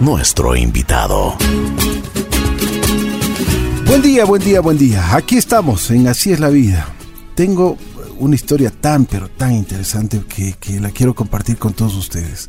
nuestro 0.00 0.56
invitado. 0.56 1.36
Buen 3.86 4.00
día, 4.00 4.24
buen 4.24 4.42
día, 4.42 4.60
buen 4.62 4.78
día. 4.78 5.14
Aquí 5.14 5.36
estamos 5.36 5.90
en 5.90 6.08
Así 6.08 6.32
es 6.32 6.40
la 6.40 6.48
vida. 6.48 6.88
Tengo 7.34 7.76
una 8.18 8.34
historia 8.34 8.70
tan, 8.70 9.04
pero 9.04 9.28
tan 9.28 9.52
interesante 9.52 10.22
que, 10.26 10.54
que 10.54 10.80
la 10.80 10.90
quiero 10.90 11.14
compartir 11.14 11.58
con 11.58 11.74
todos 11.74 11.94
ustedes. 11.94 12.48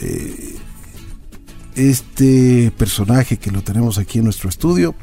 Eh, 0.00 0.56
este 1.74 2.72
personaje 2.78 3.36
que 3.36 3.50
lo 3.50 3.62
tenemos 3.62 3.98
aquí 3.98 4.18
en 4.18 4.24
nuestro 4.24 4.48
estudio 4.48 4.94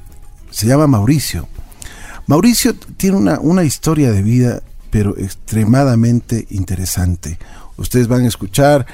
se 0.50 0.66
llama 0.66 0.88
Mauricio. 0.88 1.48
Mauricio 2.26 2.74
tiene 2.98 3.18
una, 3.18 3.40
una 3.40 3.64
historia 3.64 4.12
de 4.12 4.24
vida, 4.24 4.64
pero 4.90 5.16
extremadamente 5.20 6.48
interesante. 6.50 7.38
Ustedes 7.78 8.08
van 8.08 8.24
a 8.24 8.28
escuchar, 8.28 8.86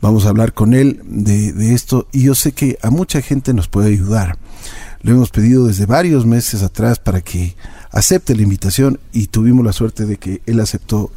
vamos 0.00 0.26
a 0.26 0.28
hablar 0.28 0.52
con 0.52 0.74
él 0.74 1.00
de, 1.04 1.52
de 1.52 1.74
esto 1.74 2.06
y 2.12 2.22
yo 2.24 2.34
sé 2.34 2.52
que 2.52 2.78
a 2.82 2.90
mucha 2.90 3.20
gente 3.20 3.52
nos 3.52 3.68
puede 3.68 3.88
ayudar. 3.88 4.38
Lo 5.02 5.12
hemos 5.12 5.30
pedido 5.30 5.66
desde 5.66 5.86
varios 5.86 6.26
meses 6.26 6.62
atrás 6.62 6.98
para 6.98 7.20
que 7.20 7.54
acepte 7.90 8.34
la 8.34 8.42
invitación 8.42 8.98
y 9.12 9.28
tuvimos 9.28 9.64
la 9.64 9.72
suerte 9.72 10.06
de 10.06 10.16
que 10.16 10.40
él 10.46 10.60
aceptó 10.60 11.10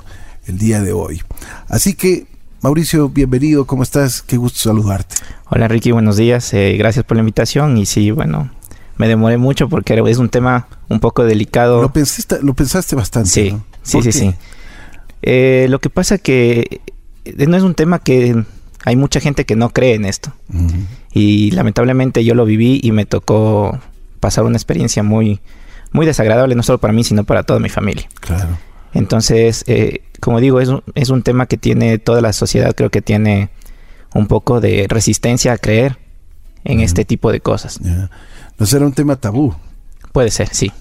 el 0.48 0.58
día 0.58 0.82
de 0.82 0.94
hoy. 0.94 1.22
Así 1.68 1.94
que, 1.94 2.28
Mauricio, 2.62 3.10
bienvenido, 3.10 3.66
¿cómo 3.66 3.84
estás? 3.84 4.22
Qué 4.22 4.38
gusto 4.38 4.60
saludarte. 4.60 5.16
Hola 5.50 5.68
Ricky, 5.68 5.92
buenos 5.92 6.18
días, 6.18 6.54
eh, 6.54 6.76
gracias 6.78 7.06
por 7.06 7.18
la 7.18 7.22
invitación 7.22 7.78
y 7.78 7.86
sí, 7.86 8.12
bueno, 8.12 8.50
me 8.98 9.08
demoré 9.08 9.38
mucho 9.38 9.68
porque 9.68 10.02
es 10.08 10.18
un 10.18 10.30
tema 10.30 10.68
un 10.90 11.00
poco 11.00 11.24
delicado. 11.24 11.82
Lo 11.82 11.92
pensaste, 11.92 12.38
lo 12.42 12.54
pensaste 12.54 12.96
bastante. 12.96 13.30
Sí, 13.30 13.52
¿no? 13.52 13.66
sí, 13.82 13.94
¿Por 13.94 14.04
sí, 14.04 14.10
qué? 14.10 14.14
sí. 14.14 14.36
Eh, 15.24 15.68
lo 15.70 15.80
que 15.80 15.90
pasa 15.90 16.18
que 16.18 16.82
no 17.48 17.58
es 17.58 17.64
un 17.64 17.76
tema 17.76 18.00
que 18.00 18.44
hay 18.84 18.96
mucha 18.96 19.20
gente 19.20 19.46
que 19.46 19.56
no 19.56 19.70
cree 19.70 19.96
en 19.96 20.06
esto 20.06 20.34
y 21.14 21.52
lamentablemente 21.52 22.24
yo 22.24 22.34
lo 22.36 22.46
viví 22.46 22.80
y 22.84 22.92
me 22.92 23.06
tocó 23.06 23.80
pasar 24.20 24.44
una 24.44 24.58
experiencia 24.58 25.04
muy, 25.04 25.40
muy 25.92 26.06
desagradable 26.06 26.56
no 26.56 26.64
solo 26.64 26.80
para 26.80 26.94
mí 26.94 27.04
sino 27.04 27.24
para 27.24 27.44
toda 27.44 27.60
mi 27.60 27.70
familia. 27.70 28.08
Claro. 28.20 28.58
Entonces, 28.94 29.64
eh, 29.68 30.02
como 30.20 30.40
digo, 30.40 30.60
es 30.60 30.70
un, 30.70 30.84
es 30.96 31.10
un 31.10 31.24
tema 31.24 31.46
que 31.46 31.58
tiene 31.58 31.98
toda 31.98 32.22
la 32.22 32.34
sociedad, 32.34 32.76
creo 32.76 32.90
que 32.90 33.02
tiene 33.02 33.50
un 34.14 34.28
poco 34.28 34.60
de 34.60 34.86
resistencia 34.90 35.54
a 35.54 35.58
creer 35.58 35.98
en 36.64 36.82
este 36.82 37.06
tipo 37.06 37.32
de 37.32 37.40
cosas. 37.40 37.80
No 38.58 38.66
será 38.66 38.86
un 38.86 38.94
tema 38.94 39.16
tabú. 39.16 39.56
Puede 40.12 40.30
ser, 40.30 40.50
sí. 40.50 40.72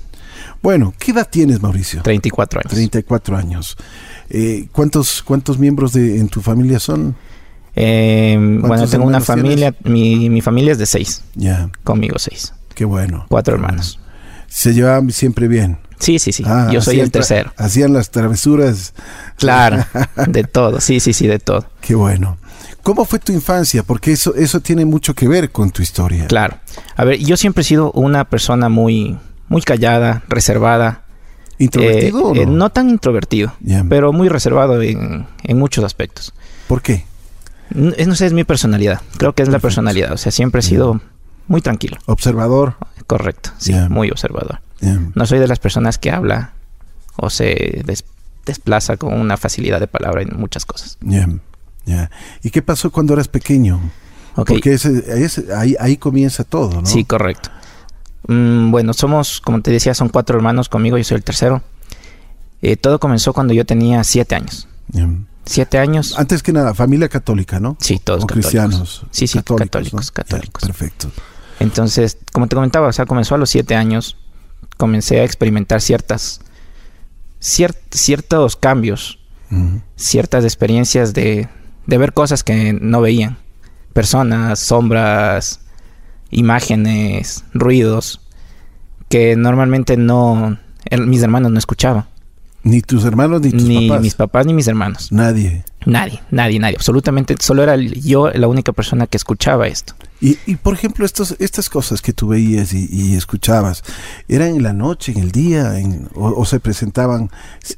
Bueno, 0.63 0.93
¿qué 0.99 1.13
edad 1.13 1.29
tienes, 1.31 1.63
Mauricio? 1.63 2.03
34 2.03 2.61
años. 2.61 2.73
34 2.73 3.37
años. 3.37 3.77
Eh, 4.29 4.69
¿cuántos, 4.73 5.23
¿Cuántos 5.23 5.59
miembros 5.59 5.93
de, 5.93 6.19
en 6.19 6.29
tu 6.29 6.41
familia 6.43 6.79
son? 6.79 7.17
Eh, 7.75 8.37
bueno, 8.37 8.69
¿Cuántos 8.69 8.91
tengo 8.91 9.07
una 9.07 9.21
familia, 9.21 9.75
mi, 9.85 10.29
mi 10.29 10.41
familia 10.41 10.73
es 10.73 10.79
de 10.79 10.87
seis, 10.87 11.23
Ya, 11.35 11.71
conmigo 11.85 12.19
seis, 12.19 12.53
qué 12.75 12.85
bueno. 12.85 13.27
cuatro 13.29 13.55
hermanos. 13.55 13.99
Se 14.49 14.75
llevaban 14.75 15.11
siempre 15.13 15.47
bien. 15.49 15.79
Sí, 16.01 16.19
sí, 16.19 16.33
sí. 16.33 16.43
Ah, 16.47 16.69
Yo 16.73 16.81
soy 16.81 16.99
el 16.99 17.11
tercero. 17.11 17.53
Hacían 17.57 17.93
las 17.93 18.11
travesuras. 18.11 18.95
Claro, 19.37 19.85
de 20.27 20.45
todo, 20.45 20.81
sí, 20.81 20.99
sí, 20.99 21.13
sí, 21.13 21.27
de 21.27 21.39
todo. 21.39 21.67
Qué 21.81 21.95
bueno. 21.95 22.39
¿Cómo 22.83 23.05
fue 23.05 23.19
tu 23.19 23.33
infancia? 23.33 23.83
Porque 23.83 24.13
eso, 24.13 24.35
eso 24.35 24.61
tiene 24.61 24.85
mucho 24.85 25.15
que 25.15 25.29
ver 25.29 25.51
con 25.53 25.71
tu 25.71 25.83
historia. 25.83 26.27
Claro. 26.27 26.59
A 26.97 27.05
ver, 27.05 27.19
yo 27.19 27.37
siempre 27.37 27.61
he 27.61 27.65
sido 27.65 27.93
una 27.93 28.25
persona 28.25 28.69
muy, 28.69 29.19
muy 29.51 29.61
callada, 29.61 30.23
reservada. 30.29 31.03
¿Introvertido 31.59 32.21
Eh, 32.35 32.39
o 32.41 32.43
eh, 32.43 32.47
no? 32.47 32.71
tan 32.71 32.89
introvertido, 32.89 33.53
pero 33.91 34.15
muy 34.15 34.31
reservado 34.31 34.81
en, 34.81 35.27
en 35.45 35.59
muchos 35.59 35.85
aspectos. 35.85 36.33
¿Por 36.67 36.81
qué? 36.81 37.05
No 37.75 38.15
sé, 38.15 38.25
es 38.27 38.33
mi 38.33 38.45
personalidad. 38.45 39.03
Creo 39.19 39.35
que 39.35 39.43
es 39.43 39.51
la 39.51 39.59
personalidad. 39.59 40.13
O 40.13 40.17
sea, 40.17 40.33
siempre 40.33 40.61
he 40.61 40.63
sido 40.63 41.01
muy 41.49 41.61
tranquilo. 41.61 41.99
Observador. 42.07 42.77
Correcto. 43.07 43.51
Sí, 43.59 43.75
muy 43.91 44.11
observador. 44.11 44.61
No 45.15 45.27
soy 45.27 45.39
de 45.39 45.47
las 45.49 45.59
personas 45.59 45.99
que 45.99 46.11
habla 46.11 46.53
o 47.17 47.29
se 47.29 47.83
des- 47.85 48.05
desplaza 48.47 48.97
con 48.97 49.13
una 49.13 49.37
facilidad 49.37 49.79
de 49.81 49.87
palabra 49.87 50.23
en 50.23 50.31
muchas 50.39 50.65
cosas. 50.65 50.97
¿Y 52.43 52.51
qué 52.51 52.63
pasó 52.63 52.91
cuando 52.91 53.13
eras 53.13 53.29
pequeño? 53.29 53.81
Porque 54.35 54.73
ese- 54.75 55.05
ese- 55.23 55.53
ahí, 55.55 55.77
ahí 55.79 55.97
comienza 55.99 56.45
todo, 56.45 56.81
¿no? 56.81 56.87
Sí, 56.87 57.05
correcto. 57.05 57.51
Mm, 58.29 58.71
bueno, 58.71 58.93
somos, 58.93 59.41
como 59.41 59.61
te 59.63 59.71
decía, 59.71 59.95
son 59.95 60.09
cuatro 60.09 60.37
hermanos 60.37 60.69
conmigo, 60.69 60.99
yo 60.99 61.05
soy 61.05 61.17
el 61.17 61.25
tercero. 61.25 61.63
Eh, 62.63 62.77
todo 62.77 63.01
comenzó 63.01 63.33
cuando 63.33 63.55
yo 63.55 63.65
tenía 63.65 64.05
siete 64.05 64.35
años. 64.35 64.69
Siete 65.47 65.79
años. 65.79 66.19
Antes 66.19 66.43
que 66.43 66.53
nada, 66.53 66.75
familia 66.75 67.09
católica, 67.09 67.59
¿no? 67.61 67.77
Sí, 67.81 67.99
todos 68.03 68.25
o 68.25 68.27
católicos. 68.27 68.51
cristianos. 68.53 69.07
Sí, 69.11 69.27
sí, 69.27 69.43
católicos, 69.43 70.07
¿no? 70.09 70.13
católicos. 70.13 70.63
Perfecto. 70.65 71.11
Entonces, 71.59 72.19
como 72.33 72.47
te 72.47 72.55
comentaba, 72.57 72.89
o 72.89 72.93
sea, 72.93 73.07
comenzó 73.07 73.35
a 73.35 73.39
los 73.39 73.51
siete 73.51 73.75
años. 73.75 74.17
Comencé 74.77 75.21
a 75.21 75.25
experimentar 75.25 75.81
ciertas, 75.81 76.41
cier- 77.41 77.77
ciertos 77.91 78.57
cambios, 78.57 79.19
ciertas 79.97 80.45
experiencias 80.45 81.13
de, 81.13 81.49
de 81.87 81.99
ver 81.99 82.13
cosas 82.13 82.45
que 82.45 82.73
no 82.75 83.01
veían. 83.01 83.39
Personas, 83.93 84.59
sombras, 84.61 85.61
imágenes, 86.31 87.45
ruidos, 87.55 88.21
que 89.09 89.37
normalmente 89.37 89.97
no, 89.97 90.59
el- 90.85 91.07
mis 91.07 91.23
hermanos 91.23 91.51
no 91.53 91.59
escuchaban. 91.59 92.07
Ni 92.63 92.83
tus 92.83 93.07
hermanos 93.07 93.41
ni 93.41 93.53
tus 93.53 93.63
Ni 93.63 93.89
papás. 93.89 94.03
mis 94.03 94.15
papás 94.15 94.45
ni 94.47 94.53
mis 94.53 94.69
hermanos. 94.69 95.11
Nadie. 95.11 95.65
Nadie, 95.87 96.21
nadie, 96.31 96.59
nadie. 96.59 96.77
Absolutamente. 96.77 97.35
Solo 97.41 97.63
era 97.63 97.75
yo 97.77 98.29
la 98.33 98.49
única 98.49 98.73
persona 98.73 99.07
que 99.07 99.17
escuchaba 99.17 99.67
esto. 99.67 99.95
Y, 100.21 100.37
y, 100.45 100.57
por 100.57 100.75
ejemplo, 100.75 101.07
estos, 101.07 101.35
estas 101.39 101.71
cosas 101.71 102.03
que 102.03 102.13
tú 102.13 102.29
veías 102.29 102.75
y, 102.75 102.87
y 102.91 103.15
escuchabas, 103.17 103.83
¿eran 104.29 104.49
en 104.57 104.63
la 104.63 104.75
noche, 104.75 105.13
en 105.13 105.19
el 105.21 105.33
día, 105.33 105.79
en- 105.79 106.11
o, 106.15 106.29
o 106.39 106.45
se 106.45 106.61
presentaban? 106.61 107.31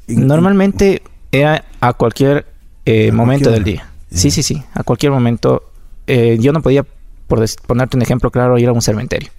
en- 0.09 0.27
Normalmente 0.27 1.01
era 1.31 1.63
a 1.79 1.93
cualquier 1.93 2.45
eh, 2.85 3.07
A 3.09 3.13
momento 3.13 3.45
cualquier 3.51 3.53
del 3.53 3.73
día. 3.75 3.89
Sí, 4.11 4.31
sí, 4.31 4.43
sí. 4.43 4.61
A 4.73 4.83
cualquier 4.83 5.13
momento. 5.13 5.63
Eh, 6.07 6.37
yo 6.41 6.51
no 6.51 6.61
podía, 6.61 6.85
por 7.27 7.43
ponerte 7.65 7.97
un 7.97 8.03
ejemplo 8.03 8.31
claro, 8.31 8.57
ir 8.57 8.69
a 8.69 8.73
un 8.73 8.81
cementerio. 8.81 9.29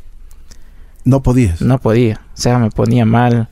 No 1.04 1.22
podías. 1.22 1.60
No 1.60 1.78
podía. 1.78 2.20
O 2.34 2.36
sea, 2.36 2.58
me 2.58 2.70
ponía 2.70 3.04
mal. 3.04 3.48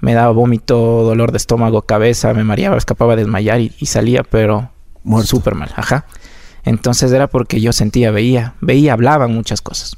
Me 0.00 0.14
daba 0.14 0.30
vómito, 0.30 1.02
dolor 1.02 1.30
de 1.32 1.36
estómago, 1.36 1.82
cabeza, 1.82 2.32
me 2.32 2.44
mareaba, 2.44 2.76
escapaba 2.78 3.16
de 3.16 3.22
desmayar 3.22 3.60
y, 3.60 3.74
y 3.78 3.86
salía, 3.86 4.22
pero 4.22 4.70
súper 5.24 5.54
mal. 5.54 5.70
Ajá. 5.76 6.06
Entonces 6.64 7.12
era 7.12 7.26
porque 7.26 7.60
yo 7.60 7.72
sentía, 7.72 8.10
veía, 8.10 8.54
veía, 8.60 8.92
hablaban 8.92 9.34
muchas 9.34 9.60
cosas. 9.60 9.96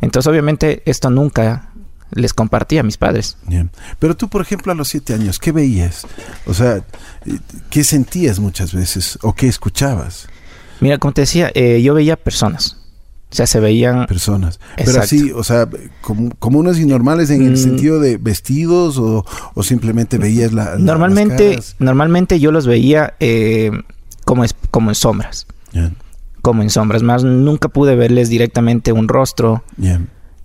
Entonces, 0.00 0.30
obviamente, 0.30 0.82
esto 0.86 1.10
nunca 1.10 1.72
les 2.10 2.32
compartía 2.32 2.80
a 2.80 2.84
mis 2.84 2.96
padres. 2.96 3.36
Bien. 3.46 3.70
Pero 3.98 4.16
tú, 4.16 4.28
por 4.28 4.40
ejemplo, 4.40 4.72
a 4.72 4.74
los 4.74 4.88
siete 4.88 5.14
años, 5.14 5.38
¿qué 5.38 5.52
veías? 5.52 6.06
O 6.46 6.54
sea, 6.54 6.76
eh, 6.76 7.38
¿qué 7.70 7.84
sentías 7.84 8.38
muchas 8.38 8.72
veces 8.72 9.18
o 9.22 9.34
qué 9.34 9.48
escuchabas? 9.48 10.28
Mira, 10.80 10.98
como 10.98 11.12
te 11.12 11.22
decía, 11.22 11.50
eh, 11.54 11.82
yo 11.82 11.94
veía 11.94 12.16
personas. 12.16 12.76
O 13.30 13.34
sea, 13.34 13.46
se 13.46 13.60
veían 13.60 14.06
Personas. 14.06 14.58
Pero 14.76 15.00
así, 15.02 15.32
o 15.32 15.44
sea, 15.44 15.68
como, 16.00 16.30
comunes 16.38 16.78
y 16.78 16.86
normales 16.86 17.28
en 17.30 17.42
el 17.46 17.52
Mm. 17.52 17.56
sentido 17.56 18.00
de 18.00 18.16
vestidos 18.16 18.96
o, 18.98 19.24
o 19.54 19.62
simplemente 19.62 20.16
veías 20.16 20.52
la, 20.52 20.70
la- 20.72 20.78
normalmente, 20.78 21.56
las 21.56 21.76
normalmente 21.78 22.40
yo 22.40 22.52
los 22.52 22.66
veía 22.66 23.14
eh, 23.20 23.70
como, 24.24 24.44
es- 24.44 24.54
como 24.70 24.90
en 24.90 24.94
sombras. 24.94 25.46
Como 26.40 26.62
en 26.62 26.70
sombras. 26.70 27.02
Más 27.02 27.22
nunca 27.24 27.68
pude 27.68 27.96
verles 27.96 28.30
directamente 28.30 28.92
un 28.92 29.08
rostro, 29.08 29.62
ya, 29.76 30.00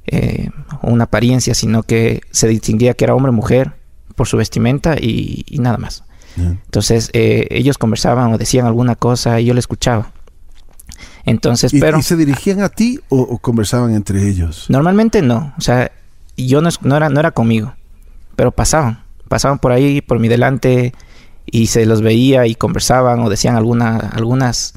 eh, 0.07 0.49
o 0.81 0.91
una 0.91 1.05
apariencia, 1.05 1.53
sino 1.55 1.83
que 1.83 2.21
se 2.31 2.47
distinguía 2.49 2.95
que 2.95 3.05
era 3.05 3.15
hombre 3.15 3.29
o 3.29 3.33
mujer 3.33 3.71
por 4.15 4.27
su 4.27 4.35
vestimenta 4.35 4.95
y, 4.99 5.45
y 5.47 5.59
nada 5.59 5.77
más. 5.77 6.03
Entonces 6.35 7.11
eh, 7.13 7.47
ellos 7.51 7.77
conversaban 7.77 8.33
o 8.33 8.37
decían 8.37 8.65
alguna 8.65 8.95
cosa 8.95 9.39
y 9.39 9.45
yo 9.45 9.53
le 9.53 9.59
escuchaba. 9.61 10.11
Entonces, 11.25 11.73
¿Y, 11.73 11.79
pero 11.79 11.99
y 11.99 12.03
se 12.03 12.15
dirigían 12.15 12.61
a 12.61 12.69
ti 12.69 12.99
o, 13.09 13.21
o 13.21 13.37
conversaban 13.37 13.93
entre 13.93 14.27
ellos? 14.27 14.65
normalmente 14.69 15.21
no. 15.21 15.53
O 15.57 15.61
sea, 15.61 15.91
yo 16.35 16.61
no, 16.61 16.97
era, 16.97 17.09
no 17.09 17.19
era 17.19 17.31
conmigo, 17.31 17.75
pero 18.35 18.51
pasaban. 18.51 19.03
Pasaban 19.27 19.59
por 19.59 19.71
ahí, 19.71 20.01
por 20.01 20.19
mi 20.19 20.27
delante 20.27 20.93
y 21.45 21.67
se 21.67 21.85
los 21.85 22.01
veía 22.01 22.45
y 22.45 22.55
conversaban 22.55 23.19
o 23.21 23.29
decían 23.29 23.55
alguna, 23.55 23.97
algunas, 23.97 24.73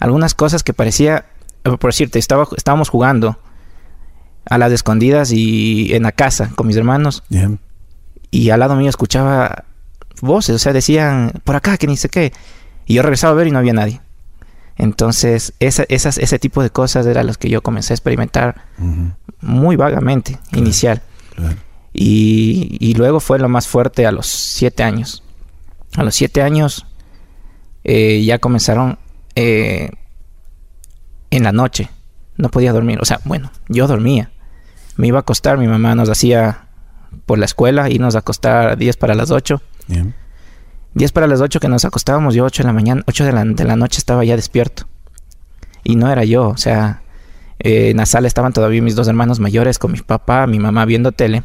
algunas 0.00 0.34
cosas 0.34 0.62
que 0.62 0.72
parecía, 0.72 1.26
por 1.62 1.90
decirte, 1.90 2.18
estaba, 2.18 2.46
estábamos 2.56 2.88
jugando 2.88 3.38
a 4.46 4.58
las 4.58 4.72
escondidas 4.72 5.32
y 5.32 5.94
en 5.94 6.02
la 6.02 6.12
casa 6.12 6.50
con 6.54 6.66
mis 6.66 6.76
hermanos 6.76 7.22
y 8.30 8.50
al 8.50 8.60
lado 8.60 8.76
mío 8.76 8.90
escuchaba 8.90 9.64
voces, 10.20 10.56
o 10.56 10.58
sea, 10.58 10.72
decían 10.72 11.32
por 11.44 11.56
acá 11.56 11.76
que 11.76 11.86
ni 11.86 11.96
sé 11.96 12.08
qué. 12.08 12.32
Y 12.86 12.94
yo 12.94 13.02
regresaba 13.02 13.32
a 13.32 13.36
ver 13.36 13.46
y 13.46 13.50
no 13.50 13.58
había 13.58 13.72
nadie. 13.72 14.00
Entonces, 14.76 15.52
esa- 15.60 15.84
esas, 15.88 16.18
ese 16.18 16.38
tipo 16.38 16.62
de 16.62 16.70
cosas 16.70 17.06
eran 17.06 17.26
las 17.26 17.38
que 17.38 17.48
yo 17.48 17.62
comencé 17.62 17.92
a 17.92 17.96
experimentar 17.96 18.64
muy 19.40 19.76
vagamente, 19.76 20.38
inicial. 20.52 21.02
claro. 21.34 21.56
Y, 21.92 22.76
y 22.80 22.94
luego 22.94 23.20
fue 23.20 23.38
lo 23.38 23.48
más 23.48 23.68
fuerte 23.68 24.04
a 24.04 24.10
los 24.10 24.26
siete 24.26 24.82
años. 24.82 25.22
A 25.96 26.02
los 26.02 26.16
siete 26.16 26.42
años 26.42 26.86
eh, 27.84 28.24
ya 28.24 28.40
comenzaron 28.40 28.98
eh, 29.36 29.90
en 31.30 31.42
la 31.44 31.52
noche. 31.52 31.88
No 32.36 32.48
podía 32.48 32.72
dormir. 32.72 32.98
O 33.00 33.04
sea, 33.04 33.20
bueno, 33.24 33.52
yo 33.68 33.86
dormía. 33.86 34.32
Me 34.96 35.06
iba 35.06 35.18
a 35.18 35.20
acostar, 35.20 35.56
mi 35.56 35.68
mamá 35.68 35.94
nos 35.94 36.08
hacía 36.10 36.66
por 37.26 37.38
la 37.38 37.44
escuela, 37.44 37.88
irnos 37.90 38.16
a 38.16 38.20
acostar 38.20 38.68
a 38.70 38.76
10 38.76 38.96
para 38.96 39.14
las 39.14 39.30
8. 39.30 39.62
Bien. 39.86 40.14
10 40.94 41.12
para 41.12 41.26
las 41.26 41.40
8 41.40 41.60
que 41.60 41.68
nos 41.68 41.84
acostábamos, 41.84 42.34
yo 42.34 42.44
8 42.44 42.62
de 42.62 42.66
la 42.66 42.72
mañana, 42.72 43.02
8 43.06 43.24
de 43.24 43.32
la, 43.32 43.44
de 43.44 43.64
la 43.64 43.76
noche 43.76 43.98
estaba 43.98 44.24
ya 44.24 44.36
despierto. 44.36 44.84
Y 45.82 45.96
no 45.96 46.10
era 46.10 46.24
yo, 46.24 46.48
o 46.48 46.56
sea, 46.56 47.02
eh, 47.58 47.90
en 47.90 47.96
la 47.98 48.06
sala 48.06 48.26
estaban 48.28 48.52
todavía 48.52 48.80
mis 48.80 48.94
dos 48.94 49.08
hermanos 49.08 49.40
mayores 49.40 49.78
con 49.78 49.92
mi 49.92 50.00
papá, 50.00 50.46
mi 50.46 50.58
mamá 50.58 50.84
viendo 50.84 51.12
tele. 51.12 51.44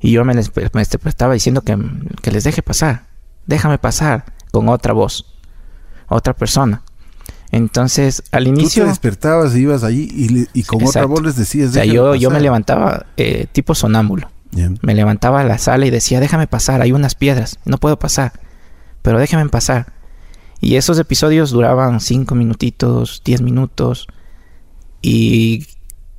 Y 0.00 0.12
yo 0.12 0.24
me, 0.24 0.34
les, 0.34 0.52
me 0.72 0.82
estaba 0.82 1.34
diciendo 1.34 1.62
que, 1.62 1.76
que 2.22 2.30
les 2.30 2.44
deje 2.44 2.62
pasar, 2.62 3.06
déjame 3.46 3.78
pasar, 3.78 4.24
con 4.52 4.68
otra 4.68 4.92
voz, 4.92 5.34
otra 6.08 6.34
persona. 6.34 6.82
Entonces, 7.50 8.22
al 8.30 8.46
inicio... 8.46 8.82
Tú 8.82 8.86
te 8.86 8.90
despertabas 8.90 9.56
y 9.56 9.60
ibas 9.60 9.82
allí 9.82 10.08
y, 10.12 10.46
y 10.52 10.62
con 10.64 10.84
otra 10.86 11.06
voz 11.06 11.22
les 11.22 11.36
decías... 11.36 11.70
O 11.70 11.72
sea, 11.72 11.82
"Déjame 11.82 11.96
yo, 11.96 12.14
yo 12.14 12.28
me 12.28 12.34
pasar". 12.34 12.42
levantaba 12.42 13.06
eh, 13.16 13.46
tipo 13.50 13.74
sonámbulo. 13.74 14.30
Me 14.82 14.94
levantaba 14.94 15.40
a 15.40 15.44
la 15.44 15.58
sala 15.58 15.86
y 15.86 15.90
decía, 15.90 16.20
déjame 16.20 16.46
pasar, 16.46 16.80
hay 16.82 16.92
unas 16.92 17.14
piedras, 17.14 17.58
no 17.64 17.78
puedo 17.78 17.98
pasar, 17.98 18.32
pero 19.02 19.18
déjame 19.18 19.48
pasar. 19.48 19.92
Y 20.60 20.76
esos 20.76 20.98
episodios 20.98 21.50
duraban 21.50 22.00
cinco 22.00 22.34
minutitos, 22.34 23.22
diez 23.24 23.40
minutos, 23.42 24.08
y 25.02 25.66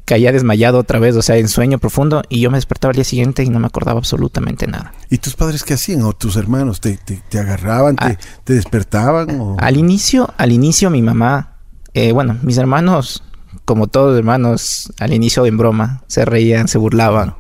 caía 0.06 0.31
desmayado 0.31 0.80
otra 0.80 0.98
vez, 1.00 1.16
o 1.16 1.22
sea, 1.22 1.38
en 1.38 1.48
sueño 1.50 1.78
profundo, 1.78 2.24
y 2.30 2.40
yo 2.40 2.50
me 2.50 2.58
despertaba 2.58 2.92
al 2.92 2.96
día 2.96 3.04
siguiente 3.04 3.44
y 3.44 3.50
no 3.50 3.60
me 3.60 3.68
acordaba 3.68 4.00
absolutamente 4.00 4.66
nada. 4.68 4.94
¿Y 5.10 5.18
tus 5.20 5.36
padres 5.36 5.64
qué 5.64 5.75
hacían? 5.75 6.02
¿O 6.04 6.14
tus 6.14 6.36
hermanos? 6.36 6.80
¿Te, 6.82 6.98
te, 6.98 7.22
te 7.30 7.40
agarraban? 7.40 7.96
Te, 7.96 8.06
Ah. 8.06 8.18
te 8.44 8.54
despertaban? 8.54 9.40
O... 9.40 9.58
Al 9.60 9.78
inicio, 9.78 10.34
al 10.38 10.52
inicio 10.52 10.90
mi 10.90 11.02
mamá, 11.02 11.58
eh, 11.94 12.12
bueno, 12.12 12.38
mis 12.42 12.58
hermanos, 12.58 13.24
como 13.66 13.88
todos 13.88 14.18
hermanos, 14.18 14.92
al 15.00 15.14
inicio 15.14 15.46
en 15.46 15.58
broma, 15.58 16.04
se 16.08 16.25
reían, 16.25 16.68
se 16.68 16.78
burlaban. 16.80 17.36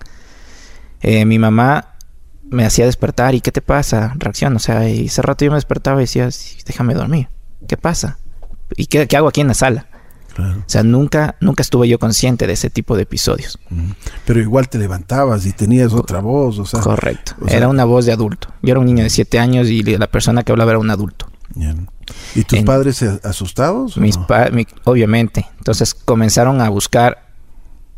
Eh, 1.01 1.25
mi 1.25 1.39
mamá 1.39 1.95
me 2.49 2.65
hacía 2.65 2.85
despertar 2.85 3.35
y 3.35 3.41
¿qué 3.41 3.51
te 3.51 3.61
pasa? 3.61 4.13
Reacción, 4.17 4.55
o 4.55 4.59
sea, 4.59 4.89
y 4.89 5.05
ese 5.05 5.21
rato 5.21 5.45
yo 5.45 5.51
me 5.51 5.57
despertaba 5.57 5.99
y 6.01 6.03
decía, 6.03 6.31
"Sí, 6.31 6.57
déjame 6.65 6.93
dormir, 6.93 7.29
¿qué 7.67 7.77
pasa? 7.77 8.17
¿Y 8.75 8.87
qué, 8.87 9.07
qué 9.07 9.17
hago 9.17 9.27
aquí 9.27 9.41
en 9.41 9.47
la 9.47 9.53
sala? 9.53 9.87
Claro. 10.33 10.59
O 10.59 10.63
sea, 10.67 10.83
nunca, 10.83 11.35
nunca 11.41 11.61
estuve 11.63 11.87
yo 11.89 11.99
consciente 11.99 12.47
de 12.47 12.53
ese 12.53 12.69
tipo 12.69 12.95
de 12.95 13.03
episodios. 13.03 13.59
Pero 14.25 14.39
igual 14.39 14.69
te 14.69 14.77
levantabas 14.77 15.45
y 15.45 15.51
tenías 15.53 15.91
otra 15.93 16.19
voz, 16.21 16.59
o 16.59 16.65
sea... 16.65 16.79
Correcto. 16.79 17.33
o 17.41 17.47
sea- 17.47 17.57
era 17.57 17.67
una 17.67 17.83
voz 17.83 18.05
de 18.05 18.13
adulto. 18.13 18.47
Yo 18.61 18.71
era 18.71 18.79
un 18.79 18.85
niño 18.85 19.03
de 19.03 19.09
siete 19.09 19.37
años 19.39 19.67
y 19.67 19.81
la 19.83 20.07
persona 20.07 20.43
que 20.43 20.51
hablaba 20.51 20.71
era 20.71 20.79
un 20.79 20.89
adulto. 20.91 21.29
Bien. 21.55 21.89
¿Y 22.35 22.43
tus 22.43 22.59
En- 22.59 22.65
padres 22.65 23.01
asustados? 23.01 23.97
Mis 23.97 24.17
no? 24.17 24.27
pa- 24.27 24.49
mi- 24.51 24.67
obviamente. 24.85 25.45
Entonces 25.57 25.93
comenzaron 25.93 26.61
a 26.61 26.69
buscar. 26.69 27.27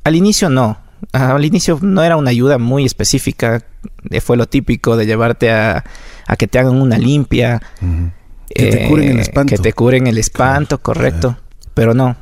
Al 0.04 0.16
inicio 0.16 0.50
no. 0.50 0.78
Al 1.12 1.44
inicio 1.44 1.80
no 1.82 2.04
era 2.04 2.16
una 2.18 2.30
ayuda 2.30 2.58
muy 2.58 2.86
específica. 2.86 3.64
Eh, 4.10 4.22
Fue 4.22 4.38
lo 4.38 4.48
típico 4.48 4.96
de 4.96 5.06
llevarte 5.06 5.52
a, 5.52 5.84
a 6.28 6.36
que 6.36 6.48
te 6.48 6.60
hagan 6.60 6.82
una 6.82 6.98
limpia. 6.98 7.62
Que 8.54 8.70
te 8.72 8.86
eh, 8.86 8.90
curen 8.90 9.10
el 9.10 9.20
espanto. 9.20 9.56
Que 9.56 9.62
te 9.62 9.74
curen 9.74 10.08
el 10.08 10.18
espanto, 10.18 10.82
correcto. 10.82 11.38
Pero 11.74 11.94
no. 11.94 12.16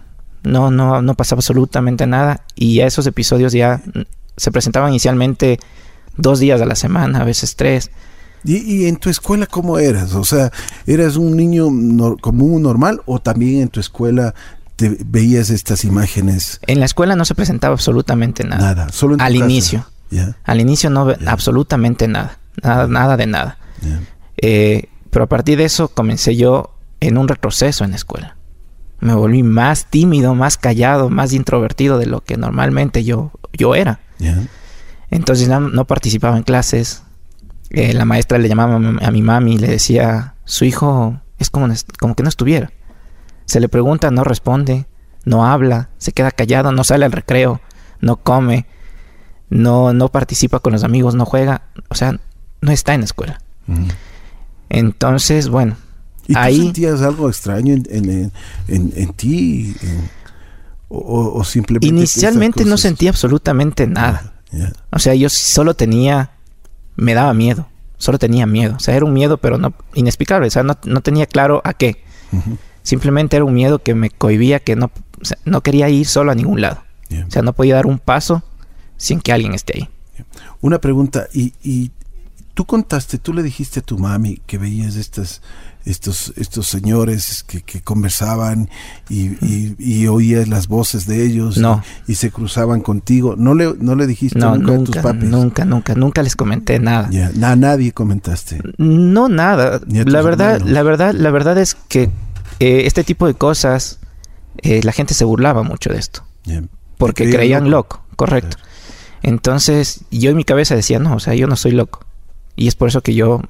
No, 0.44 0.72
no, 0.72 1.02
no 1.02 1.14
pasaba 1.16 1.40
absolutamente 1.40 2.08
nada. 2.08 2.46
Y 2.56 2.76
ya 2.76 2.88
esos 2.88 3.06
episodios 3.08 3.52
ya 3.52 3.82
mm, 3.86 4.02
se 4.38 4.52
presentaban 4.52 4.90
inicialmente 4.90 5.60
dos 6.16 6.40
días 6.40 6.62
a 6.62 6.66
la 6.66 6.76
semana, 6.76 7.22
a 7.22 7.24
veces 7.26 7.56
tres. 7.56 7.92
¿Y, 8.46 8.58
y 8.58 8.88
en 8.88 8.96
tu 8.96 9.10
escuela 9.10 9.46
cómo 9.48 9.80
eras? 9.80 10.16
O 10.16 10.24
sea, 10.24 10.52
¿eras 10.88 11.18
un 11.18 11.36
niño 11.36 11.68
común, 12.22 12.62
normal? 12.62 13.02
¿O 13.06 13.20
también 13.20 13.64
en 13.64 13.68
tu 13.68 13.82
escuela 13.82 14.34
te 14.80 14.98
veías 15.06 15.50
estas 15.50 15.84
imágenes? 15.84 16.60
En 16.68 16.80
la 16.80 16.86
escuela 16.86 17.16
no 17.16 17.26
se 17.26 17.36
presentaba 17.36 17.74
absolutamente 17.74 18.44
nada. 18.44 18.74
Nada, 18.74 18.90
solo 18.90 19.14
en 19.14 19.18
tu 19.20 19.24
Al 19.26 19.34
casa. 19.34 19.46
inicio. 19.46 19.86
Al 20.44 20.60
inicio 20.62 20.90
no 20.90 21.14
absolutamente 21.28 22.08
nada, 22.08 22.40
nada, 22.64 22.88
nada 22.88 23.18
de 23.18 23.28
nada. 23.28 23.58
Eh, 24.38 24.86
pero 25.12 25.26
a 25.26 25.28
partir 25.30 25.58
de 25.58 25.66
eso 25.66 25.90
comencé 25.90 26.36
yo 26.36 26.76
en 27.00 27.18
un 27.18 27.28
retroceso 27.28 27.84
en 27.84 27.92
la 27.92 27.98
escuela. 27.98 28.36
Me 29.02 29.14
volví 29.14 29.44
más 29.44 29.86
tímido, 29.86 30.34
más 30.36 30.58
callado, 30.58 31.10
más 31.10 31.32
introvertido 31.34 31.98
de 32.00 32.06
lo 32.06 32.22
que 32.22 32.38
normalmente 32.38 33.04
yo, 33.04 33.32
yo 33.54 33.76
era. 33.76 34.00
Entonces 35.12 35.48
no, 35.48 35.60
no 35.60 35.86
participaba 35.86 36.38
en 36.38 36.44
clases. 36.44 37.04
Eh, 37.70 37.94
la 37.94 38.06
maestra 38.06 38.38
le 38.40 38.50
llamaba 38.50 38.76
a 38.76 39.12
mi- 39.12 39.22
mami 39.22 39.56
y 39.56 39.58
le 39.58 39.68
decía, 39.68 40.34
su 40.46 40.66
hijo 40.66 41.22
es 41.38 41.50
como, 41.50 41.68
como 42.00 42.16
que 42.16 42.24
no 42.24 42.30
estuviera. 42.30 42.72
Se 43.50 43.60
le 43.60 43.68
pregunta, 43.68 44.12
no 44.12 44.24
responde, 44.24 44.86
no 45.26 45.46
habla, 45.46 45.90
se 45.98 46.12
queda 46.12 46.30
callado, 46.32 46.72
no 46.72 46.84
sale 46.84 47.06
al 47.06 47.12
recreo, 47.12 47.62
no 48.00 48.18
come, 48.18 48.68
no, 49.50 49.92
no 49.92 50.10
participa 50.10 50.60
con 50.60 50.74
los 50.74 50.84
amigos, 50.84 51.16
no 51.16 51.26
juega. 51.26 51.64
O 51.90 51.96
sea, 51.96 52.20
no 52.62 52.72
está 52.72 52.94
en 52.94 53.02
la 53.02 53.06
escuela. 53.06 53.42
Entonces, 54.70 55.50
bueno, 55.50 55.76
¿Y 56.28 56.34
tú 56.34 56.40
Ahí- 56.40 56.58
sentías 56.62 57.02
algo 57.02 57.28
extraño 57.28 57.74
en, 57.74 57.84
en, 57.90 58.32
en, 58.68 58.94
en- 58.96 59.14
ti? 59.14 59.76
O, 60.88 61.32
o- 61.40 61.44
simplemente... 61.44 61.88
inicialmente 61.88 62.66
no 62.66 62.78
sentía 62.78 63.10
absolutamente 63.10 63.88
nada. 63.88 64.34
O 64.92 65.00
sea, 65.00 65.16
yo 65.16 65.28
solo 65.30 65.74
tenía, 65.74 66.32
me 66.96 67.16
daba 67.16 67.34
miedo, 67.34 67.68
solo 67.98 68.20
tenía 68.20 68.46
miedo. 68.46 68.76
O 68.76 68.80
sea, 68.80 68.96
era 68.96 69.06
un 69.06 69.14
miedo, 69.14 69.38
pero 69.38 69.58
no 69.58 69.74
inexplicable. 69.96 70.48
O 70.48 70.52
sea, 70.52 70.62
no, 70.62 70.78
no 70.86 71.02
tenía 71.02 71.26
claro 71.26 71.62
a 71.64 71.74
qué. 71.74 72.04
ujú, 72.32 72.58
Simplemente 72.90 73.36
era 73.36 73.46
un 73.46 73.54
miedo 73.54 73.80
que 73.84 73.94
me 73.94 74.10
cohibía, 74.10 74.60
que 74.60 74.76
no, 74.76 74.90
o 75.22 75.26
sea, 75.26 75.38
no 75.46 75.62
quería 75.62 75.90
ir 75.90 76.08
solo 76.08 76.32
a 76.32 76.36
ningún 76.36 76.62
lado. 76.62 76.82
O 77.28 77.32
sea, 77.32 77.42
no 77.44 77.54
podía 77.54 77.76
dar 77.76 77.86
un 77.86 78.00
paso 78.00 78.42
sin 78.98 79.20
que 79.22 79.32
alguien 79.32 79.54
esté 79.54 79.74
ahí. 79.78 79.90
Una 80.62 80.80
pregunta, 80.80 81.28
y, 81.34 81.54
y 81.64 81.92
tú 82.56 82.66
contaste, 82.66 83.18
tú 83.20 83.34
le 83.34 83.44
dijiste 83.44 83.80
a 83.80 83.84
tu 83.84 83.98
mami 84.00 84.42
que 84.48 84.58
veías 84.58 84.96
estas, 84.96 85.42
estos, 85.86 86.34
estos 86.36 86.68
señores 86.68 87.44
que, 87.48 87.62
que 87.62 87.82
conversaban 87.82 88.70
y, 89.08 89.28
y- 89.46 89.76
y 89.80 90.08
oías 90.08 90.48
las 90.50 90.68
voces 90.68 91.06
de 91.08 91.26
ellos 91.26 91.58
No. 91.58 91.82
y, 92.08 92.12
y 92.14 92.16
se 92.16 92.32
cruzaban 92.32 92.82
contigo. 92.82 93.36
¿No 93.38 93.54
le, 93.54 93.74
no 93.80 93.96
le 93.96 94.06
dijiste 94.08 94.38
No, 94.40 94.56
nunca, 94.58 94.74
a 94.74 94.78
tus 94.78 94.88
nunca, 94.96 95.02
papis? 95.02 95.30
nunca, 95.30 95.66
nunca, 95.66 95.96
nunca 95.96 96.22
les 96.24 96.36
comenté 96.36 96.80
nada. 96.80 97.10
Na- 97.36 97.56
nadie 97.56 97.92
comentaste. 97.94 98.62
No, 98.78 99.30
nada. 99.30 99.76
A 99.78 99.80
La 99.88 100.22
verdad, 100.22 100.56
hermanos. 100.56 100.74
la 100.74 100.84
verdad, 100.84 101.14
la 101.14 101.32
verdad 101.32 101.58
es 101.58 101.76
que 101.88 102.10
eh, 102.60 102.86
este 102.86 103.04
tipo 103.04 103.28
de 103.28 103.34
cosas, 103.34 104.00
eh, 104.62 104.82
la 104.84 104.92
gente 104.92 105.14
se 105.14 105.26
burlaba 105.26 105.64
mucho 105.64 105.92
de 105.92 106.00
esto. 106.00 106.24
Porque 106.98 107.30
creían 107.30 107.70
loco, 107.70 108.04
correcto. 108.16 108.58
Entonces, 109.22 110.02
yo 110.12 110.32
en 110.32 110.38
mi 110.38 110.44
cabeza 110.44 110.76
decía, 110.76 111.00
no, 111.00 111.16
o 111.16 111.20
sea, 111.20 111.36
yo 111.36 111.48
no 111.48 111.56
soy 111.56 111.72
loco. 111.72 112.06
Y 112.56 112.68
es 112.68 112.76
por 112.76 112.90
eso 112.90 113.02
que 113.02 113.14
yo 113.14 113.42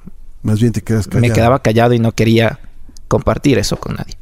Más 0.42 0.60
bien 0.60 0.72
te 0.72 0.82
quedas 0.82 1.06
callado. 1.06 1.20
me 1.20 1.32
quedaba 1.32 1.62
callado 1.62 1.94
y 1.94 1.98
no 1.98 2.12
quería 2.12 2.60
compartir 3.08 3.58
eso 3.58 3.76
con 3.76 3.96
nadie. 3.96 4.16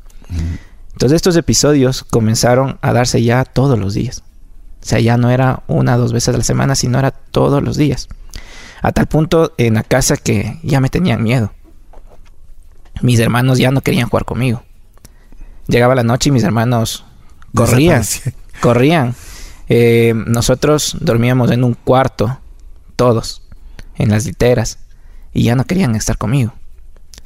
Entonces, 0.93 1.17
estos 1.17 1.37
episodios 1.37 2.05
comenzaron 2.05 2.79
a 2.83 2.93
darse 2.93 3.23
ya 3.23 3.45
todos 3.45 3.79
los 3.79 3.95
días. 3.95 4.23
O 4.83 4.87
sea, 4.87 5.01
ya 5.01 5.17
no 5.17 5.31
era 5.31 5.63
una 5.67 5.97
o 5.97 5.99
dos 5.99 6.13
veces 6.13 6.35
a 6.35 6.39
la 6.39 6.45
semana, 6.45 6.75
sino 6.75 6.99
era 6.99 7.11
todos 7.11 7.63
los 7.63 7.77
días. 7.77 8.09
A 8.81 8.93
tal 8.93 9.07
punto 9.07 9.53
en 9.59 9.75
la 9.75 9.83
casa 9.83 10.17
que 10.17 10.59
ya 10.63 10.81
me 10.81 10.89
tenían 10.89 11.23
miedo. 11.23 11.53
Mis 13.03 13.21
hermanos 13.21 13.59
ya 13.59 13.71
no 13.71 13.81
querían 13.81 14.09
jugar 14.09 14.25
conmigo. 14.25 14.63
Llegaba 15.69 15.95
la 15.95 16.03
noche 16.03 16.31
y 16.31 16.33
mis 16.33 16.43
hermanos 16.45 17.05
corrían. 17.55 18.03
Corrían. 18.61 19.15
Eh, 19.69 20.15
nosotros 20.27 20.97
dormíamos 21.01 21.51
en 21.51 21.63
un 21.63 21.75
cuarto, 21.75 22.41
todos, 22.97 23.43
en 23.97 24.11
las 24.11 24.25
literas, 24.25 24.79
y 25.33 25.43
ya 25.45 25.55
no 25.55 25.65
querían 25.65 25.95
estar 25.95 26.17
conmigo. 26.19 26.55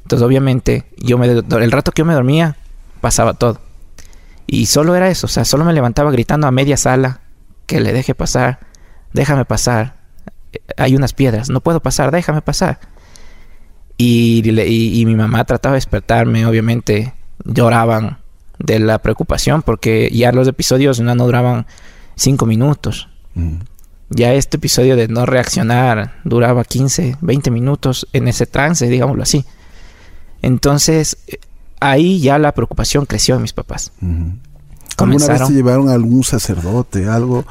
Entonces, 0.03 0.27
obviamente, 0.27 0.85
yo 0.99 1.19
me, 1.19 1.27
el 1.29 1.71
rato 1.73 1.93
que 1.93 2.01
yo 2.01 2.05
me 2.07 2.15
dormía, 2.15 2.57
pasaba 3.01 3.35
todo. 3.35 3.61
Y 4.49 4.67
solo 4.67 4.97
era 4.97 5.09
eso, 5.09 5.27
o 5.27 5.31
sea, 5.31 5.45
solo 5.45 5.65
me 5.65 5.73
levantaba 5.73 6.11
gritando 6.11 6.47
a 6.49 6.51
media 6.51 6.77
sala 6.77 7.21
que 7.67 7.81
le 7.81 7.93
deje 7.93 8.15
pasar, 8.15 8.59
déjame 9.13 9.45
pasar. 9.45 9.97
Eh, 10.53 10.59
Hay 10.77 10.97
unas 10.97 11.13
piedras, 11.15 11.49
no 11.49 11.61
puedo 11.61 11.81
pasar, 11.81 12.11
déjame 12.11 12.43
pasar. 12.43 12.81
Y- 13.97 14.43
y 15.01 15.07
mi 15.07 15.15
mamá 15.15 15.45
trataba 15.45 15.75
de 15.75 15.77
despertarme, 15.77 16.45
obviamente 16.45 17.15
lloraban 17.45 18.19
de 18.63 18.79
la 18.79 19.01
preocupación 19.01 19.63
porque 19.63 20.11
ya 20.13 20.33
los 20.33 20.49
episodios 20.49 21.01
no, 21.01 21.15
no 21.15 21.25
duraban 21.27 21.67
cinco 22.15 22.47
minutos. 22.47 23.09
Mm. 23.35 23.57
Ya 24.11 24.35
este 24.35 24.59
episodio 24.59 24.95
de 24.97 25.09
no 25.09 25.27
reaccionar 25.27 26.21
duraba 26.25 26.65
15, 26.65 27.17
20 27.21 27.51
minutos 27.51 28.07
en 28.13 28.29
ese 28.29 28.47
trance, 28.47 28.87
digámoslo 28.89 29.23
así. 29.23 29.45
Entonces, 30.43 31.17
eh, 31.29 31.39
ahí 31.81 32.21
ya 32.21 32.39
la 32.39 32.53
preocupación 32.53 33.07
creció 33.07 33.37
en 33.37 33.43
mis 33.43 33.53
papás. 33.53 33.93
Ujú. 34.03 34.33
¿Alguna 34.99 35.27
vez 35.27 35.47
te 35.47 35.53
llevaron 35.55 35.89
a 35.89 35.95
algún 35.95 36.23
sacerdote, 36.23 37.09
algo? 37.09 37.45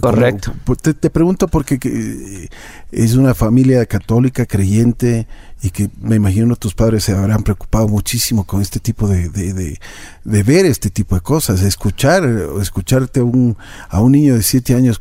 Correcto. 0.00 0.54
Como- 0.64 0.76
te, 0.76 0.94
te 0.94 1.10
pregunto 1.10 1.48
porque 1.48 1.78
que, 1.78 1.88
eh, 1.88 2.48
es 2.92 3.14
una 3.14 3.34
familia 3.34 3.84
católica, 3.86 4.46
creyente, 4.46 5.26
y 5.64 5.70
que 5.70 5.88
me 6.02 6.16
imagino 6.16 6.56
tus 6.56 6.74
padres 6.74 7.04
se 7.04 7.12
habrán 7.12 7.42
preocupado 7.42 7.88
muchísimo 7.88 8.44
con 8.44 8.60
este 8.60 8.80
tipo 8.80 9.08
de, 9.08 9.30
de, 9.30 9.54
de- 9.54 9.80
de 10.22 10.42
ver 10.42 10.66
este 10.66 10.90
tipo 10.90 11.14
de 11.14 11.22
cosas, 11.22 11.62
escuchar, 11.62 12.22
escucharte 12.60 13.20
a 13.20 13.24
un, 13.24 13.56
a 13.88 14.00
un 14.02 14.12
niño 14.12 14.34
de 14.34 14.42
siete 14.42 14.74
años 14.74 15.00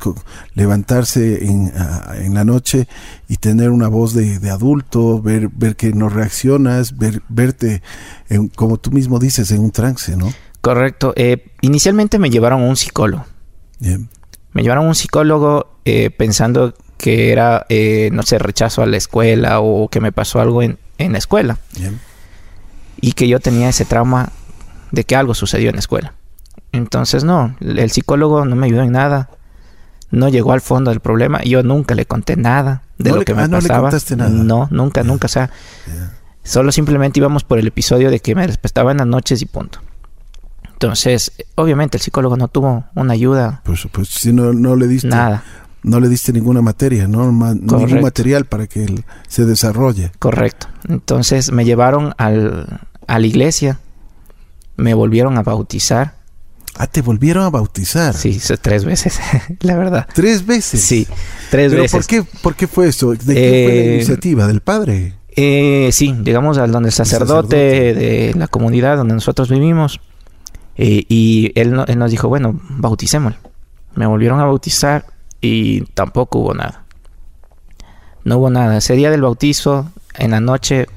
levantarse 0.53 1.45
en, 1.45 1.73
a- 1.75 2.13
en 2.17 2.33
la 2.33 2.45
noche 2.45 2.87
y 3.27 3.35
tener 3.37 3.71
una 3.71 3.89
voz 3.89 4.13
de, 4.13 4.39
de 4.39 4.49
adulto, 4.51 5.21
ver, 5.21 5.49
ver 5.49 5.75
que 5.75 5.91
no 5.91 6.07
reaccionas, 6.07 6.97
ver, 6.97 7.21
verte, 7.27 7.81
en- 8.29 8.47
como 8.47 8.77
tú 8.77 8.91
mismo 8.91 9.19
dices, 9.19 9.51
en 9.51 9.59
un 9.61 9.71
trance, 9.71 10.15
¿no? 10.15 10.31
Correcto. 10.61 11.11
Eh, 11.17 11.51
inicialmente 11.59 12.19
me 12.19 12.29
llevaron 12.29 12.61
a 12.61 12.67
un 12.67 12.77
psicólogo. 12.77 13.25
Bien. 13.79 14.07
Me 14.53 14.61
llevaron 14.61 14.85
a 14.85 14.87
un 14.89 14.95
psicólogo 14.95 15.77
eh, 15.83 16.09
pensando 16.09 16.73
que 17.03 17.33
era, 17.33 17.65
eh, 17.67 18.09
no 18.13 18.23
sé, 18.23 18.39
rechazo 18.39 18.81
a 18.81 18.85
la 18.85 18.95
escuela 18.95 19.59
o 19.59 19.89
que 19.89 19.99
me 19.99 20.13
pasó 20.13 20.39
algo 20.39 20.61
en, 20.63 20.77
en 20.97 21.11
la 21.11 21.17
escuela. 21.17 21.57
Bien. 21.77 21.99
y 23.01 23.11
que 23.11 23.27
yo 23.27 23.41
tenía 23.41 23.67
ese 23.67 23.83
trauma 23.83 24.29
de 24.91 25.03
que 25.03 25.17
algo 25.17 25.33
sucedió 25.33 25.67
en 25.69 25.75
la 25.75 25.79
escuela. 25.81 26.13
Entonces, 26.71 27.25
no, 27.25 27.57
el 27.59 27.91
psicólogo 27.91 28.45
no 28.45 28.55
me 28.55 28.67
ayudó 28.67 28.83
en 28.83 28.93
nada. 28.93 29.29
No 30.11 30.29
llegó 30.29 30.53
al 30.53 30.61
fondo 30.61 30.91
del 30.91 31.01
problema. 31.01 31.43
Yo 31.43 31.61
nunca 31.61 31.93
le 31.93 32.05
conté 32.05 32.37
nada 32.37 32.83
de 32.97 33.09
No 33.09 33.15
lo 33.15 33.19
le- 33.21 33.25
que 33.25 33.33
me 33.33 33.41
ah, 33.41 33.47
no 33.49 33.57
le 33.59 33.67
pasaba. 33.67 33.89
contaste 33.89 34.15
nada. 34.15 34.29
No, 34.29 34.69
nunca, 34.71 35.03
nunca. 35.03 35.25
O 35.25 35.29
sea, 35.29 35.49
solo 36.43 36.71
simplemente 36.71 37.19
íbamos 37.19 37.43
por 37.43 37.59
el 37.59 37.67
episodio 37.67 38.09
de 38.11 38.21
que 38.21 38.33
me 38.35 38.47
despertaba 38.47 38.91
en 38.91 38.99
las 38.99 39.07
noches 39.07 39.41
y 39.41 39.45
punto. 39.45 39.79
Entonces, 40.71 41.31
obviamente 41.55 41.97
el 41.97 42.01
psicólogo 42.03 42.35
no 42.37 42.47
tuvo 42.47 42.85
una 42.95 43.13
ayuda, 43.13 43.61
Por 43.65 43.77
supuesto, 43.77 44.19
si 44.19 44.33
no, 44.33 44.53
no 44.53 44.75
le 44.75 44.87
diste 44.87 45.07
nada, 45.07 45.43
no 45.83 45.99
le 45.99 46.09
diste 46.09 46.31
ninguna 46.33 46.61
materia, 46.61 47.07
¿no? 47.07 47.31
Ma- 47.31 47.53
ningún 47.53 48.01
material 48.01 48.45
para 48.45 48.67
que 48.67 48.83
él 48.83 49.03
se 49.27 49.45
desarrolle. 49.45 50.11
correcto. 50.19 50.67
Entonces 50.87 51.51
me 51.51 51.65
llevaron 51.65 52.13
al, 52.17 52.81
a 53.07 53.19
la 53.19 53.27
iglesia, 53.27 53.79
me 54.75 54.93
volvieron 54.93 55.37
a 55.37 55.43
bautizar. 55.43 56.15
Ah, 56.75 56.87
te 56.87 57.01
volvieron 57.01 57.43
a 57.43 57.49
bautizar. 57.51 58.15
Sí, 58.15 58.41
tres 58.61 58.83
veces, 58.83 59.19
la 59.61 59.75
verdad. 59.77 60.07
Tres 60.13 60.45
veces. 60.45 60.81
Sí, 60.81 61.05
tres 61.51 61.69
Pero 61.71 61.83
veces. 61.83 61.91
¿por 61.91 62.05
qué, 62.07 62.23
¿por 62.41 62.55
qué 62.55 62.67
fue 62.67 62.87
eso? 62.87 63.11
¿De 63.11 63.17
quién 63.17 63.25
fue 63.27 63.35
la 63.35 63.81
Eh, 63.81 63.95
iniciativa? 63.97 64.47
¿Del 64.47 64.61
padre? 64.61 65.13
Eh, 65.35 65.89
sí, 65.91 66.15
llegamos 66.23 66.57
al 66.57 66.71
donde 66.71 66.89
el 66.89 66.93
sacerdote, 66.93 67.57
sacerdote. 67.57 67.93
de 67.99 68.33
la 68.35 68.47
comunidad 68.47 68.97
donde 68.97 69.13
nosotros 69.15 69.49
vivimos 69.49 69.99
eh, 70.75 71.03
y 71.09 71.51
él, 71.55 71.73
no- 71.73 71.85
él 71.85 71.99
nos 71.99 72.09
dijo, 72.11 72.27
bueno, 72.27 72.59
bauticémoslo. 72.69 73.37
Me 73.95 74.07
volvieron 74.07 74.39
a 74.39 74.45
bautizar 74.45 75.05
y 75.43 75.81
tampoco 75.93 76.39
hubo 76.39 76.53
nada. 76.53 76.85
No 78.23 78.37
hubo 78.37 78.49
nada. 78.49 78.77
Ese 78.77 78.95
día 78.95 79.11
del 79.11 79.21
bautizo, 79.21 79.91
en 80.15 80.31
la 80.31 80.39
noche, 80.39 80.87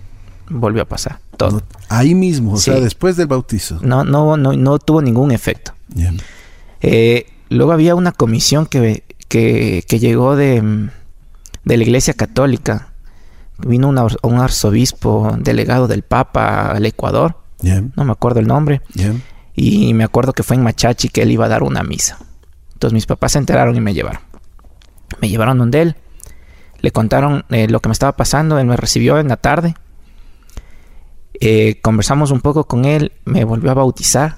volvió 0.49 0.83
a 0.83 0.87
pasar 0.87 1.19
todo. 1.37 1.51
No, 1.59 1.63
ahí 1.89 2.15
mismo, 2.15 2.53
o 2.53 2.57
Sí. 2.57 2.71
sea, 2.71 2.81
después 2.81 3.17
del 3.17 3.27
bautizo. 3.27 3.79
No, 3.83 4.05
no, 4.05 4.37
no, 4.37 4.53
no 4.53 4.79
tuvo 4.79 5.03
ningún 5.03 5.33
efecto. 5.33 5.73
Eh, 6.81 7.27
luego 7.49 7.73
había 7.73 7.95
una 7.95 8.13
comisión 8.13 8.67
que, 8.67 9.03
que, 9.29 9.85
que 9.89 9.99
llegó 9.99 10.37
de, 10.37 10.89
de 11.65 11.77
la 11.77 11.83
Iglesia 11.83 12.15
Católica. 12.15 12.89
Vino 13.59 13.89
un 13.89 13.99
ar- 13.99 14.19
un 14.23 14.35
arzobispo 14.39 15.35
delegado 15.41 15.89
del 15.89 16.03
Papa 16.03 16.71
al 16.73 16.85
Ecuador, 16.87 17.39
no 17.97 18.05
me 18.05 18.13
acuerdo 18.13 18.39
el 18.39 18.47
nombre, 18.47 18.83
y 19.55 19.95
me 19.95 20.05
acuerdo 20.05 20.35
que 20.35 20.43
fue 20.43 20.57
en 20.57 20.63
Machachi 20.63 21.09
que 21.09 21.23
él 21.23 21.31
iba 21.33 21.47
a 21.47 21.49
dar 21.49 21.63
una 21.63 21.83
misa. 21.83 22.19
Entonces 22.75 22.93
mis 22.93 23.07
papás 23.07 23.33
se 23.33 23.39
enteraron 23.39 23.75
y 23.75 23.81
me 23.81 23.95
llevaron. 23.95 24.21
Me 25.21 25.29
llevaron 25.29 25.59
donde 25.59 25.83
él, 25.83 25.97
le 26.81 26.91
contaron 26.91 27.45
eh, 27.51 27.69
lo 27.69 27.81
que 27.81 27.89
me 27.89 27.93
estaba 27.93 28.17
pasando, 28.17 28.59
él 28.59 28.67
me 28.67 28.77
recibió 28.77 29.19
en 29.19 29.29
la 29.29 29.37
tarde, 29.37 29.75
Eh, 31.39 31.81
conversamos 31.83 32.31
un 32.31 32.41
poco 32.41 32.65
con 32.65 32.87
él, 32.87 33.13
me 33.27 33.45
volvió 33.45 33.71
a 33.71 33.75
bautizar 33.75 34.37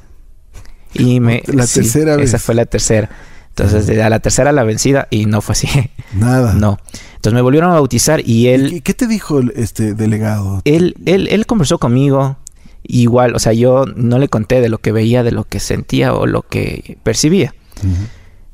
y 0.95 1.21
me... 1.27 1.43
La 1.47 1.67
tercera 1.67 2.17
vez. 2.17 2.31
Esa 2.31 2.39
fue 2.39 2.55
la 2.57 2.67
tercera. 2.67 3.09
Entonces, 3.51 3.87
de 3.87 4.03
a 4.03 4.11
la 4.11 4.21
tercera 4.21 4.53
la 4.53 4.63
vencida 4.65 5.07
y 5.11 5.27
no 5.27 5.41
fue 5.41 5.53
así. 5.53 5.69
Nada. 6.13 6.55
no. 6.55 6.79
Entonces 7.17 7.35
me 7.35 7.41
volvieron 7.43 7.71
a 7.71 7.75
bautizar 7.75 8.21
y 8.25 8.49
él... 8.49 8.73
¿Y 8.73 8.81
qué 8.81 8.95
te 8.95 9.07
dijo 9.07 9.41
este 9.55 9.95
delegado? 9.95 10.63
él, 10.65 10.95
él, 11.07 11.29
él 11.29 11.47
conversó 11.47 11.79
conmigo. 11.79 12.37
Igual, 12.85 13.35
o 13.35 13.39
sea, 13.39 13.53
yo 13.53 13.85
no 13.97 14.19
le 14.19 14.29
conté 14.29 14.61
de 14.61 14.69
lo 14.69 14.79
que 14.79 14.93
veía, 14.93 15.23
de 15.23 15.33
lo 15.33 15.45
que 15.45 15.61
sentía 15.61 16.15
o 16.15 16.27
lo 16.27 16.43
que 16.43 16.97
percibía. 17.03 17.53
Ujú. 17.83 18.07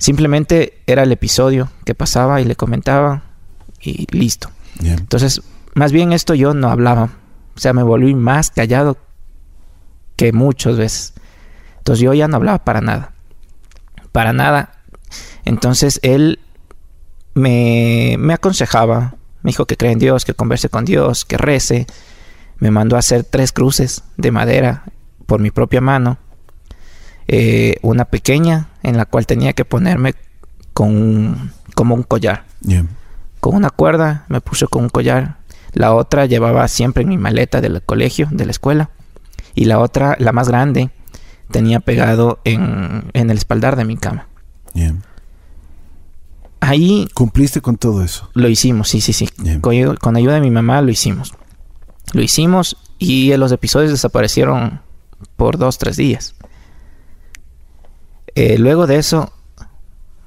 Simplemente 0.04 0.82
era 0.86 1.04
el 1.04 1.12
episodio 1.12 1.70
que 1.86 1.94
pasaba 1.94 2.42
y 2.42 2.44
le 2.44 2.56
comentaba 2.56 3.22
y 3.80 4.06
listo. 4.14 4.50
Entonces, 4.82 5.40
más 5.72 5.92
bien 5.92 6.12
esto 6.12 6.34
yo 6.34 6.52
no 6.52 6.68
hablaba. 6.68 7.08
O 7.56 7.58
sea, 7.58 7.72
me 7.72 7.82
volví 7.82 8.14
más 8.14 8.50
callado 8.50 8.98
que 10.16 10.34
muchas 10.34 10.76
veces. 10.76 11.14
Entonces 11.78 12.02
yo 12.02 12.12
ya 12.12 12.28
no 12.28 12.36
hablaba 12.36 12.58
para 12.66 12.82
nada. 12.82 13.14
Para 14.12 14.34
nada. 14.34 14.74
Entonces 15.46 16.00
él 16.02 16.38
me, 17.32 18.16
me 18.18 18.34
aconsejaba. 18.34 19.14
Me 19.40 19.52
dijo 19.52 19.64
que 19.64 19.78
cree 19.78 19.92
en 19.92 20.00
Dios, 20.00 20.26
que 20.26 20.34
converse 20.34 20.68
con 20.68 20.84
Dios, 20.84 21.24
que 21.24 21.38
rece. 21.38 21.86
Me 22.58 22.70
mandó 22.70 22.96
a 22.96 22.98
hacer 22.98 23.24
tres 23.24 23.52
cruces 23.52 24.04
de 24.18 24.32
madera 24.32 24.84
por 25.24 25.40
mi 25.40 25.50
propia 25.50 25.80
mano. 25.80 26.18
Eh, 27.28 27.76
una 27.82 28.04
pequeña 28.04 28.68
en 28.82 28.96
la 28.96 29.06
cual 29.06 29.26
tenía 29.26 29.52
que 29.54 29.64
ponerme 29.64 30.14
con 30.72 30.88
un- 30.96 31.52
como 31.74 31.94
un 31.94 32.02
collar 32.02 32.44
con 33.40 33.54
una 33.56 33.70
cuerda, 33.70 34.24
me 34.28 34.40
puse 34.40 34.66
con 34.66 34.84
un 34.84 34.88
collar. 34.90 35.36
La 35.72 35.94
otra 35.94 36.26
llevaba 36.26 36.66
siempre 36.68 37.02
en 37.02 37.08
mi 37.08 37.18
maleta 37.18 37.60
del 37.60 37.82
colegio, 37.82 38.28
de 38.30 38.44
la 38.44 38.50
escuela. 38.52 38.90
Y 39.54 39.64
la 39.66 39.78
otra, 39.80 40.16
la 40.18 40.32
más 40.32 40.48
grande, 40.48 40.90
tenía 41.50 41.80
pegado 41.80 42.40
en, 42.44 43.04
en 43.12 43.30
el 43.30 43.36
espaldar 43.38 43.76
de 43.76 43.84
mi 43.84 43.96
cama. 43.96 44.26
Ahí 46.60 47.08
Cumpliste 47.14 47.60
con 47.60 47.76
todo 47.76 48.02
eso. 48.02 48.30
lo 48.34 48.48
hicimos, 48.48 48.88
sí, 48.88 49.00
sí, 49.00 49.12
sí. 49.12 49.28
Con, 49.60 49.96
con 49.96 50.16
ayuda 50.16 50.34
de 50.34 50.40
mi 50.40 50.50
mamá 50.50 50.80
lo 50.80 50.90
hicimos. 50.90 51.34
Lo 52.12 52.22
hicimos 52.22 52.76
y 52.98 53.36
los 53.36 53.52
episodios 53.52 53.90
desaparecieron 53.90 54.80
por 55.36 55.58
dos, 55.58 55.78
tres 55.78 55.96
días. 55.96 56.33
Eh, 58.34 58.58
luego 58.58 58.86
de 58.86 58.96
eso, 58.96 59.32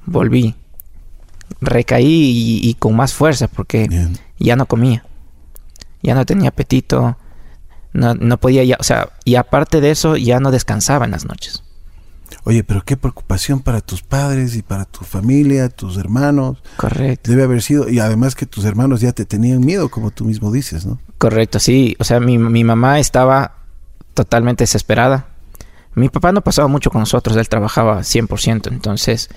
volví. 0.06 0.56
Recaí 1.62 2.06
y, 2.06 2.70
y 2.70 2.74
con 2.76 2.96
más 2.96 3.14
fuerza 3.14 3.48
porque 3.48 3.88
Bien. 3.88 4.18
ya 4.40 4.56
no 4.56 4.66
comía. 4.66 5.06
Ya 6.04 6.14
no 6.16 6.26
tenía 6.26 6.50
apetito. 6.50 7.18
No, 7.94 8.14
no 8.14 8.38
podía 8.38 8.64
ya, 8.64 8.78
o 8.80 8.84
sea, 8.84 9.10
y 9.26 9.36
aparte 9.36 9.82
de 9.82 9.92
eso, 9.92 10.18
ya 10.18 10.40
no 10.40 10.52
descansaba 10.52 11.06
en 11.06 11.12
las 11.12 11.26
noches. 11.26 11.64
Oye, 12.44 12.64
pero 12.64 12.84
qué 12.84 12.96
preocupación 12.96 13.62
para 13.62 13.82
tus 13.82 14.04
padres 14.04 14.56
y 14.56 14.62
para 14.62 14.86
tu 14.86 15.04
familia, 15.04 15.70
tus 15.70 15.98
hermanos. 15.98 16.62
Correcto. 16.76 17.32
Debe 17.32 17.44
haber 17.44 17.62
sido, 17.62 17.90
y 17.90 18.00
además 18.00 18.36
que 18.36 18.46
tus 18.46 18.66
hermanos 18.66 19.02
ya 19.02 19.14
te 19.14 19.26
tenían 19.26 19.62
miedo, 19.62 19.90
como 19.90 20.12
tú 20.12 20.26
mismo 20.26 20.52
dices, 20.52 20.86
¿no? 20.86 21.00
Correcto, 21.18 21.60
sí. 21.60 21.96
O 22.00 22.04
sea, 22.04 22.20
mi, 22.20 22.38
mi 22.38 22.64
mamá 22.64 23.00
estaba 23.00 23.56
totalmente 24.14 24.64
desesperada. 24.64 25.28
Mi 25.98 26.10
papá 26.10 26.32
no 26.32 26.42
pasaba 26.42 26.68
mucho 26.68 26.90
con 26.92 27.00
nosotros, 27.02 27.36
él 27.38 27.50
trabajaba 27.50 28.00
100%, 28.04 28.68
entonces 28.72 29.30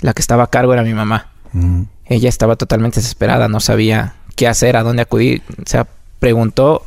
la 0.00 0.12
que 0.12 0.20
estaba 0.20 0.44
a 0.44 0.46
cargo 0.48 0.72
era 0.72 0.82
mi 0.82 0.94
mamá. 0.94 1.28
Ujú. 1.54 1.86
Ella 2.06 2.28
estaba 2.28 2.56
totalmente 2.56 3.00
desesperada, 3.00 3.48
no 3.48 3.60
sabía 3.60 4.14
qué 4.36 4.48
hacer, 4.48 4.76
a 4.76 4.82
dónde 4.82 5.02
acudir. 5.02 5.42
O 5.58 5.62
sea, 5.66 5.86
preguntó 6.18 6.84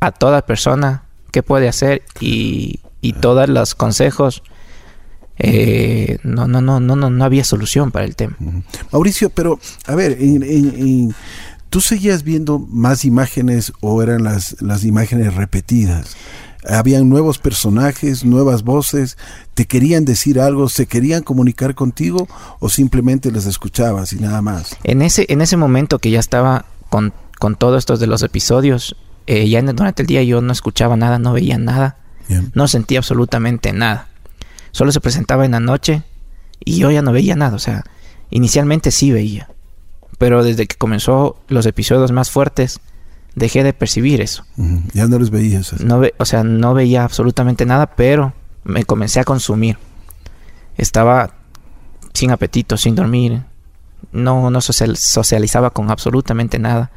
a 0.00 0.12
toda 0.12 0.42
persona 0.46 1.02
qué 1.32 1.42
puede 1.42 1.68
hacer 1.68 2.02
y, 2.20 2.80
y 3.00 3.12
todos 3.14 3.48
los 3.48 3.74
consejos. 3.74 4.42
eh, 5.38 6.18
no, 6.22 6.46
no, 6.48 6.60
no, 6.60 6.80
no, 6.80 6.96
no, 6.96 7.10
no 7.10 7.24
había 7.24 7.44
solución 7.44 7.90
para 7.90 8.04
el 8.06 8.16
tema. 8.16 8.36
Ujú. 8.40 8.62
Mauricio, 8.92 9.30
pero 9.30 9.58
a 9.86 9.94
ver, 9.94 10.16
en- 10.20 10.42
en- 10.42 10.74
en- 10.78 11.14
¿tú 11.68 11.80
seguías 11.80 12.22
viendo 12.22 12.58
más 12.58 13.04
imágenes 13.04 13.72
o 13.80 14.02
eran 14.02 14.24
las, 14.24 14.56
las 14.62 14.84
imágenes 14.84 15.34
repetidas? 15.34 16.16
¿Habían 16.68 17.08
nuevos 17.08 17.38
personajes, 17.38 18.24
nuevas 18.24 18.62
voces? 18.64 19.16
¿Te 19.54 19.66
querían 19.66 20.04
decir 20.04 20.40
algo? 20.40 20.68
¿Se 20.68 20.86
querían 20.86 21.22
comunicar 21.22 21.74
contigo 21.74 22.26
o 22.60 22.68
simplemente 22.68 23.30
les 23.30 23.46
escuchabas 23.46 24.12
y 24.12 24.16
nada 24.16 24.42
más? 24.42 24.76
En 24.84 25.02
ese, 25.02 25.26
en 25.28 25.40
ese 25.42 25.56
momento 25.56 25.98
que 25.98 26.10
ya 26.10 26.18
estaba 26.20 26.64
con, 26.88 27.12
con 27.38 27.54
todo 27.56 27.76
esto 27.78 27.96
de 27.96 28.06
los 28.06 28.22
episodios, 28.22 28.96
eh, 29.26 29.48
ya 29.48 29.58
en- 29.60 29.66
durante 29.76 30.02
el 30.02 30.06
día 30.06 30.22
yo 30.22 30.40
no 30.40 30.52
escuchaba 30.52 30.96
nada, 30.96 31.18
no 31.18 31.32
veía 31.32 31.58
nada, 31.58 31.96
Bien. 32.28 32.50
no 32.54 32.66
sentía 32.68 32.98
absolutamente 32.98 33.72
nada. 33.72 34.08
Solo 34.72 34.92
se 34.92 35.00
presentaba 35.00 35.44
en 35.44 35.52
la 35.52 35.60
noche 35.60 36.02
y 36.64 36.78
yo 36.78 36.90
ya 36.90 37.02
no 37.02 37.12
veía 37.12 37.36
nada. 37.36 37.54
O 37.56 37.60
sea, 37.60 37.84
inicialmente 38.30 38.90
sí 38.90 39.12
veía, 39.12 39.48
pero 40.18 40.42
desde 40.42 40.66
que 40.66 40.76
comenzó 40.76 41.38
los 41.48 41.64
episodios 41.66 42.10
más 42.12 42.30
fuertes, 42.30 42.80
dejé 43.36 43.62
de 43.62 43.72
percibir 43.72 44.20
eso. 44.20 44.44
Ya 44.92 45.06
no 45.06 45.18
les 45.20 45.30
veías. 45.30 45.72
así. 45.72 45.84
No 45.84 46.00
ve, 46.00 46.14
o 46.18 46.24
sea, 46.24 46.42
no 46.42 46.74
veía 46.74 47.04
absolutamente 47.04 47.64
nada, 47.64 47.94
pero 47.94 48.32
me 48.64 48.84
comencé 48.84 49.20
a 49.20 49.24
consumir. 49.24 49.78
Estaba 50.76 51.34
sin 52.12 52.32
apetito, 52.32 52.76
sin 52.76 52.96
dormir. 52.96 53.44
No, 54.10 54.50
no 54.50 54.60
socializaba 54.60 55.70
con 55.70 55.90
absolutamente 55.90 56.58
nada. 56.58 56.90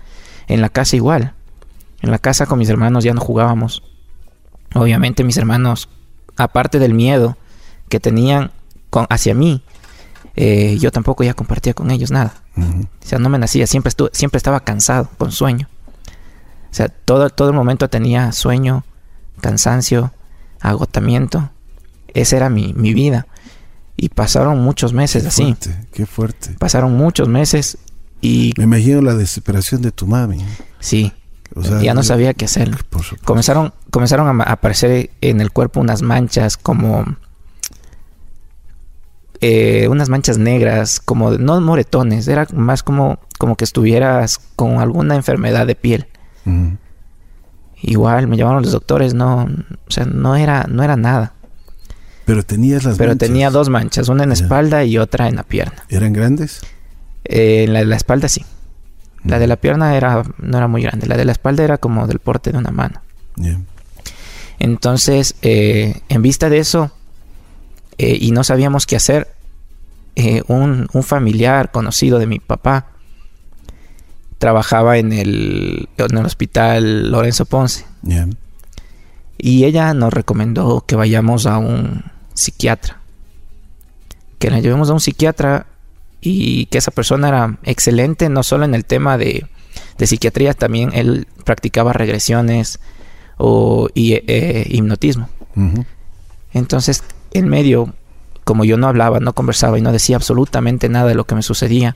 En 0.47 0.61
la 0.61 0.69
casa 0.69 0.95
igual. 0.95 1.33
En 2.01 2.09
la 2.09 2.17
casa 2.17 2.45
con 2.45 2.57
mis 2.57 2.69
hermanos 2.69 3.03
ya 3.03 3.13
no 3.13 3.21
jugábamos. 3.21 3.83
Obviamente 4.73 5.23
mis 5.23 5.37
hermanos, 5.37 5.89
aparte 6.37 6.79
del 6.79 6.93
miedo 6.93 7.37
que 7.89 7.99
tenían 7.99 8.51
con, 8.89 9.07
hacia 9.09 9.33
mí, 9.33 9.61
eh, 10.35 10.77
yo 10.79 10.91
tampoco 10.91 11.23
ya 11.23 11.33
compartía 11.33 11.73
con 11.73 11.91
ellos 11.91 12.11
nada. 12.11 12.33
O 12.55 13.05
sea, 13.05 13.19
no 13.19 13.29
me 13.29 13.39
nacía, 13.39 13.67
siempre, 13.67 13.89
estuve, 13.89 14.09
siempre 14.13 14.37
estaba 14.37 14.61
cansado, 14.61 15.09
con 15.17 15.31
sueño. 15.31 15.67
O 16.71 16.73
sea, 16.73 16.89
todo, 16.89 17.29
todo 17.29 17.49
el 17.49 17.55
momento 17.55 17.89
tenía 17.89 18.31
sueño, 18.31 18.83
cansancio, 19.41 20.13
agotamiento. 20.59 21.49
Esa 22.13 22.37
era 22.37 22.49
mi, 22.49 22.73
mi 22.73 22.93
vida. 22.93 23.27
Y 23.95 24.09
pasaron 24.09 24.59
muchos 24.59 24.93
meses 24.93 25.23
qué 25.23 25.27
así. 25.27 25.43
Fuerte, 25.43 25.87
qué 25.91 26.05
fuerte. 26.05 26.55
Pasaron 26.57 26.95
muchos 26.95 27.27
meses 27.27 27.77
y... 28.21 28.53
Me 28.57 28.63
imagino 28.63 29.01
la 29.01 29.15
desesperación 29.15 29.81
de 29.81 29.91
tu 29.91 30.07
mami. 30.07 30.45
Sí. 30.79 31.11
ya 31.81 31.93
no 31.93 32.03
sabía 32.03 32.33
qué 32.33 32.45
hacer. 32.45 32.71
Comenzaron, 33.23 33.73
comenzaron 33.91 34.41
a 34.41 34.43
aparecer 34.43 35.09
en 35.21 35.41
el 35.41 35.51
cuerpo 35.51 35.79
unas 35.79 36.01
manchas 36.01 36.57
como... 36.57 37.05
Eh, 39.41 39.87
unas 39.89 40.09
manchas 40.09 40.37
negras, 40.37 40.99
como 40.99 41.31
no 41.31 41.61
moretones, 41.61 42.27
era 42.27 42.45
más 42.53 42.83
como, 42.83 43.19
como 43.37 43.55
que 43.55 43.63
estuvieras 43.63 44.37
con 44.57 44.79
alguna 44.79 45.15
enfermedad 45.15 45.65
de 45.65 45.75
piel. 45.75 46.07
Igual 47.81 48.27
me 48.27 48.37
llamaron 48.37 48.63
los 48.63 48.71
doctores, 48.71 49.13
no, 49.13 49.43
o 49.43 49.91
sea, 49.91 50.05
no 50.05 50.35
era, 50.35 50.65
no 50.69 50.83
era 50.83 50.97
nada. 50.97 51.33
Pero 52.25 52.43
tenías 52.43 52.83
las 52.83 52.97
Pero 52.97 53.15
tenía 53.15 53.49
dos 53.49 53.69
manchas, 53.69 54.09
una 54.09 54.23
en 54.23 54.29
la 54.29 54.35
espalda 54.35 54.83
y 54.83 54.97
otra 54.97 55.27
en 55.27 55.35
la 55.35 55.43
pierna. 55.43 55.83
¿Eran 55.89 56.13
grandes? 56.13 56.61
Eh, 57.23 57.65
la 57.67 57.79
de 57.79 57.85
la 57.85 57.95
espalda 57.95 58.27
sí. 58.27 58.45
La 59.23 59.39
de 59.39 59.47
la 59.47 59.55
pierna 59.55 59.95
era, 59.95 60.23
no 60.37 60.57
era 60.57 60.67
muy 60.67 60.83
grande. 60.83 61.07
La 61.07 61.17
de 61.17 61.25
la 61.25 61.31
espalda 61.31 61.63
era 61.63 61.77
como 61.77 62.05
del 62.05 62.19
porte 62.19 62.51
de 62.51 62.57
una 62.57 62.71
mano. 62.71 63.01
Entonces, 64.59 65.35
eh, 65.41 66.01
en 66.09 66.21
vista 66.21 66.49
de 66.49 66.59
eso, 66.59 66.91
eh, 67.97 68.17
y 68.19 68.31
no 68.31 68.43
sabíamos 68.43 68.85
qué 68.85 68.95
hacer, 68.95 69.33
un, 70.47 70.89
un, 70.91 71.03
familiar 71.03 71.71
conocido 71.71 72.19
de 72.19 72.27
mi 72.27 72.39
papá 72.39 72.87
trabajaba 74.39 74.97
en 74.97 75.13
el, 75.13 75.89
en 75.97 76.17
el 76.17 76.25
hospital 76.25 77.11
Lorenzo 77.11 77.45
Ponce. 77.45 77.85
Y 79.37 79.65
ella 79.65 79.93
nos 79.93 80.11
recomendó 80.11 80.83
que 80.87 80.95
vayamos 80.95 81.45
a 81.45 81.59
un 81.59 82.05
psiquiatra. 82.33 82.99
Que 84.39 84.49
la 84.49 84.59
llevemos 84.59 84.89
a 84.89 84.93
un 84.93 85.01
psiquiatra 85.01 85.67
y 86.21 86.65
que 86.67 86.77
esa 86.77 86.91
persona 86.91 87.27
era 87.27 87.57
excelente, 87.63 88.29
no 88.29 88.43
solo 88.43 88.65
en 88.65 88.73
el 88.73 88.85
tema 88.85 89.17
de, 89.17 89.45
de 89.97 90.07
psiquiatría, 90.07 90.53
también 90.53 90.91
él 90.93 91.27
practicaba 91.43 91.93
regresiones 91.93 92.79
o 93.37 93.89
y, 93.93 94.13
eh, 94.13 94.65
hipnotismo. 94.69 95.29
Entonces, 96.53 97.03
en 97.31 97.47
medio, 97.49 97.93
como 98.45 98.63
yo 98.63 98.77
no 98.77 98.87
hablaba, 98.87 99.19
no 99.19 99.33
conversaba 99.33 99.77
y 99.77 99.81
no 99.81 99.91
decía 99.91 100.15
absolutamente 100.15 100.87
nada 100.87 101.07
de 101.07 101.15
lo 101.15 101.25
que 101.25 101.35
me 101.35 101.41
sucedía, 101.41 101.95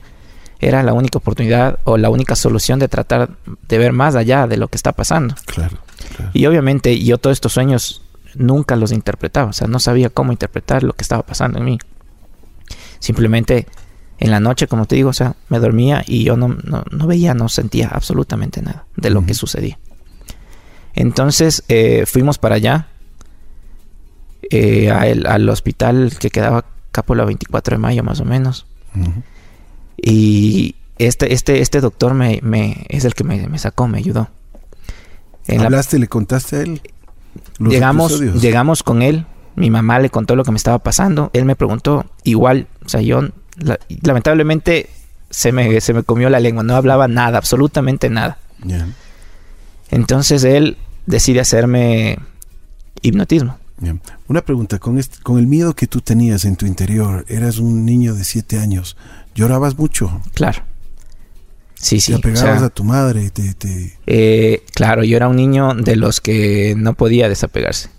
era 0.60 0.82
la 0.82 0.92
única 0.92 1.18
oportunidad 1.18 1.78
o 1.84 1.96
la 1.96 2.10
única 2.10 2.36
solución 2.36 2.78
de 2.78 2.88
tratar 2.88 3.30
de 3.68 3.78
ver 3.78 3.92
más 3.92 4.14
allá 4.16 4.46
de 4.46 4.56
lo 4.56 4.68
que 4.68 4.76
está 4.76 4.92
pasando. 4.92 5.34
Claro, 5.46 5.78
Y 6.32 6.46
obviamente 6.46 6.98
yo 6.98 7.18
todos 7.18 7.34
estos 7.34 7.52
sueños 7.52 8.02
nunca 8.34 8.76
los 8.76 8.92
interpretaba, 8.92 9.50
o 9.50 9.52
sea, 9.52 9.68
no 9.68 9.78
sabía 9.78 10.10
cómo 10.10 10.32
interpretar 10.32 10.82
lo 10.82 10.92
que 10.92 11.02
estaba 11.02 11.24
pasando 11.24 11.58
en 11.58 11.64
mí. 11.64 11.78
Simplemente 12.98 13.66
en 14.18 14.30
la 14.30 14.40
noche, 14.40 14.66
como 14.66 14.86
te 14.86 14.96
digo, 14.96 15.10
o 15.10 15.14
sea, 15.14 15.36
me 15.48 15.58
dormía 15.58 16.02
y 16.06 16.24
yo 16.24 16.36
no, 16.36 16.48
no, 16.48 17.06
veía, 17.06 17.34
no 17.34 17.48
sentía 17.48 17.88
absolutamente 17.88 18.62
nada 18.62 18.86
de 18.96 19.10
lo 19.10 19.26
que 19.26 19.34
sucedía. 19.34 19.78
Entonces 20.94 21.64
eh, 21.68 22.04
fuimos 22.06 22.38
para 22.38 22.54
allá, 22.54 22.88
eh, 24.50 24.90
al 24.90 25.48
hospital 25.48 26.12
que 26.18 26.30
quedaba 26.30 26.64
Capola 26.92 27.24
24 27.24 27.74
de 27.74 27.78
mayo 27.78 28.02
más 28.04 28.20
o 28.20 28.24
menos. 28.24 28.66
Y 30.06 30.74
este, 30.98 31.32
este, 31.32 31.62
este 31.62 31.80
doctor 31.80 32.12
me, 32.12 32.38
me 32.42 32.84
es 32.90 33.06
el 33.06 33.14
que 33.14 33.24
me, 33.24 33.58
sacó, 33.58 33.88
me 33.88 33.98
ayudó. 33.98 34.28
¿Hablaste 35.58 35.96
y 35.96 36.00
le 36.00 36.08
contaste 36.08 36.56
a 36.56 36.60
él? 36.60 36.82
llegamos, 37.58 38.20
llegamos 38.20 38.82
con 38.82 39.00
él. 39.00 39.26
Mi 39.56 39.70
mamá 39.70 39.98
le 40.00 40.10
contó 40.10 40.36
lo 40.36 40.44
que 40.44 40.50
me 40.50 40.58
estaba 40.58 40.78
pasando. 40.78 41.30
Él 41.32 41.46
me 41.46 41.56
preguntó, 41.56 42.04
igual, 42.22 42.66
o 42.84 42.88
sea, 42.88 43.00
yo 43.00 43.22
lamentablemente 44.02 44.90
se 45.30 45.52
me, 45.52 45.80
se 45.80 45.94
me 45.94 46.02
comió 46.02 46.28
la 46.28 46.40
lengua, 46.40 46.62
no 46.62 46.76
hablaba 46.76 47.08
nada, 47.08 47.38
absolutamente 47.38 48.10
nada. 48.10 48.38
Entonces 49.90 50.44
él 50.44 50.76
decide 51.06 51.40
hacerme 51.40 52.18
hipnotismo. 53.00 53.58
Una 54.28 54.42
pregunta, 54.42 54.78
con, 54.78 54.98
este, 54.98 55.18
con 55.22 55.38
el 55.38 55.46
miedo 55.46 55.74
que 55.74 55.86
tú 55.86 56.00
tenías 56.00 56.44
en 56.44 56.56
tu 56.56 56.64
interior, 56.64 57.24
eras 57.28 57.58
un 57.58 57.84
niño 57.84 58.14
de 58.14 58.24
siete 58.24 58.58
años, 58.58 58.96
¿Llorabas 59.34 59.76
mucho? 59.76 60.20
Claro. 60.32 60.62
Sí, 61.74 62.00
sí. 62.00 62.12
¿Te 62.12 62.18
apegabas 62.18 62.62
a 62.62 62.70
tu 62.70 62.84
madre? 62.84 63.30
Te, 63.30 63.98
Eh, 64.06 64.64
claro, 64.74 65.04
yo 65.04 65.16
era 65.16 65.28
un 65.28 65.36
niño 65.36 65.74
de 65.74 65.96
los 65.96 66.20
que 66.20 66.74
no 66.76 66.94
podía 66.94 67.28
desapegarse. 67.28 67.90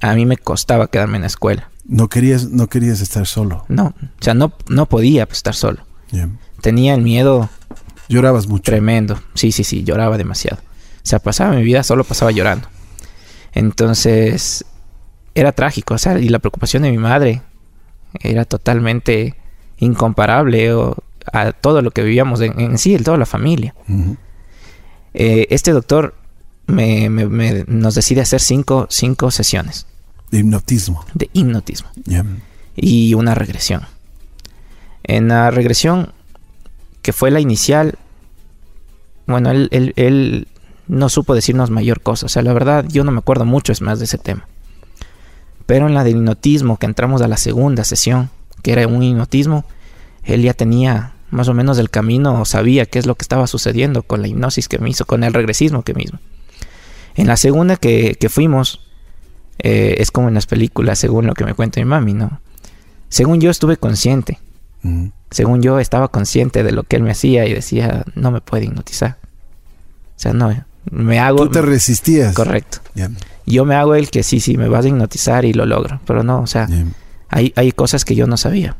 A 0.00 0.14
mí 0.14 0.24
me 0.24 0.36
costaba 0.36 0.88
quedarme 0.88 1.16
en 1.16 1.22
la 1.22 1.26
escuela. 1.26 1.70
No 1.84 2.08
querías, 2.08 2.48
no 2.48 2.68
querías 2.68 3.00
estar 3.00 3.26
solo. 3.26 3.64
No, 3.68 3.86
o 3.86 4.22
sea, 4.22 4.34
no, 4.34 4.52
no 4.68 4.86
podía 4.86 5.24
estar 5.24 5.54
solo. 5.54 5.84
Tenía 6.60 6.94
el 6.94 7.02
miedo. 7.02 7.50
Llorabas 8.08 8.46
mucho. 8.46 8.62
Tremendo. 8.62 9.20
Sí, 9.34 9.52
sí, 9.52 9.64
sí, 9.64 9.82
lloraba 9.82 10.16
demasiado. 10.16 10.58
O 10.58 11.08
sea, 11.08 11.18
pasaba 11.18 11.54
mi 11.54 11.62
vida, 11.64 11.82
solo 11.82 12.04
pasaba 12.04 12.30
llorando. 12.30 12.68
Entonces, 13.52 14.64
era 15.36 15.52
trágico, 15.52 15.94
o 15.94 15.98
sea, 15.98 16.18
y 16.18 16.30
la 16.30 16.38
preocupación 16.38 16.82
de 16.82 16.90
mi 16.90 16.96
madre 16.96 17.42
era 18.20 18.46
totalmente 18.46 19.34
incomparable 19.78 20.72
a 21.30 21.52
todo 21.52 21.82
lo 21.82 21.90
que 21.90 22.02
vivíamos 22.02 22.40
en, 22.40 22.78
sí, 22.78 22.94
en 22.94 23.04
toda 23.04 23.18
la 23.18 23.26
familia. 23.26 23.74
Eh, 25.12 25.46
este 25.50 25.72
doctor 25.72 26.14
me, 26.66 27.10
nos 27.66 27.94
decide 27.94 28.22
hacer 28.22 28.40
cinco, 28.40 28.86
cinco 28.88 29.30
sesiones. 29.30 29.86
De 30.30 30.38
hipnotismo. 30.38 31.04
De 31.12 31.28
hipnotismo. 31.34 31.88
Y 32.74 33.12
una 33.12 33.34
regresión. 33.34 33.82
En 35.04 35.28
la 35.28 35.50
regresión, 35.50 36.12
que 37.02 37.12
fue 37.12 37.30
la 37.30 37.40
inicial, 37.40 37.98
bueno, 39.26 39.50
él, 39.50 39.68
él, 39.70 39.92
él, 39.96 40.48
no 40.88 41.10
supo 41.10 41.34
decirnos 41.34 41.70
mayor 41.70 42.00
cosa. 42.00 42.24
O 42.24 42.28
sea, 42.30 42.40
la 42.40 42.54
verdad, 42.54 42.86
yo 42.88 43.04
no 43.04 43.12
me 43.12 43.18
acuerdo 43.18 43.44
mucho 43.44 43.72
es 43.72 43.82
más 43.82 43.98
de 43.98 44.06
ese 44.06 44.16
tema. 44.16 44.46
Pero 45.66 45.88
en 45.88 45.94
la 45.94 46.04
de 46.04 46.10
hipnotismo, 46.10 46.78
que 46.78 46.86
entramos 46.86 47.22
a 47.22 47.28
la 47.28 47.36
segunda 47.36 47.84
sesión, 47.84 48.30
que 48.62 48.72
era 48.72 48.86
un 48.86 49.02
hipnotismo, 49.02 49.64
él 50.24 50.42
ya 50.42 50.54
tenía 50.54 51.12
más 51.30 51.48
o 51.48 51.54
menos 51.54 51.78
el 51.78 51.90
camino, 51.90 52.44
sabía 52.44 52.86
qué 52.86 52.98
es 52.98 53.06
lo 53.06 53.16
que 53.16 53.22
estaba 53.22 53.46
sucediendo 53.46 54.02
con 54.02 54.22
la 54.22 54.28
hipnosis 54.28 54.68
que 54.68 54.78
me 54.78 54.90
hizo, 54.90 55.04
con 55.04 55.24
el 55.24 55.34
regresismo 55.34 55.82
que 55.82 55.94
mismo. 55.94 56.20
En 57.16 57.26
la 57.26 57.36
segunda 57.36 57.76
que, 57.76 58.16
fuimos, 58.30 58.80
eh, 59.58 59.96
es 59.98 60.10
como 60.10 60.28
en 60.28 60.34
las 60.34 60.46
películas, 60.46 60.98
según 60.98 61.26
lo 61.26 61.34
que 61.34 61.44
me 61.44 61.54
cuenta 61.54 61.80
mi 61.80 61.86
mami, 61.86 62.14
¿no? 62.14 62.40
Según 63.08 63.40
yo 63.40 63.50
estuve 63.50 63.76
consciente. 63.76 64.38
Según 65.30 65.62
yo 65.62 65.80
estaba 65.80 66.08
consciente 66.08 66.62
de 66.62 66.70
lo 66.70 66.84
que 66.84 66.96
él 66.96 67.02
me 67.02 67.10
hacía 67.10 67.44
y 67.46 67.52
decía, 67.52 68.04
no 68.14 68.30
me 68.30 68.40
puede 68.40 68.66
hipnotizar. 68.66 69.18
O 70.16 70.18
sea, 70.18 70.32
no, 70.32 70.54
me 70.90 71.18
hago... 71.18 71.38
Tú 71.46 71.50
te 71.50 71.62
resistías. 71.62 72.34
Correcto. 72.34 72.78
Yo 73.46 73.64
me 73.64 73.76
hago 73.76 73.94
el 73.94 74.10
que 74.10 74.22
sí, 74.22 74.40
sí, 74.40 74.56
me 74.56 74.68
vas 74.68 74.84
a 74.84 74.88
hipnotizar 74.88 75.44
y 75.44 75.52
lo 75.52 75.66
logro. 75.66 76.00
Pero 76.04 76.24
no, 76.24 76.40
o 76.40 76.46
sea, 76.46 76.68
hay, 77.28 77.52
hay 77.56 77.72
cosas 77.72 78.04
que 78.04 78.16
yo 78.16 78.26
no 78.26 78.36
sabía. 78.36 78.76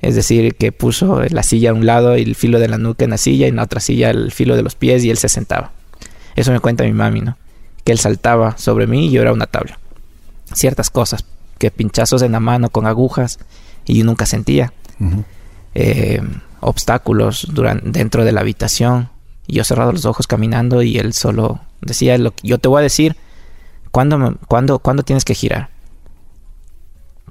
Es 0.00 0.14
decir, 0.14 0.54
que 0.54 0.72
puso 0.72 1.22
la 1.28 1.42
silla 1.42 1.70
a 1.70 1.74
un 1.74 1.84
lado 1.84 2.16
y 2.16 2.22
el 2.22 2.34
filo 2.34 2.58
de 2.58 2.68
la 2.68 2.78
nuca 2.78 3.04
en 3.04 3.10
la 3.10 3.18
silla 3.18 3.46
y 3.46 3.50
en 3.50 3.56
la 3.56 3.64
otra 3.64 3.80
silla 3.80 4.10
el 4.10 4.32
filo 4.32 4.56
de 4.56 4.62
los 4.62 4.76
pies 4.76 5.04
y 5.04 5.10
él 5.10 5.18
se 5.18 5.28
sentaba. 5.28 5.72
Eso 6.36 6.52
me 6.52 6.60
cuenta 6.60 6.84
mi 6.84 6.92
mami, 6.92 7.20
¿no? 7.20 7.36
Que 7.84 7.92
él 7.92 7.98
saltaba 7.98 8.56
sobre 8.58 8.86
mí 8.86 9.06
y 9.06 9.10
yo 9.10 9.22
era 9.22 9.32
una 9.32 9.46
tabla. 9.46 9.78
Ciertas 10.54 10.88
cosas, 10.88 11.24
que 11.58 11.70
pinchazos 11.70 12.22
en 12.22 12.32
la 12.32 12.40
mano 12.40 12.70
con 12.70 12.86
agujas 12.86 13.38
y 13.84 13.98
yo 13.98 14.04
nunca 14.04 14.24
sentía. 14.24 14.72
Eh, 15.74 16.22
obstáculos 16.60 17.48
durante, 17.52 17.90
dentro 17.90 18.24
de 18.24 18.32
la 18.32 18.40
habitación. 18.40 19.10
Y 19.46 19.56
yo 19.56 19.64
cerrado 19.64 19.92
los 19.92 20.04
ojos 20.04 20.26
caminando 20.26 20.82
y 20.82 20.98
él 20.98 21.12
solo 21.12 21.60
decía, 21.80 22.16
lo, 22.18 22.32
yo 22.42 22.58
te 22.58 22.68
voy 22.68 22.80
a 22.80 22.82
decir 22.82 23.16
cuándo, 23.98 24.38
cuándo, 24.46 24.78
cuándo 24.78 25.02
tienes 25.02 25.24
que 25.24 25.34
girar 25.34 25.70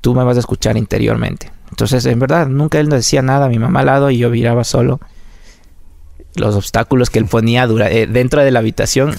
tú 0.01 0.13
me 0.13 0.23
vas 0.23 0.37
a 0.37 0.39
escuchar 0.39 0.77
interiormente. 0.77 1.51
Entonces, 1.69 2.05
en 2.05 2.19
verdad, 2.19 2.47
nunca 2.47 2.79
él 2.79 2.89
no 2.89 2.95
decía 2.95 3.21
nada, 3.21 3.49
mi 3.49 3.59
mamá 3.59 3.81
al 3.81 3.87
lado 3.87 4.09
y 4.09 4.17
yo 4.17 4.29
viraba 4.29 4.63
solo 4.63 4.99
los 6.35 6.55
obstáculos 6.55 7.09
que 7.09 7.19
él 7.19 7.25
ponía 7.25 7.65
eh, 7.65 8.07
dentro 8.07 8.43
de 8.43 8.51
la 8.51 8.59
habitación 8.59 9.15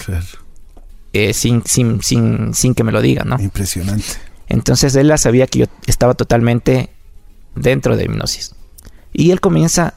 eh, 1.13 1.33
sin, 1.33 1.63
sin, 1.65 2.01
sin, 2.01 2.53
sin 2.53 2.73
que 2.73 2.83
me 2.83 2.91
lo 2.91 3.01
diga, 3.01 3.23
¿no? 3.23 3.39
Impresionante. 3.39 4.05
Entonces 4.47 4.95
él 4.95 5.11
sabía 5.17 5.47
que 5.47 5.59
yo 5.59 5.65
estaba 5.85 6.13
totalmente 6.13 6.89
dentro 7.55 7.97
de 7.97 8.05
hipnosis. 8.05 8.55
Y 9.11 9.31
él 9.31 9.41
comienza 9.41 9.95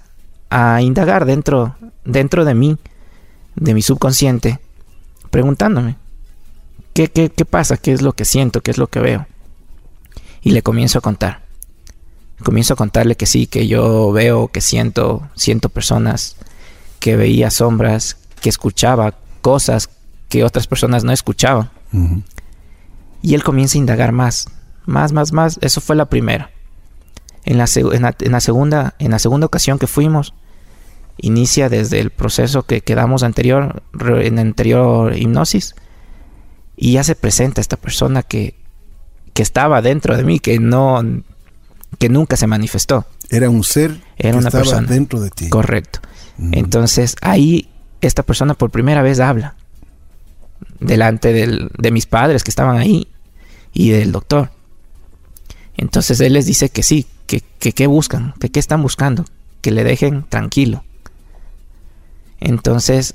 a 0.50 0.82
indagar 0.82 1.24
dentro, 1.24 1.76
dentro 2.04 2.44
de 2.44 2.54
mí, 2.54 2.76
de 3.54 3.74
mi 3.74 3.82
subconsciente, 3.82 4.58
preguntándome, 5.30 5.96
¿qué, 6.94 7.08
qué, 7.08 7.30
qué 7.30 7.44
pasa? 7.44 7.76
¿Qué 7.76 7.92
es 7.92 8.02
lo 8.02 8.12
que 8.12 8.24
siento? 8.24 8.60
¿Qué 8.60 8.70
es 8.70 8.78
lo 8.78 8.86
que 8.88 9.00
veo? 9.00 9.26
Y 10.42 10.50
le 10.50 10.62
comienzo 10.62 10.98
a 10.98 11.02
contar. 11.02 11.42
Comienzo 12.44 12.74
a 12.74 12.76
contarle 12.76 13.16
que 13.16 13.26
sí, 13.26 13.46
que 13.46 13.68
yo 13.68 14.10
veo, 14.12 14.48
que 14.48 14.60
siento, 14.60 15.28
siento 15.34 15.68
personas, 15.68 16.36
que 16.98 17.16
veía 17.16 17.50
sombras, 17.50 18.16
que 18.40 18.48
escuchaba 18.48 19.14
cosas 19.40 19.88
que 20.28 20.42
otras 20.44 20.66
personas 20.66 21.04
no 21.04 21.12
escuchaban. 21.12 21.70
Y 23.22 23.34
él 23.34 23.44
comienza 23.44 23.78
a 23.78 23.80
indagar 23.80 24.10
más, 24.12 24.48
más, 24.86 25.12
más, 25.12 25.32
más. 25.32 25.58
Eso 25.62 25.80
fue 25.80 25.94
la 25.94 26.06
primera. 26.06 26.50
En 27.44 27.58
la, 27.58 27.64
seg- 27.64 27.94
en 27.94 28.02
la- 28.02 28.16
en 28.18 28.32
la 28.32 28.40
segunda, 28.40 28.94
en 28.98 29.10
la 29.12 29.18
segunda 29.18 29.46
ocasión 29.46 29.78
que 29.78 29.86
fuimos, 29.86 30.34
inicia 31.18 31.68
desde 31.68 32.00
el 32.00 32.10
proceso 32.10 32.64
que 32.64 32.80
quedamos 32.80 33.22
anterior, 33.22 33.82
en 34.00 34.38
anterior 34.38 35.16
hipnosis, 35.16 35.74
y 36.84 36.94
ya 36.94 37.04
se 37.04 37.14
presenta 37.14 37.60
esta 37.60 37.76
persona 37.76 38.24
que, 38.24 38.56
que 39.34 39.42
estaba 39.44 39.80
dentro 39.82 40.16
de 40.16 40.24
mí, 40.24 40.40
que 40.40 40.58
no, 40.58 41.00
que 42.00 42.08
nunca 42.08 42.34
se 42.36 42.48
manifestó. 42.48 43.06
Era 43.30 43.48
un 43.50 43.62
ser 43.62 44.00
Era 44.18 44.32
que 44.32 44.38
una 44.38 44.48
estaba 44.48 44.64
persona. 44.64 44.88
dentro 44.88 45.20
de 45.20 45.30
ti. 45.30 45.48
Correcto. 45.48 46.00
Ujú. 46.38 46.48
Entonces 46.54 47.14
ahí 47.22 47.68
esta 48.00 48.24
persona 48.24 48.54
por 48.54 48.70
primera 48.70 49.00
vez 49.00 49.20
habla 49.20 49.54
delante 50.80 51.32
del- 51.32 51.70
de 51.78 51.90
mis 51.92 52.06
padres 52.06 52.42
que 52.42 52.50
estaban 52.50 52.76
ahí 52.78 53.06
y 53.72 53.90
del 53.90 54.10
doctor. 54.10 54.50
Entonces 55.76 56.18
él 56.20 56.32
les 56.32 56.46
dice 56.46 56.68
que 56.70 56.82
sí, 56.82 57.06
que 57.28 57.42
que 57.60 57.72
qué 57.72 57.86
buscan, 57.86 58.34
que 58.40 58.50
qué 58.50 58.58
están 58.58 58.82
buscando, 58.82 59.24
que 59.60 59.70
le 59.70 59.84
dejen 59.84 60.24
tranquilo. 60.28 60.82
Entonces 62.40 63.14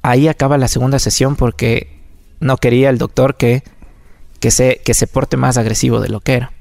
ahí 0.00 0.26
acaba 0.28 0.56
la 0.58 0.68
segunda 0.68 0.98
sesión 0.98 1.36
porque 1.36 1.93
no 2.44 2.58
quería 2.58 2.90
el 2.90 2.98
doctor 2.98 3.36
que, 3.36 3.62
que, 4.38 4.50
se, 4.50 4.80
que 4.84 4.92
se 4.94 5.06
porte 5.06 5.36
más 5.36 5.56
agresivo 5.56 6.00
de 6.00 6.10
lo 6.10 6.20
que 6.20 6.34
era. 6.34 6.52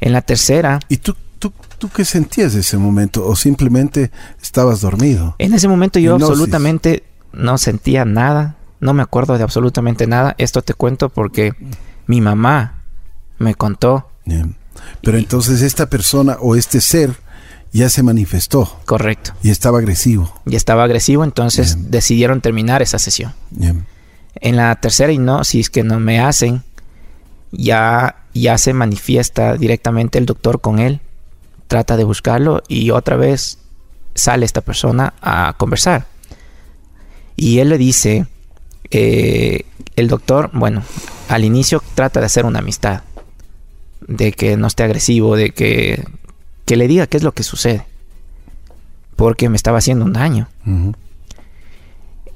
En 0.00 0.12
la 0.12 0.22
tercera, 0.22 0.80
¿Y 0.88 0.96
tú, 0.96 1.14
tú, 1.38 1.52
tú 1.78 1.88
qué 1.90 2.04
sentías 2.04 2.54
de 2.54 2.60
ese 2.60 2.78
momento? 2.78 3.24
¿O 3.26 3.36
simplemente 3.36 4.10
estabas 4.42 4.80
dormido? 4.80 5.36
En 5.38 5.52
ese 5.54 5.68
momento 5.68 5.98
yo 5.98 6.14
Hipnosis. 6.14 6.30
absolutamente 6.30 7.04
no 7.32 7.58
sentía 7.58 8.04
nada, 8.04 8.56
no 8.80 8.94
me 8.94 9.02
acuerdo 9.02 9.36
de 9.36 9.44
absolutamente 9.44 10.06
nada. 10.06 10.34
Esto 10.38 10.62
te 10.62 10.74
cuento 10.74 11.08
porque 11.10 11.52
mi 12.06 12.20
mamá 12.20 12.82
me 13.38 13.54
contó, 13.54 14.08
Bien. 14.24 14.56
Pero 15.02 15.18
entonces 15.18 15.60
esta 15.62 15.86
persona 15.90 16.36
o 16.40 16.56
este 16.56 16.80
ser 16.80 17.14
ya 17.72 17.88
se 17.88 18.02
manifestó 18.02 18.80
correcto, 18.86 19.32
y 19.42 19.50
estaba 19.50 19.78
agresivo. 19.78 20.32
y 20.46 20.56
estaba 20.56 20.84
agresivo, 20.84 21.24
entonces 21.24 21.74
Bien. 21.76 21.90
decidieron 21.90 22.40
terminar 22.40 22.82
esa 22.82 22.98
sesión. 22.98 23.32
Bien. 23.50 23.86
En 24.36 24.56
la 24.56 24.74
tercera 24.76 25.12
hipnosis 25.12 25.70
que 25.70 25.82
no 25.82 26.00
me 26.00 26.20
hacen, 26.20 26.62
ya, 27.52 28.16
ya 28.34 28.58
se 28.58 28.72
manifiesta 28.72 29.56
directamente 29.56 30.18
el 30.18 30.26
doctor 30.26 30.60
con 30.60 30.78
él, 30.78 31.00
trata 31.68 31.96
de 31.96 32.04
buscarlo 32.04 32.62
y 32.68 32.90
otra 32.90 33.16
vez 33.16 33.58
sale 34.14 34.44
esta 34.44 34.60
persona 34.60 35.14
a 35.20 35.54
conversar. 35.56 36.06
Y 37.36 37.58
él 37.58 37.70
le 37.70 37.78
dice, 37.78 38.26
eh, 38.90 39.64
el 39.96 40.08
doctor, 40.08 40.50
bueno, 40.52 40.82
al 41.28 41.44
inicio 41.44 41.82
trata 41.94 42.20
de 42.20 42.26
hacer 42.26 42.44
una 42.44 42.58
amistad, 42.58 43.02
de 44.00 44.32
que 44.32 44.56
no 44.56 44.66
esté 44.66 44.82
agresivo, 44.82 45.36
de 45.36 45.50
que, 45.50 46.04
que 46.66 46.76
le 46.76 46.88
diga 46.88 47.06
qué 47.06 47.16
es 47.16 47.22
lo 47.22 47.32
que 47.32 47.42
sucede, 47.42 47.86
porque 49.16 49.48
me 49.48 49.56
estaba 49.56 49.78
haciendo 49.78 50.04
un 50.04 50.12
daño. 50.12 50.48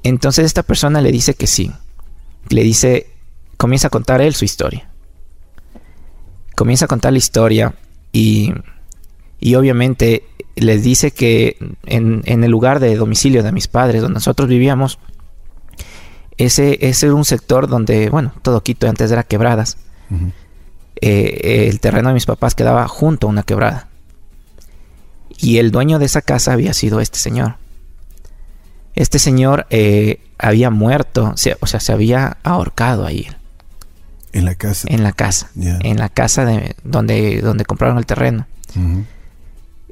Entonces 0.03 0.45
esta 0.45 0.63
persona 0.63 1.01
le 1.01 1.11
dice 1.11 1.33
que 1.33 1.47
sí. 1.47 1.71
Le 2.49 2.63
dice, 2.63 3.07
comienza 3.57 3.87
a 3.87 3.91
contar 3.91 4.21
él 4.21 4.33
su 4.35 4.45
historia. 4.45 4.89
Comienza 6.55 6.85
a 6.85 6.87
contar 6.87 7.11
la 7.11 7.19
historia 7.19 7.75
y, 8.11 8.53
y 9.39 9.55
obviamente 9.55 10.23
les 10.55 10.83
dice 10.83 11.11
que 11.11 11.57
en, 11.85 12.23
en 12.25 12.43
el 12.43 12.49
lugar 12.51 12.79
de 12.79 12.95
domicilio 12.95 13.43
de 13.43 13.51
mis 13.51 13.67
padres, 13.67 14.01
donde 14.01 14.15
nosotros 14.15 14.49
vivíamos, 14.49 14.97
ese, 16.37 16.77
ese 16.87 17.07
era 17.07 17.15
un 17.15 17.25
sector 17.25 17.67
donde, 17.67 18.09
bueno, 18.09 18.33
todo 18.41 18.61
Quito 18.61 18.87
antes 18.87 19.11
era 19.11 19.23
quebradas. 19.23 19.77
Eh, 21.01 21.67
el 21.69 21.79
terreno 21.79 22.09
de 22.09 22.13
mis 22.13 22.25
papás 22.25 22.55
quedaba 22.55 22.87
junto 22.87 23.27
a 23.27 23.29
una 23.29 23.43
quebrada. 23.43 23.87
Y 25.39 25.57
el 25.57 25.71
dueño 25.71 25.99
de 25.99 26.05
esa 26.05 26.21
casa 26.21 26.53
había 26.53 26.73
sido 26.73 26.99
este 26.99 27.19
señor. 27.19 27.55
Este 28.97 29.19
señor 29.19 29.65
eh, 29.69 30.19
había 30.39 30.69
muerto, 30.69 31.33
se- 31.35 31.55
o 31.59 31.67
sea, 31.67 31.79
se 31.79 31.91
había 31.93 32.37
ahorcado 32.43 33.05
ahí, 33.05 33.27
En 34.33 34.43
la 34.45 34.55
casa. 34.55 34.87
en 34.91 35.03
la 35.03 35.11
casa, 35.13 35.49
en 35.83 35.97
la 35.97 36.09
casa 36.09 36.45
de 36.45 36.75
donde, 36.83 37.41
donde 37.41 37.63
compraron 37.65 37.97
el 37.97 38.05
terreno. 38.05 38.45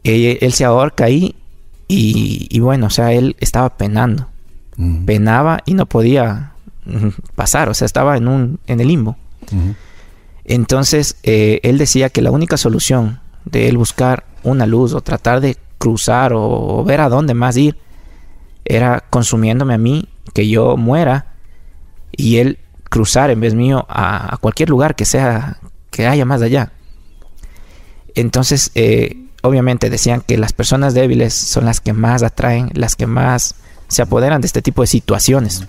Él 0.03 0.53
se 0.53 0.65
ahorca 0.65 1.05
ahí 1.05 1.35
y, 1.87 2.47
y 2.49 2.59
bueno, 2.59 2.87
o 2.87 2.89
sea, 2.89 3.11
él 3.13 3.35
estaba 3.39 3.77
penando, 3.77 4.27
penaba 5.05 5.61
y 5.65 5.73
no 5.73 5.85
podía 5.85 6.51
pasar, 7.35 7.69
o 7.69 7.73
sea, 7.73 7.85
estaba 7.85 8.17
en 8.17 8.27
un 8.27 8.59
en 8.67 8.79
el 8.81 8.87
limbo. 8.87 9.15
Entonces, 10.45 11.15
eh, 11.23 11.59
él 11.63 11.77
decía 11.77 12.09
que 12.09 12.21
la 12.21 12.31
única 12.31 12.57
solución 12.57 13.19
de 13.45 13.67
él 13.67 13.77
buscar 13.77 14.25
una 14.43 14.65
luz 14.67 14.93
o 14.93 15.01
tratar 15.01 15.41
de 15.41 15.57
cruzar 15.77 16.33
o, 16.33 16.43
o 16.79 16.83
ver 16.83 17.01
a 17.01 17.09
dónde 17.09 17.33
más 17.33 17.57
ir 17.57 17.77
era 18.65 19.05
consumiéndome 19.09 19.73
a 19.73 19.77
mí, 19.77 20.09
que 20.33 20.47
yo 20.47 20.75
muera 20.75 21.33
y 22.11 22.37
él 22.37 22.59
cruzar 22.89 23.29
en 23.29 23.39
vez 23.39 23.53
mío 23.55 23.85
a, 23.89 24.33
a 24.33 24.37
cualquier 24.37 24.69
lugar 24.69 24.95
que 24.95 25.05
sea, 25.05 25.59
que 25.91 26.07
haya 26.07 26.25
más 26.25 26.41
allá. 26.41 26.71
Entonces, 28.15 28.71
eh, 28.75 29.25
obviamente 29.41 29.89
decían 29.89 30.21
que 30.25 30.37
las 30.37 30.53
personas 30.53 30.93
débiles 30.93 31.33
son 31.33 31.65
las 31.65 31.81
que 31.81 31.93
más 31.93 32.23
atraen, 32.23 32.71
las 32.73 32.95
que 32.95 33.05
más 33.05 33.55
se 33.87 34.01
apoderan 34.01 34.41
de 34.41 34.47
este 34.47 34.61
tipo 34.61 34.81
de 34.81 34.87
situaciones. 34.87 35.67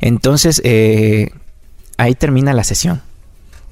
Entonces, 0.00 0.60
eh, 0.64 1.30
ahí 1.96 2.14
termina 2.14 2.52
la 2.52 2.64
sesión. 2.64 3.00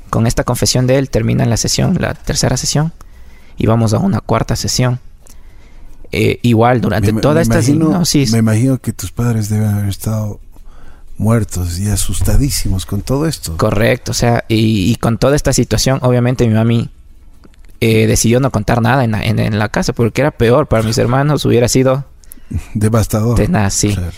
Con 0.08 0.26
esta 0.26 0.44
confesión 0.44 0.86
de 0.86 0.98
él 0.98 1.10
termina 1.10 1.44
la 1.44 1.56
sesión, 1.56 1.96
la 2.00 2.14
tercera 2.14 2.56
sesión, 2.56 2.92
y 3.56 3.66
vamos 3.66 3.92
a 3.92 3.98
una 3.98 4.20
cuarta 4.20 4.56
sesión. 4.56 5.00
Eh, 6.12 6.38
igual, 6.42 6.80
durante 6.82 7.12
Me- 7.12 7.20
toda 7.22 7.36
me 7.36 7.42
esta 7.42 7.54
imagino- 7.60 7.86
hipnosis, 7.86 8.32
Me 8.32 8.38
imagino 8.38 8.78
que 8.78 8.92
tus 8.92 9.10
padres 9.12 9.48
deben 9.48 9.68
haber 9.70 9.88
estado 9.88 10.40
muertos 11.16 11.78
y 11.78 11.88
asustadísimos 11.88 12.84
con 12.84 13.00
todo 13.02 13.26
esto. 13.26 13.56
correcto, 13.56 14.10
o 14.10 14.14
sea, 14.14 14.44
y, 14.48 14.90
y 14.92 14.96
con 14.96 15.16
toda 15.18 15.36
esta 15.36 15.52
situación, 15.52 15.98
obviamente 16.02 16.46
mi 16.46 16.54
mami 16.54 16.90
eh, 17.80 18.06
decidió 18.06 18.40
no 18.40 18.50
contar 18.50 18.80
nada 18.82 19.04
en 19.04 19.12
la, 19.12 19.22
en- 19.24 19.38
en 19.38 19.58
la 19.58 19.68
casa, 19.70 19.92
porque 19.92 20.20
era 20.20 20.30
peor 20.32 20.66
para 20.68 20.82
mis 20.82 20.98
hermanos, 20.98 21.44
hubiera 21.44 21.66
sido 21.68 22.04
Devastador. 22.74 23.36
tenaz, 23.36 23.72
sí. 23.74 23.94
Claro. 23.94 24.12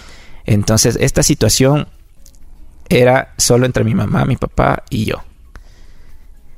Entonces, 0.46 0.98
esta 1.00 1.22
situación 1.22 1.87
era 2.90 3.33
solo 3.38 3.64
entre 3.66 3.85
mi 3.85 3.94
mamá, 3.94 4.24
mi 4.26 4.37
papá 4.37 4.83
y 4.90 5.04
yo. 5.07 5.22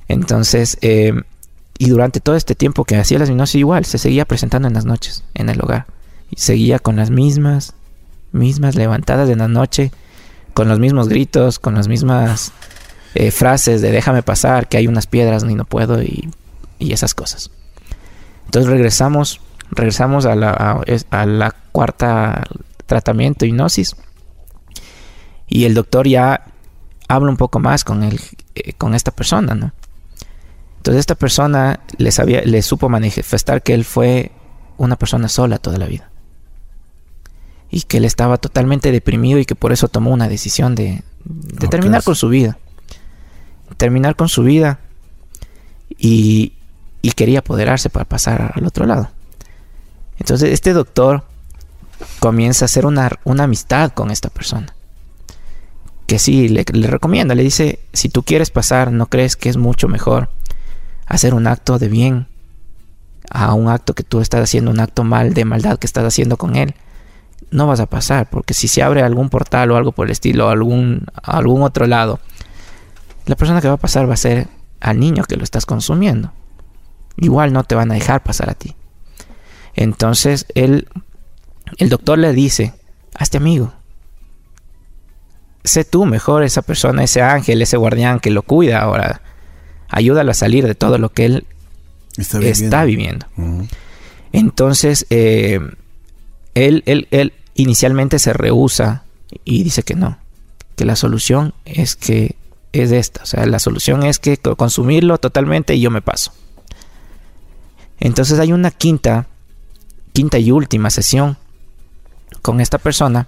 Entonces, 0.09 0.79
eh, 0.81 1.13
y 1.79 1.89
durante 1.91 2.21
todo 2.21 2.37
este 2.37 2.55
tiempo 2.55 2.85
que 2.85 2.97
hacía 2.97 3.19
las 3.19 3.29
hipnosis 3.29 3.57
igual, 3.57 3.85
se 3.85 3.99
seguía 3.99 4.25
presentando 4.25 4.69
en 4.69 4.75
las 4.75 4.85
noches, 4.85 5.25
en 5.35 5.49
el 5.49 5.61
hogar. 5.61 5.87
Y 6.31 6.41
seguía 6.41 6.79
con 6.79 6.97
las 6.97 7.11
mismas, 7.11 7.75
mismas 8.33 8.75
levantadas 8.75 9.29
en 9.29 9.39
la 9.39 9.49
noche, 9.49 9.93
con 10.55 10.69
los 10.69 10.79
mismos 10.79 11.09
gritos, 11.09 11.59
con 11.59 11.75
las 11.75 11.89
mismas 11.89 12.53
eh, 13.15 13.31
frases 13.31 13.83
de 13.83 13.93
déjame 13.93 14.23
pasar, 14.23 14.69
que 14.69 14.79
hay 14.79 14.87
unas 14.87 15.07
piedras 15.07 15.45
ni 15.45 15.55
no 15.55 15.65
puedo 15.65 16.03
y, 16.03 16.31
y 16.79 16.93
esas 16.93 17.15
cosas. 17.15 17.51
Entonces 18.47 18.71
regresamos, 18.71 19.41
regresamos 19.71 20.25
a 20.25 20.35
la, 20.35 20.83
a 21.11 21.27
la 21.27 21.55
cuarta 21.73 22.45
tratamiento, 22.87 23.45
hipnosis. 23.45 23.97
Y 25.49 25.65
el 25.65 25.75
doctor 25.75 26.09
ya 26.09 26.45
habla 27.09 27.31
un 27.31 27.37
poco 27.37 27.59
más 27.61 27.85
con, 27.85 28.03
el, 28.03 28.21
eh, 28.55 28.73
con 28.73 28.95
esta 28.95 29.11
persona, 29.11 29.55
¿no? 29.55 29.73
Entonces 30.87 31.01
esta 31.01 31.17
persona 31.17 31.81
le, 31.99 32.13
sabía, 32.13 32.43
le 32.43 32.63
supo 32.63 32.89
manifestar 32.89 33.61
que 33.61 33.75
él 33.75 33.85
fue 33.85 34.31
una 34.77 34.95
persona 34.95 35.29
sola 35.29 35.59
toda 35.59 35.79
la 35.79 35.87
vida. 35.87 36.11
Y 37.73 37.83
que 37.83 37.97
él 37.97 38.05
estaba 38.05 38.37
totalmente 38.37 38.93
deprimido 38.93 39.41
y 39.41 39.47
que 39.47 39.57
por 39.57 39.73
eso 39.73 39.89
tomó 39.89 40.13
una 40.13 40.29
decisión 40.29 40.77
de, 40.77 41.03
de 41.25 41.67
terminar 41.67 42.05
con 42.05 42.15
su 42.15 42.29
vida. 42.29 42.57
Terminar 43.77 44.15
con 44.15 44.29
su 44.29 44.45
vida 44.45 44.79
y, 45.99 46.53
y 47.03 47.11
quería 47.11 47.41
apoderarse 47.41 47.91
para 47.91 48.05
pasar 48.05 48.53
al 48.55 48.65
otro 48.65 48.87
lado. 48.87 49.11
Entonces 50.21 50.53
este 50.53 50.73
doctor 50.73 51.25
comienza 52.21 52.65
a 52.65 52.67
hacer 52.67 52.87
una, 52.87 53.11
una 53.25 53.43
amistad 53.43 53.91
con 53.91 54.13
esta 54.13 54.29
persona. 54.29 54.73
Que 56.07 56.21
sí, 56.21 56.49
le, 56.49 56.65
le 56.73 56.87
recomienda, 56.87 57.35
le 57.35 57.43
dice, 57.43 57.81
si 57.93 58.09
tú 58.09 58.23
quieres 58.23 58.51
pasar, 58.51 58.93
¿no 58.93 59.07
crees 59.07 59.35
que 59.35 59.49
es 59.49 59.57
mucho 59.57 59.89
mejor 59.89 60.29
hacer 61.07 61.35
un 61.35 61.47
acto 61.47 61.79
de 61.79 61.89
bien 61.89 62.27
a 63.31 63.55
un 63.55 63.69
acto 63.69 63.95
que 63.95 64.03
tú 64.03 64.21
estás 64.21 64.43
haciendo, 64.43 64.71
un 64.71 64.81
acto 64.81 65.05
mal 65.05 65.35
de 65.35 65.45
maldad 65.45 65.79
que 65.79 65.87
estás 65.87 66.05
haciendo 66.05 66.37
con 66.37 66.57
él, 66.57 66.75
no 67.51 67.67
vas 67.67 67.81
a 67.81 67.87
pasar, 67.87 68.29
porque 68.31 68.55
si 68.55 68.69
se 68.69 68.83
abre 68.83 69.03
algún 69.03 69.31
portal 69.31 69.71
o 69.71 69.77
algo 69.77 69.93
por 69.93 70.07
el 70.07 70.13
estilo, 70.13 70.49
algún, 70.49 71.07
algún 71.23 71.63
otro 71.63 71.87
lado, 71.87 72.21
la 73.27 73.37
persona 73.37 73.61
que 73.61 73.69
va 73.69 73.75
a 73.75 73.79
pasar 73.79 74.09
va 74.09 74.15
a 74.15 74.19
ser 74.19 74.49
al 74.81 75.01
niño 75.01 75.25
que 75.25 75.37
lo 75.37 75.45
estás 75.45 75.67
consumiendo. 75.67 76.33
Igual 77.17 77.53
no 77.53 77.65
te 77.65 77.75
van 77.75 77.91
a 77.91 77.95
dejar 77.95 78.23
pasar 78.23 78.51
a 78.51 78.55
ti. 78.55 78.77
Entonces 79.75 80.47
él, 80.55 80.89
el 81.79 81.89
doctor 81.89 82.19
le 82.19 82.33
dice, 82.33 82.75
hazte 83.15 83.39
amigo. 83.39 83.73
Sé 85.65 85.85
tú 85.85 86.07
mejor 86.07 86.45
esa 86.45 86.63
persona, 86.63 87.03
ese 87.03 87.23
ángel, 87.23 87.63
ese 87.63 87.77
guardián 87.77 88.21
que 88.21 88.31
lo 88.31 88.43
cuida 88.43 88.81
ahora. 88.81 89.23
Ayúdalo 89.89 90.31
a 90.31 90.35
salir 90.35 90.67
de 90.67 90.75
todo 90.75 90.99
lo 90.99 91.11
que 91.11 91.25
él 91.27 91.47
está 92.17 92.85
viviendo. 92.85 93.27
Entonces, 94.33 95.07
eh, 95.11 95.61
él, 96.55 96.83
él, 96.87 97.09
él 97.11 97.33
inicialmente 97.55 98.19
se 98.19 98.33
rehúsa 98.33 99.05
y 99.45 99.63
dice 99.63 99.83
que 99.83 99.95
no, 99.95 100.19
que 100.77 100.85
la 100.85 100.97
solución 100.97 101.55
es 101.65 101.97
que 101.97 102.37
es 102.73 102.93
esta, 102.93 103.23
o 103.23 103.27
sea, 103.27 103.47
la 103.47 103.59
solución 103.59 104.03
es 104.03 104.19
que 104.19 104.37
consumirlo 104.37 105.19
totalmente 105.19 105.75
y 105.75 105.81
yo 105.81 105.91
me 105.91 106.03
paso. 106.03 106.33
Entonces 107.99 108.39
hay 108.39 108.53
una 108.53 108.71
quinta, 108.71 109.27
quinta 110.13 110.39
y 110.39 110.51
última 110.51 110.91
sesión 110.91 111.39
con 112.43 112.61
esta 112.61 112.79
persona 112.79 113.27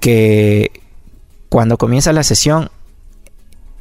que 0.00 0.82
cuando 1.48 1.78
comienza 1.78 2.12
la 2.12 2.24
sesión, 2.24 2.70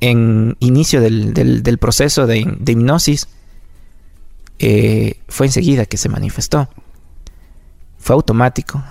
en 0.01 0.55
inicio 0.59 1.01
del, 1.01 1.77
proceso 1.79 2.25
de, 2.25 2.39
hipnosis, 2.39 3.27
eh, 4.59 5.19
fue 5.27 5.47
enseguida 5.47 5.85
que 5.85 5.97
se 5.97 6.09
manifestó. 6.09 6.69
Fue 7.97 8.15
automático. 8.15 8.83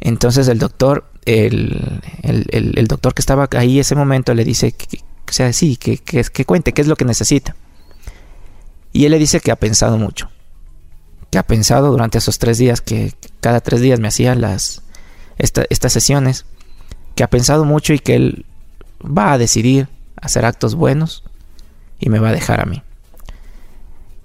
Entonces 0.00 0.48
el 0.48 0.58
doctor, 0.58 1.10
el, 1.24 2.00
el, 2.22 2.86
doctor 2.86 3.14
que 3.14 3.20
estaba 3.22 3.48
ahí 3.52 3.80
ese 3.80 3.94
momento 3.94 4.34
le 4.34 4.44
dice, 4.44 4.72
que, 4.72 5.00
sea, 5.28 5.52
sí, 5.52 5.76
que, 5.76 5.98
que, 5.98 6.44
cuente, 6.44 6.72
qué 6.72 6.82
es 6.82 6.88
lo 6.88 6.96
que 6.96 7.04
necesita. 7.04 7.56
Y 8.92 9.04
él 9.04 9.10
le 9.10 9.18
dice 9.18 9.40
que 9.40 9.50
ha 9.50 9.56
pensado 9.56 9.98
mucho. 9.98 10.30
Que 11.30 11.38
ha 11.38 11.42
pensado 11.42 11.90
durante 11.90 12.18
esos 12.18 12.38
tres 12.38 12.58
días, 12.58 12.80
que 12.80 13.12
cada 13.40 13.60
tres 13.60 13.80
días 13.80 13.98
me 13.98 14.08
hacía 14.08 14.34
las, 14.36 14.82
estas 15.38 15.92
sesiones. 15.92 16.46
Que 17.16 17.24
ha 17.24 17.30
pensado 17.30 17.64
mucho 17.64 17.92
y 17.92 17.98
que 17.98 18.14
él 18.14 18.46
va 19.04 19.32
a 19.32 19.38
decidir 19.38 19.88
hacer 20.20 20.44
actos 20.44 20.74
buenos 20.74 21.22
y 21.98 22.08
me 22.08 22.18
va 22.18 22.30
a 22.30 22.32
dejar 22.32 22.60
a 22.60 22.66
mí. 22.66 22.82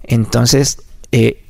Entonces, 0.03 0.81
eh, 1.11 1.43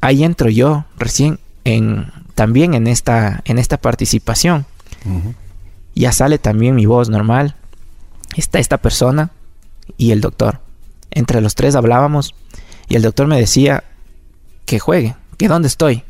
ahí 0.00 0.24
entro 0.24 0.48
yo 0.50 0.84
recién 0.98 1.38
en, 1.64 2.12
también 2.34 2.74
en 2.74 2.86
esta, 2.86 3.42
en 3.44 3.58
esta 3.58 3.78
participación. 3.78 4.66
Ya 5.94 6.12
sale 6.12 6.38
también 6.38 6.74
mi 6.74 6.86
voz 6.86 7.08
normal. 7.08 7.54
Está 8.36 8.58
esta 8.58 8.78
persona 8.78 9.30
y 9.96 10.10
el 10.10 10.20
doctor. 10.20 10.60
Entre 11.10 11.40
los 11.40 11.54
tres 11.54 11.74
hablábamos 11.74 12.34
y 12.88 12.96
el 12.96 13.02
doctor 13.02 13.26
me 13.26 13.38
decía 13.38 13.84
que 14.64 14.78
juegue, 14.78 15.16
que 15.38 15.48
dónde 15.48 15.68
estoy, 15.68 16.02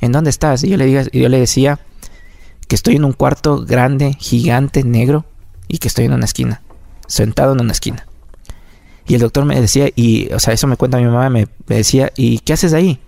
en 0.00 0.12
dónde 0.12 0.30
estás. 0.30 0.64
Y 0.64 0.70
yo 0.70 0.76
le, 0.76 0.86
diga, 0.86 1.04
yo 1.12 1.28
le 1.28 1.38
decía 1.38 1.80
que 2.68 2.76
estoy 2.76 2.96
en 2.96 3.04
un 3.04 3.12
cuarto 3.12 3.64
grande, 3.64 4.16
gigante, 4.18 4.84
negro 4.84 5.24
y 5.68 5.78
que 5.78 5.88
estoy 5.88 6.06
en 6.06 6.12
una 6.12 6.24
esquina, 6.24 6.62
sentado 7.10 7.52
en 7.52 7.60
una 7.60 7.72
esquina. 7.72 8.06
Y 9.06 9.14
el 9.14 9.20
doctor 9.20 9.44
me 9.44 9.60
decía, 9.60 9.88
y, 9.94 10.32
o 10.32 10.38
sea, 10.38 10.54
eso 10.54 10.68
me 10.68 10.76
cuenta 10.76 10.98
mi 10.98 11.04
mamá, 11.04 11.28
me, 11.28 11.48
decía, 11.66 12.12
¿y 12.16 12.38
qué 12.38 12.52
haces 12.52 12.72
ahí? 12.72 13.00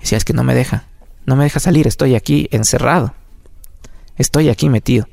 decía, 0.00 0.18
es 0.18 0.24
que 0.24 0.32
no 0.32 0.44
me 0.44 0.54
deja, 0.54 0.84
no 1.26 1.36
me 1.36 1.44
deja 1.44 1.60
salir, 1.60 1.86
estoy 1.86 2.14
aquí 2.14 2.48
encerrado, 2.52 3.14
estoy 4.16 4.48
aquí 4.48 4.68
metido. 4.68 5.08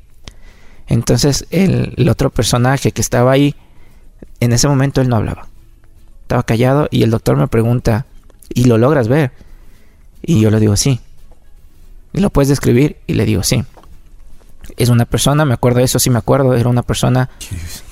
Entonces 0.88 1.46
el, 1.50 2.08
otro 2.10 2.30
personaje 2.30 2.92
que 2.92 3.02
estaba 3.02 3.32
ahí, 3.32 3.56
en 4.40 4.54
ese 4.54 4.68
momento 4.68 5.02
él 5.02 5.10
no 5.10 5.18
hablaba, 5.18 5.48
estaba 6.22 6.44
callado 6.44 6.88
y 6.92 7.04
el 7.04 7.12
doctor 7.12 7.36
me 7.36 7.48
pregunta, 7.48 8.06
¿y 8.50 8.66
lo 8.66 8.78
logras 8.78 9.08
ver? 9.08 9.32
Y 10.22 10.40
yo 10.40 10.52
le 10.52 10.60
digo, 10.60 10.78
sí. 10.78 11.02
¿Y 12.14 12.22
lo 12.22 12.30
puedes 12.30 12.50
describir? 12.50 12.98
Y 13.08 13.14
le 13.14 13.26
digo, 13.26 13.44
sí. 13.44 13.66
Es 14.78 14.90
una 14.90 15.06
persona, 15.06 15.44
me 15.44 15.54
acuerdo 15.54 15.80
de 15.80 15.86
eso, 15.86 16.00
sí 16.00 16.10
me 16.10 16.20
acuerdo, 16.20 16.56
era 16.56 16.70
una 16.70 16.84
persona 16.84 17.30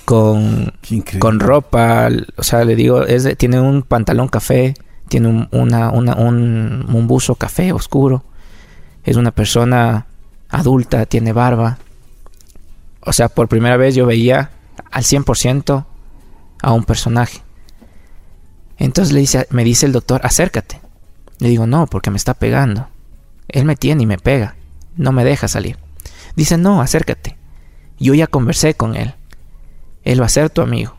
con, 0.06 0.74
con 1.20 1.40
ropa, 1.40 2.10
o 2.38 2.44
sea, 2.44 2.64
le 2.64 2.76
digo, 2.76 3.04
es 3.04 3.38
tiene 3.38 3.60
un 3.60 3.84
pantalón 3.84 4.28
café, 4.28 4.74
tiene 5.08 5.28
un, 5.28 5.48
una, 5.52 5.92
un, 5.92 6.10
un 6.10 7.08
buzo 7.08 7.36
café 7.36 7.72
oscuro, 7.72 8.24
es 9.04 9.18
una 9.18 9.32
persona 9.32 10.08
adulta, 10.50 11.06
tiene 11.06 11.34
barba. 11.34 11.78
O 13.02 13.14
sea, 13.14 13.30
por 13.30 13.48
primera 13.48 13.78
vez 13.78 13.96
yo 13.96 14.06
veía 14.06 14.52
al 14.92 15.04
100% 15.04 15.86
a 16.62 16.72
un 16.72 16.84
personaje. 16.84 17.42
Entonces 18.78 19.14
le 19.14 19.22
dice, 19.22 19.48
me 19.50 19.64
dice 19.64 19.86
el 19.86 19.92
doctor, 19.92 20.22
acércate. 20.24 20.80
Le 21.40 21.50
digo, 21.50 21.66
no, 21.66 21.88
porque 21.88 22.12
me 22.12 22.18
está 22.18 22.34
pegando. 22.34 22.88
Él 23.48 23.66
me 23.66 23.76
tiene 23.76 24.04
y 24.04 24.06
me 24.06 24.18
pega. 24.18 24.56
No 24.96 25.12
me 25.12 25.24
deja 25.24 25.48
salir. 25.48 25.78
Dice, 26.36 26.58
no, 26.58 26.82
acércate. 26.82 27.38
Yo 28.00 28.14
ya 28.14 28.28
conversé 28.28 28.74
con 28.74 28.96
él. 28.96 29.14
Él 30.04 30.22
va 30.22 30.26
a 30.26 30.30
ser 30.30 30.50
tu 30.50 30.62
amigo. 30.62 30.96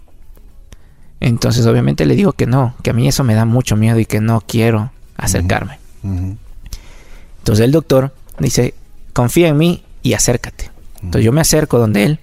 Entonces 1.21 1.67
obviamente 1.67 2.05
le 2.05 2.15
digo 2.15 2.33
que 2.33 2.47
no, 2.47 2.75
que 2.83 2.91
a 2.91 2.93
mí 2.93 3.07
eso 3.07 3.25
me 3.25 3.35
da 3.35 3.45
mucho 3.45 3.77
miedo 3.77 3.99
y 3.99 4.07
que 4.07 4.21
no 4.21 4.41
quiero 4.41 4.91
acercarme. 5.17 5.79
Entonces 6.03 7.65
el 7.65 7.71
doctor 7.71 8.12
dice, 8.38 8.75
confía 9.12 9.49
en 9.49 9.57
mí 9.57 9.85
y 10.03 10.15
acércate. 10.15 10.71
Entonces 10.97 11.25
yo 11.25 11.33
me 11.33 11.41
acerco 11.41 11.79
donde 11.79 12.05
él 12.05 12.19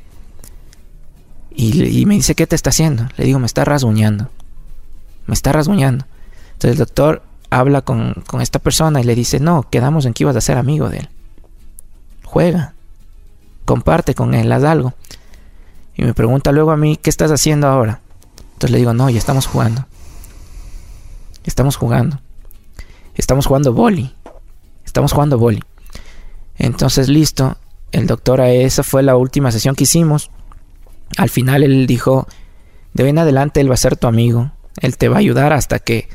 y, 1.51 2.05
me 2.05 2.15
dice, 2.15 2.35
¿qué 2.35 2.47
te 2.47 2.55
está 2.55 2.69
haciendo? 2.69 3.07
Le 3.17 3.25
digo, 3.25 3.39
me 3.39 3.45
está 3.45 3.65
rasguñando. 3.65 4.29
Me 5.27 5.33
está 5.33 5.51
rasguñando. 5.51 6.05
Entonces 6.53 6.71
el 6.71 6.77
doctor 6.77 7.23
habla 7.49 7.81
con, 7.81 8.13
con 8.27 8.41
esta 8.41 8.59
persona 8.59 9.01
y 9.01 9.03
le 9.03 9.15
dice, 9.15 9.39
no, 9.39 9.63
quedamos 9.69 10.05
en 10.05 10.13
que 10.13 10.23
ibas 10.23 10.35
a 10.35 10.41
ser 10.41 10.57
amigo 10.57 10.89
de 10.89 10.99
él. 10.99 11.09
Juega 12.23 12.73
comparte 13.69 14.15
con 14.15 14.33
él, 14.33 14.51
haz 14.51 14.63
algo. 14.63 14.95
Y 15.99 16.03
me 16.03 16.13
pregunta 16.13 16.53
luego 16.53 16.71
a 16.71 16.77
mí, 16.77 16.95
¿qué 16.95 17.09
estás 17.09 17.29
haciendo 17.29 17.67
ahora? 17.67 17.99
Entonces 18.53 18.71
le 18.71 18.77
digo, 18.77 18.93
no, 18.93 19.09
ya 19.09 19.17
estamos 19.17 19.47
jugando. 19.47 19.85
Estamos 21.43 21.75
jugando. 21.75 22.21
Estamos 23.15 23.47
jugando 23.47 23.73
boli. 23.73 24.15
Estamos 24.85 25.11
jugando 25.11 25.37
boli. 25.37 25.61
Entonces, 26.57 27.09
listo. 27.09 27.57
El 27.91 28.07
doctor, 28.07 28.39
esa 28.39 28.81
fue 28.83 29.03
la 29.03 29.17
última 29.17 29.51
sesión 29.51 29.75
que 29.75 29.83
hicimos. 29.83 30.31
Al 31.17 31.29
final 31.29 31.63
él 31.63 31.85
dijo, 31.85 32.29
de 32.93 33.03
hoy 33.03 33.09
en 33.09 33.19
adelante 33.19 33.59
él 33.59 33.69
va 33.69 33.73
a 33.73 33.77
ser 33.77 33.97
tu 33.97 34.07
amigo. 34.07 34.53
Él 34.79 34.95
te 34.97 35.09
va 35.09 35.17
a 35.17 35.19
ayudar 35.19 35.51
hasta 35.51 35.79
que 35.79 36.07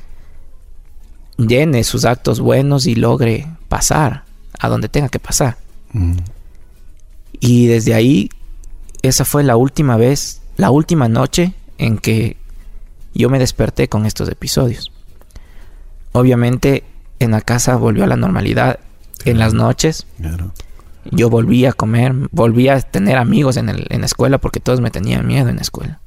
llene 1.37 1.85
sus 1.85 2.07
actos 2.07 2.41
buenos 2.41 2.87
y 2.87 2.95
logre 2.95 3.47
pasar 3.69 4.25
a 4.59 4.71
donde 4.71 4.89
tenga 4.89 5.11
que 5.11 5.19
pasar. 5.19 5.59
Mm. 5.93 6.17
Y 7.39 7.67
desde 7.67 7.93
ahí, 7.93 8.31
esa 9.09 9.25
fue 9.25 9.45
la 9.45 9.57
última 9.57 9.97
vez, 9.97 10.41
la 10.57 10.71
última 10.71 11.09
noche 11.09 11.55
en 11.79 11.99
que 11.99 12.37
yo 13.15 13.29
me 13.31 13.39
desperté 13.39 13.89
con 13.89 14.07
estos 14.07 14.29
episodios. 14.29 14.91
Obviamente 16.13 16.85
en 17.19 17.33
la 17.33 17.41
casa 17.41 17.77
volvió 17.77 18.05
a 18.05 18.07
la 18.07 18.17
normalidad 18.17 18.81
en 19.25 19.39
las 19.39 19.53
noches. 19.55 20.07
Yo 21.11 21.29
volví 21.29 21.67
a 21.67 21.73
comer, 21.73 22.15
volví 22.31 22.69
a 22.69 22.81
tener 22.81 23.19
amigos 23.19 23.57
en, 23.57 23.69
en 23.69 24.01
la 24.01 24.07
escuela 24.07 24.39
porque 24.39 24.61
todos 24.61 24.81
me 24.81 24.91
tenían 24.91 25.27
miedo 25.27 25.49
en 25.49 25.57
la 25.57 25.63
escuela. 25.63 26.01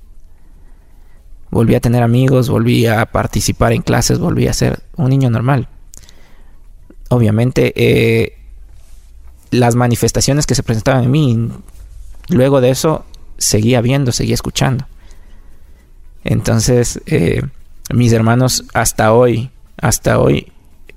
Volví 1.52 1.76
a 1.76 1.80
tener 1.80 2.04
amigos, 2.04 2.50
volví 2.50 2.88
a 2.88 3.06
participar 3.06 3.74
en 3.74 3.82
clases, 3.82 4.20
volví 4.20 4.48
a 4.48 4.54
ser 4.54 4.80
un 4.96 5.10
niño 5.10 5.30
normal. 5.30 5.70
Obviamente 7.10 7.74
eh, 7.76 8.38
las 9.52 9.76
manifestaciones 9.76 10.46
que 10.46 10.56
se 10.56 10.64
presentaban 10.64 11.06
en 11.06 11.12
mí, 11.12 11.50
luego 12.30 12.62
de 12.62 12.70
eso 12.70 13.06
seguía 13.38 13.82
viendo, 13.82 14.12
seguía 14.12 14.36
escuchando. 14.36 14.88
Entonces, 16.24 17.02
eh, 17.06 17.42
mis 17.94 18.12
hermanos 18.12 18.66
hasta 18.74 19.14
hoy, 19.14 19.52
hasta 19.78 20.20
hoy, 20.20 20.52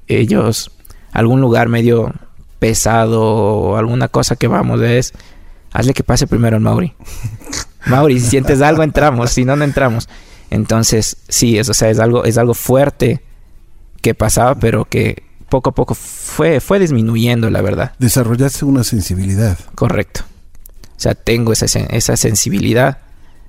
ellos, 0.09 0.71
algún 1.13 1.41
lugar 1.41 1.69
medio 1.69 2.13
pesado 2.59 3.23
o 3.23 3.77
alguna 3.77 4.09
cosa 4.09 4.37
que 4.37 4.49
vamos 4.49 4.81
es, 4.81 5.13
hazle 5.73 5.95
que 5.95 6.03
pase 6.03 6.27
primero 6.27 6.57
el 6.57 6.63
Mauri. 6.63 6.95
Mauri, 7.87 8.21
si 8.21 8.29
sientes 8.29 8.61
algo 8.61 8.83
entramos, 8.83 9.31
si 9.31 9.45
no, 9.45 9.57
no 9.57 9.65
entramos. 9.65 10.09
Entonces, 10.51 11.17
sí, 11.29 11.59
o 11.61 11.65
sea, 11.65 11.91
es 11.91 11.99
algo, 11.99 12.25
es 12.25 12.37
algo 12.37 12.55
fuerte 12.55 13.23
que 14.03 14.15
pasaba, 14.15 14.57
pero 14.57 14.85
que 14.85 15.23
poco 15.49 15.71
a 15.71 15.75
poco 15.75 15.95
fue, 15.95 16.61
fue 16.61 16.79
disminuyendo, 16.79 17.51
la 17.51 17.63
verdad. 17.63 17.93
Desarrollaste 17.99 18.65
una 18.65 18.85
sensibilidad. 18.85 19.59
Correcto. 19.75 20.23
O 21.01 21.03
sea, 21.03 21.15
tengo 21.15 21.55
esa, 21.55 21.65
esa 21.65 22.15
sensibilidad 22.19 22.99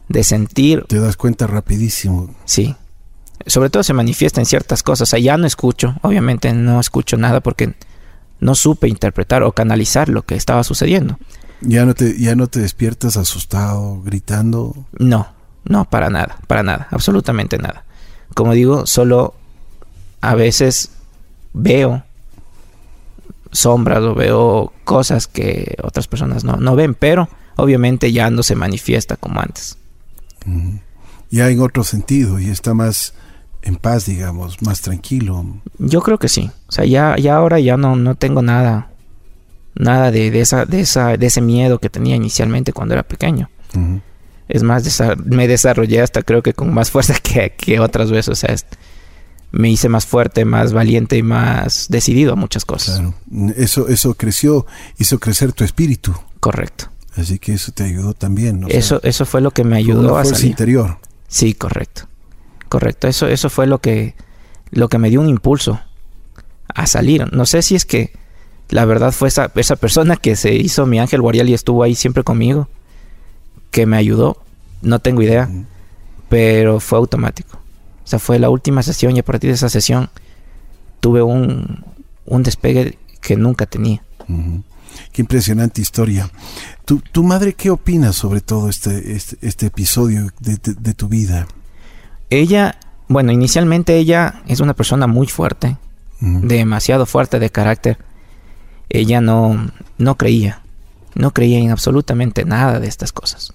de 0.08 0.24
sentir. 0.24 0.86
Te 0.88 1.00
das 1.00 1.18
cuenta 1.18 1.48
rapidísimo. 1.48 2.34
Sí. 2.46 2.78
sobre 3.46 3.70
todo 3.70 3.84
se 3.84 3.94
manifiesta 3.94 4.40
en 4.40 4.46
ciertas 4.46 4.84
cosas. 4.84 5.10
O 5.10 5.12
sea, 5.12 5.20
ya 5.20 5.36
no 5.36 5.46
escucho, 5.46 5.98
obviamente 6.02 6.54
no 6.54 6.80
escucho 6.80 7.18
nada 7.18 7.42
porque 7.42 7.74
no 8.40 8.56
supe 8.56 8.88
interpretar 8.88 9.44
o 9.44 9.52
canalizar 9.52 10.08
lo 10.08 10.22
que 10.22 10.36
estaba 10.36 10.64
sucediendo. 10.64 11.20
¿Ya 11.60 11.84
no 11.84 11.94
te, 11.94 12.18
ya 12.18 12.38
no 12.38 12.48
te 12.48 12.62
despiertas 12.62 13.18
asustado, 13.18 14.02
gritando? 14.02 14.74
No, 14.98 15.28
no, 15.66 15.84
para 15.90 16.10
nada, 16.10 16.38
para 16.48 16.64
nada, 16.64 16.88
absolutamente 16.90 17.58
nada. 17.58 17.84
Como 18.34 18.54
digo, 18.54 18.88
solo 18.88 19.34
a 20.22 20.36
veces 20.36 20.92
veo 21.52 22.06
sombras 23.52 24.00
o 24.00 24.16
veo 24.16 24.72
cosas 24.86 25.28
que 25.28 25.76
otras 25.84 26.08
personas 26.08 26.46
no, 26.46 26.56
no 26.56 26.78
ven, 26.78 26.94
pero 26.94 27.28
obviamente 27.56 28.12
ya 28.12 28.30
no 28.30 28.44
se 28.44 28.56
manifiesta 28.56 29.16
como 29.16 29.40
antes. 29.40 29.78
Ya 31.30 31.50
en 31.50 31.62
otro 31.62 31.84
sentido 31.84 32.40
y 32.40 32.50
está 32.50 32.74
más 32.74 33.14
en 33.62 33.76
paz, 33.76 34.06
digamos, 34.06 34.62
más 34.62 34.82
tranquilo. 34.82 35.46
Yo 35.78 36.02
creo 36.02 36.18
que 36.18 36.28
sí. 36.28 36.50
O 36.68 36.72
sea, 36.72 36.86
ya, 36.86 37.16
ya 37.18 37.36
ahora 37.36 37.60
ya 37.60 37.78
no, 37.78 37.96
no 37.96 38.16
tengo 38.16 38.42
nada, 38.42 38.92
nada 39.76 40.12
de, 40.12 40.32
de, 40.32 40.42
esa, 40.42 40.66
de, 40.66 40.82
esa, 40.82 41.18
de 41.18 41.28
ese 41.28 41.42
miedo 41.42 41.80
que 41.80 41.90
tenía 41.90 42.16
inicialmente 42.16 42.74
cuando 42.74 42.94
era 42.96 43.04
pequeño. 43.04 43.50
Es 44.50 44.64
más, 44.64 45.02
me 45.24 45.48
desarrollé 45.48 46.02
hasta 46.02 46.24
creo 46.24 46.42
que 46.42 46.54
con 46.54 46.74
más 46.74 46.92
fuerza 46.92 47.14
que, 47.24 47.54
que 47.56 47.80
otras 47.80 48.12
veces. 48.12 48.30
O 48.30 48.36
sea, 48.36 48.56
me 49.52 49.70
hice 49.70 49.90
más 49.90 50.06
fuerte, 50.06 50.46
más 50.46 50.74
valiente 50.74 51.18
y 51.18 51.24
más 51.24 51.88
decidido 51.90 52.34
a 52.34 52.36
muchas 52.36 52.66
cosas. 52.66 53.00
Claro. 53.00 53.14
Eso, 53.56 53.88
eso 53.90 54.16
creció, 54.16 54.66
hizo 54.98 55.20
crecer 55.20 55.54
tu 55.54 55.64
espíritu. 55.64 56.14
Correcto. 56.40 56.90
Así 57.16 57.40
que 57.40 57.54
eso 57.54 57.72
te 57.72 57.84
ayudó 57.84 58.14
también. 58.14 58.62
¿no? 58.62 58.68
Eso, 58.70 59.02
eso 59.04 59.26
fue 59.26 59.42
lo 59.42 59.52
que 59.52 59.64
me 59.64 59.78
ayudó 59.78 60.18
a 60.18 60.26
salir. 60.26 60.46
interior. 60.46 60.98
Sí, 61.28 61.54
correcto. 61.54 62.04
Correcto. 62.70 63.08
Eso, 63.08 63.28
eso 63.28 63.50
fue 63.50 63.68
lo 63.68 63.80
que, 63.80 64.16
lo 64.72 64.88
que 64.88 64.98
me 64.98 65.10
dio 65.10 65.20
un 65.20 65.30
impulso 65.30 65.82
a 66.74 66.88
salir. 66.88 67.32
No 67.34 67.46
sé 67.46 67.62
si 67.62 67.76
es 67.76 67.86
que 67.86 68.14
la 68.70 68.86
verdad 68.86 69.12
fue 69.12 69.28
esa, 69.28 69.52
esa 69.56 69.76
persona 69.76 70.16
que 70.16 70.36
se 70.36 70.54
hizo 70.56 70.86
mi 70.86 71.00
ángel 71.00 71.22
guardián 71.22 71.50
y 71.50 71.54
estuvo 71.54 71.84
ahí 71.84 71.96
siempre 71.96 72.24
conmigo, 72.24 72.70
que 73.72 73.86
me 73.86 73.98
ayudó. 73.98 74.38
No 74.82 75.00
tengo 75.00 75.22
idea, 75.22 75.50
pero 76.30 76.80
fue 76.80 76.98
automático. 76.98 77.60
O 78.04 78.08
sea, 78.08 78.20
fue 78.20 78.40
la 78.40 78.50
última 78.50 78.82
sesión 78.84 79.16
y 79.16 79.20
a 79.20 79.24
partir 79.24 79.50
de 79.50 79.56
esa 79.56 79.70
sesión 79.70 80.10
tuve 81.02 81.22
un, 81.22 81.84
un 82.26 82.44
despegue 82.44 82.98
que 83.20 83.36
nunca 83.36 83.66
tenía. 83.66 84.02
Qué 85.12 85.22
impresionante 85.22 85.82
historia. 85.82 86.30
¿Tu, 86.86 87.00
¿Tu, 87.00 87.24
madre 87.24 87.54
qué 87.54 87.70
opina 87.70 88.14
sobre 88.14 88.42
todo 88.42 88.70
este, 88.70 89.14
este, 89.14 89.38
este 89.42 89.68
episodio 89.68 90.30
de, 90.40 90.58
de, 90.58 90.94
tu 90.94 91.08
vida? 91.08 91.48
Ella, 92.30 92.78
bueno, 93.08 93.32
inicialmente 93.32 93.98
ella 93.98 94.42
es 94.48 94.60
una 94.60 94.74
persona 94.74 95.08
muy 95.08 95.28
fuerte, 95.28 95.78
demasiado 96.20 97.06
fuerte 97.06 97.40
de 97.40 97.50
carácter. 97.50 97.98
Ella 98.90 99.22
no, 99.22 99.72
no 99.98 100.16
creía, 100.16 100.62
no 101.16 101.32
creía 101.32 101.60
en 101.60 101.72
absolutamente 101.72 102.46
nada 102.46 102.80
de 102.80 102.88
estas 102.88 103.12
cosas. 103.12 103.54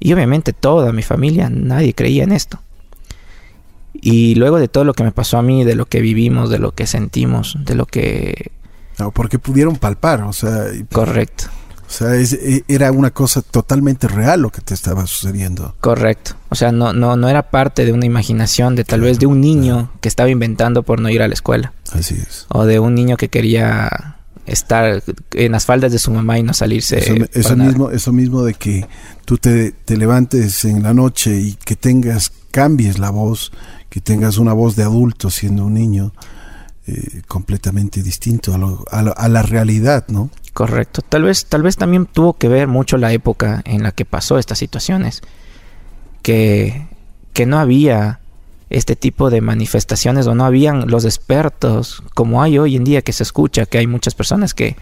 Y 0.00 0.12
obviamente 0.12 0.52
toda 0.52 0.92
mi 0.92 1.02
familia, 1.02 1.48
nadie 1.48 1.94
creía 1.94 2.24
en 2.24 2.32
esto. 2.32 2.60
Y 3.94 4.34
luego 4.34 4.58
de 4.58 4.68
todo 4.68 4.84
lo 4.84 4.94
que 4.94 5.04
me 5.04 5.12
pasó 5.12 5.38
a 5.38 5.42
mí, 5.42 5.64
de 5.64 5.76
lo 5.76 5.86
que 5.86 6.00
vivimos, 6.00 6.50
de 6.50 6.58
lo 6.58 6.72
que 6.72 6.86
sentimos, 6.86 7.56
de 7.60 7.74
lo 7.74 7.86
que... 7.86 8.50
Porque 9.10 9.38
pudieron 9.38 9.76
palpar, 9.76 10.22
o 10.22 10.32
sea... 10.32 10.66
Correcto. 10.92 11.44
O 11.92 11.94
sea, 11.94 12.14
e, 12.16 12.64
era 12.68 12.90
una 12.90 13.10
cosa 13.10 13.42
totalmente 13.42 14.08
real 14.08 14.40
lo 14.40 14.50
que 14.50 14.62
te 14.62 14.72
estaba 14.72 15.06
sucediendo. 15.06 15.74
Correcto. 15.80 16.36
O 16.48 16.54
sea, 16.54 16.72
no, 16.72 16.94
no, 16.94 17.16
no 17.16 17.28
era 17.28 17.50
parte 17.50 17.84
de 17.84 17.92
una 17.92 18.06
imaginación 18.06 18.76
de 18.76 18.84
tal 18.84 19.02
vez 19.02 19.18
de 19.18 19.26
un 19.26 19.42
niño 19.42 19.90
que 20.00 20.08
estaba 20.08 20.30
inventando 20.30 20.84
por 20.84 21.00
no 21.00 21.10
ir 21.10 21.20
a 21.20 21.28
la 21.28 21.34
escuela. 21.34 21.74
Así 21.92 22.14
es. 22.14 22.46
O 22.48 22.64
de 22.64 22.78
un 22.78 22.94
niño 22.94 23.18
que 23.18 23.28
quería 23.28 24.16
estar 24.46 25.02
en 25.32 25.52
las 25.52 25.66
faldas 25.66 25.92
de 25.92 25.98
su 25.98 26.10
mamá 26.10 26.38
y 26.38 26.42
no 26.42 26.54
salirse. 26.54 27.28
Eso, 27.34 27.56
mismo, 27.56 27.90
eso 27.90 28.10
mismo 28.10 28.42
de 28.42 28.54
que 28.54 28.86
tú 29.26 29.36
te, 29.36 29.72
te 29.72 29.98
levantes 29.98 30.64
en 30.64 30.82
la 30.82 30.94
noche 30.94 31.36
y 31.36 31.52
que 31.54 31.76
tengas, 31.76 32.32
cambies 32.50 32.98
la 32.98 33.10
voz, 33.10 33.52
que 33.90 34.00
tengas 34.00 34.38
una 34.38 34.54
voz 34.54 34.76
de 34.76 34.84
adulto 34.84 35.28
siendo 35.28 35.66
un 35.66 35.74
niño 35.74 36.14
eh, 36.86 37.22
completamente 37.28 38.02
distinto 38.02 38.54
a, 38.90 39.28
la 39.28 39.42
realidad, 39.42 40.04
¿no? 40.08 40.30
Correcto. 40.52 41.00
Tal 41.02 41.22
vez, 41.22 41.46
tal 41.46 41.62
vez 41.62 41.76
también 41.76 42.06
tuvo 42.06 42.32
que 42.32 42.48
ver 42.48 42.66
mucho 42.66 42.96
la 42.96 43.12
época 43.12 43.62
en 43.64 43.82
la 43.84 43.92
que 43.92 44.04
pasó 44.04 44.36
estas 44.36 44.58
situaciones, 44.58 45.22
que, 46.22 46.88
que 47.32 47.46
no 47.46 47.58
había 47.58 48.18
este 48.68 48.96
tipo 48.96 49.30
de 49.30 49.40
manifestaciones 49.40 50.26
o 50.26 50.34
no 50.34 50.44
habían 50.44 50.88
los 50.88 51.04
expertos 51.04 52.02
como 52.14 52.42
hay 52.42 52.58
hoy 52.58 52.76
en 52.76 52.84
día 52.84 53.02
que 53.02 53.12
se 53.12 53.22
escucha, 53.22 53.66
que 53.66 53.78
hay 53.78 53.86
muchas 53.86 54.14
personas 54.14 54.54
que, 54.54 54.76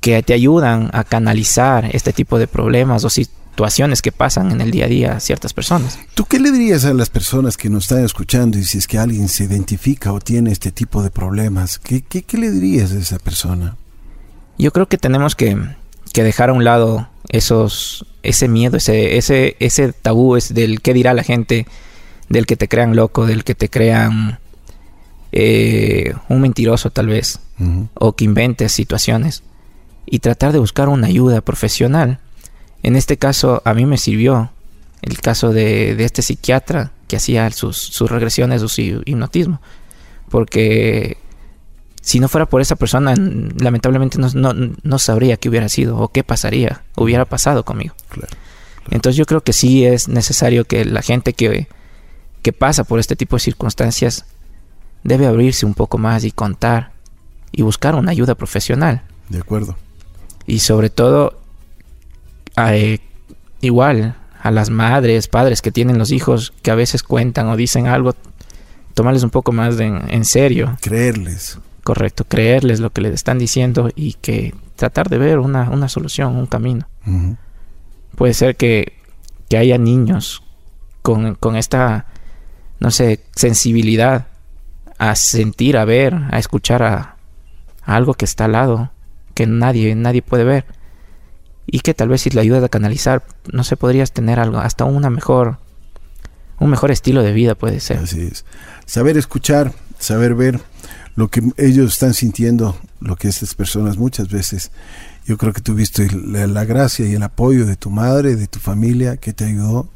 que 0.00 0.22
te 0.22 0.32
ayudan 0.32 0.90
a 0.92 1.04
canalizar 1.04 1.94
este 1.94 2.12
tipo 2.12 2.38
de 2.38 2.46
problemas 2.46 3.04
o 3.04 3.10
si 3.10 3.28
situaciones 3.60 4.00
que 4.00 4.10
pasan 4.10 4.52
en 4.52 4.62
el 4.62 4.70
día 4.70 4.86
a 4.86 4.88
día 4.88 5.12
a 5.12 5.20
ciertas 5.20 5.52
personas. 5.52 5.98
¿Tú 6.14 6.24
qué 6.24 6.40
le 6.40 6.50
dirías 6.50 6.86
a 6.86 6.94
las 6.94 7.10
personas 7.10 7.58
que 7.58 7.68
nos 7.68 7.84
están 7.84 8.02
escuchando 8.02 8.56
y 8.56 8.64
si 8.64 8.78
es 8.78 8.86
que 8.86 8.96
alguien 8.96 9.28
se 9.28 9.44
identifica 9.44 10.14
o 10.14 10.18
tiene 10.18 10.50
este 10.50 10.70
tipo 10.70 11.02
de 11.02 11.10
problemas? 11.10 11.78
¿Qué, 11.78 12.00
qué, 12.00 12.38
le 12.38 12.50
dirías 12.50 12.92
a 12.92 12.98
esa 12.98 13.18
persona? 13.18 13.76
Yo 14.56 14.72
creo 14.72 14.86
que 14.86 14.96
tenemos 14.96 15.36
que, 15.36 15.58
que, 16.14 16.24
dejar 16.24 16.48
a 16.48 16.52
un 16.54 16.64
lado 16.64 17.10
esos, 17.28 18.06
ese 18.22 18.48
miedo, 18.48 18.78
ese, 18.78 19.18
ese, 19.18 19.56
ese 19.60 19.92
tabú 19.92 20.36
es 20.36 20.54
del 20.54 20.80
qué 20.80 20.94
dirá 20.94 21.12
la 21.12 21.22
gente, 21.22 21.66
del 22.30 22.46
que 22.46 22.56
te 22.56 22.66
crean 22.66 22.96
loco, 22.96 23.26
del 23.26 23.44
que 23.44 23.54
te 23.54 23.68
crean 23.68 24.38
eh, 25.32 26.14
un 26.30 26.40
mentiroso 26.40 26.88
tal 26.88 27.08
vez, 27.08 27.40
o 27.92 28.14
que 28.14 28.24
inventes 28.24 28.72
situaciones, 28.72 29.42
y 30.06 30.20
tratar 30.20 30.52
de 30.52 30.60
buscar 30.60 30.88
una 30.88 31.08
ayuda 31.08 31.42
profesional 31.42 32.20
en 32.82 32.96
este 32.96 33.16
caso 33.16 33.62
a 33.64 33.74
mí 33.74 33.86
me 33.86 33.98
sirvió 33.98 34.50
el 35.02 35.18
caso 35.20 35.52
de, 35.52 36.02
este 36.02 36.22
psiquiatra 36.22 36.92
que 37.08 37.16
hacía 37.16 37.50
sus, 37.50 37.98
regresiones, 38.00 38.62
su 38.62 38.80
hipnotismo. 38.80 39.60
Porque 40.28 41.18
si 42.00 42.20
no 42.20 42.28
fuera 42.28 42.46
por 42.46 42.60
esa 42.60 42.76
persona, 42.76 43.14
lamentablemente 43.16 44.18
no, 44.18 44.98
sabría 44.98 45.36
qué 45.36 45.48
hubiera 45.48 45.68
sido 45.68 45.98
o 45.98 46.08
qué 46.08 46.22
pasaría, 46.22 46.82
hubiera 46.96 47.24
pasado 47.24 47.64
conmigo. 47.64 47.94
Entonces 48.90 49.16
yo 49.16 49.26
creo 49.26 49.42
que 49.42 49.52
sí 49.52 49.84
es 49.84 50.08
necesario 50.08 50.64
que 50.64 50.84
la 50.84 51.02
gente 51.02 51.32
que, 51.32 51.68
que 52.42 52.52
pasa 52.52 52.84
por 52.84 52.98
este 52.98 53.16
tipo 53.16 53.36
de 53.36 53.40
circunstancias 53.40 54.24
debe 55.02 55.26
abrirse 55.26 55.66
un 55.66 55.74
poco 55.74 55.98
más 55.98 56.24
y 56.24 56.30
contar 56.30 56.92
y 57.52 57.62
buscar 57.62 57.94
una 57.94 58.12
ayuda 58.12 58.34
profesional. 58.34 59.02
De 59.28 59.38
acuerdo. 59.38 59.76
Y 60.46 60.60
sobre 60.60 60.90
todo 60.90 61.39
eh, 62.68 63.00
igual 63.60 64.16
a 64.42 64.50
las 64.50 64.70
madres, 64.70 65.28
padres 65.28 65.62
que 65.62 65.72
tienen 65.72 65.98
los 65.98 66.12
hijos 66.12 66.52
que 66.62 66.70
a 66.70 66.74
veces 66.74 67.02
cuentan 67.02 67.48
o 67.48 67.56
dicen 67.56 67.86
algo, 67.86 68.14
tomarles 68.94 69.22
un 69.22 69.30
poco 69.30 69.52
más 69.52 69.76
de, 69.76 69.86
en 69.86 70.24
serio. 70.24 70.76
Creerles. 70.80 71.58
Correcto, 71.84 72.24
creerles 72.24 72.80
lo 72.80 72.90
que 72.90 73.00
les 73.00 73.14
están 73.14 73.38
diciendo 73.38 73.90
y 73.94 74.14
que 74.14 74.54
tratar 74.76 75.08
de 75.08 75.18
ver 75.18 75.38
una, 75.38 75.70
una 75.70 75.88
solución, 75.88 76.36
un 76.36 76.46
camino. 76.46 76.88
Puede 78.16 78.34
ser 78.34 78.56
que, 78.56 78.94
que 79.48 79.56
haya 79.56 79.78
niños 79.78 80.42
con, 81.02 81.34
con, 81.34 81.56
esta, 81.56 82.06
no 82.78 82.90
sé, 82.90 83.20
sensibilidad 83.34 84.26
a 84.98 85.16
sentir, 85.16 85.76
a 85.76 85.84
ver, 85.84 86.14
a 86.30 86.38
escuchar 86.38 86.82
a, 86.82 87.16
a 87.82 87.96
algo 87.96 88.14
que 88.14 88.26
está 88.26 88.44
al 88.44 88.52
lado, 88.52 88.90
que 89.34 89.46
nadie, 89.46 89.94
nadie 89.94 90.22
puede 90.22 90.44
ver 90.44 90.79
y 91.72 91.80
que 91.80 91.94
tal 91.94 92.08
vez 92.08 92.22
si 92.22 92.30
le 92.30 92.40
ayudas 92.40 92.64
a 92.64 92.68
canalizar, 92.68 93.22
no 93.52 93.62
sé, 93.62 93.76
podrías 93.76 94.12
tener 94.12 94.40
algo, 94.40 94.58
hasta 94.58 94.84
una 94.84 95.08
mejor, 95.08 95.58
un 96.58 96.68
mejor 96.68 96.90
estilo 96.90 97.22
de 97.22 97.32
vida 97.32 97.54
puede 97.54 97.78
ser. 97.78 97.98
Así 97.98 98.22
es. 98.22 98.44
Saber 98.86 99.16
escuchar, 99.16 99.72
saber 99.98 100.34
ver 100.34 100.60
lo 101.14 101.28
que 101.28 101.42
ellos 101.56 101.92
están 101.92 102.14
sintiendo, 102.14 102.76
lo 103.00 103.14
que 103.14 103.28
estas 103.28 103.54
personas 103.54 103.98
muchas 103.98 104.28
veces, 104.30 104.72
yo 105.26 105.38
creo 105.38 105.52
que 105.52 105.60
tuviste 105.60 106.08
la, 106.12 106.48
la 106.48 106.64
gracia 106.64 107.06
y 107.06 107.14
el 107.14 107.22
apoyo 107.22 107.66
de 107.66 107.76
tu 107.76 107.90
madre, 107.90 108.34
de 108.34 108.48
tu 108.48 108.58
familia, 108.58 109.16
que 109.16 109.32
te 109.32 109.44
ayudó 109.44 109.88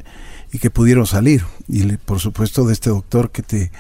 y 0.52 0.60
que 0.60 0.70
pudieron 0.70 1.06
salir. 1.06 1.44
Y 1.66 1.82
por 1.96 2.20
supuesto 2.20 2.64
de 2.66 2.72
este 2.72 2.90
doctor 2.90 3.32
que 3.32 3.42
te, 3.42 3.72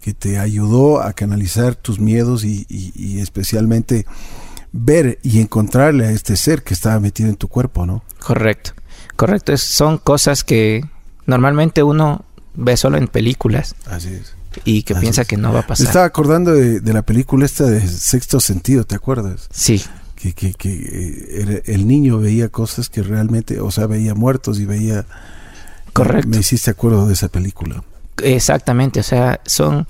que 0.00 0.14
te 0.14 0.38
ayudó 0.38 1.02
a 1.02 1.12
canalizar 1.12 1.74
tus 1.74 2.00
miedos 2.00 2.44
y, 2.44 2.64
y 2.70 3.18
especialmente 3.18 4.06
ver 4.72 5.18
y 5.22 5.40
encontrarle 5.40 6.06
a 6.06 6.10
este 6.10 6.36
ser 6.36 6.62
que 6.62 6.74
estaba 6.74 6.98
metido 6.98 7.28
en 7.28 7.36
tu 7.36 7.48
cuerpo, 7.48 7.86
¿no? 7.86 8.02
Correcto, 8.18 8.72
correcto. 9.16 9.56
son 9.56 9.98
cosas 9.98 10.44
que 10.44 10.84
normalmente 11.26 11.82
uno 11.82 12.24
ve 12.54 12.76
solo 12.76 12.96
en 12.96 13.08
películas. 13.08 13.74
Así 13.86 14.08
es. 14.08 14.34
Y 14.64 14.82
que 14.82 14.94
piensa 14.94 15.24
que 15.24 15.36
no 15.36 15.52
va 15.52 15.60
a 15.60 15.66
pasar. 15.66 15.84
Me 15.84 15.88
estaba 15.88 16.04
acordando 16.04 16.52
de, 16.52 16.92
la 16.92 17.02
película 17.02 17.46
esta 17.46 17.64
de 17.64 17.86
Sexto 17.86 18.38
Sentido, 18.38 18.84
¿te 18.84 18.94
acuerdas? 18.94 19.48
Sí. 19.50 19.82
Que, 20.14 20.34
que, 20.34 20.52
que 20.52 20.70
eh, 20.70 21.62
el 21.66 21.86
niño 21.86 22.18
veía 22.18 22.48
cosas 22.48 22.90
que 22.90 23.02
realmente, 23.02 23.60
o 23.60 23.70
sea, 23.70 23.86
veía 23.86 24.14
muertos 24.14 24.58
y 24.60 24.66
veía... 24.66 25.06
Correcto. 25.94 26.28
Me 26.28 26.38
hiciste 26.38 26.70
acuerdo 26.70 27.06
de 27.06 27.14
esa 27.14 27.28
película. 27.28 27.82
Exactamente, 28.22 29.00
o 29.00 29.02
sea, 29.02 29.40
son 29.44 29.86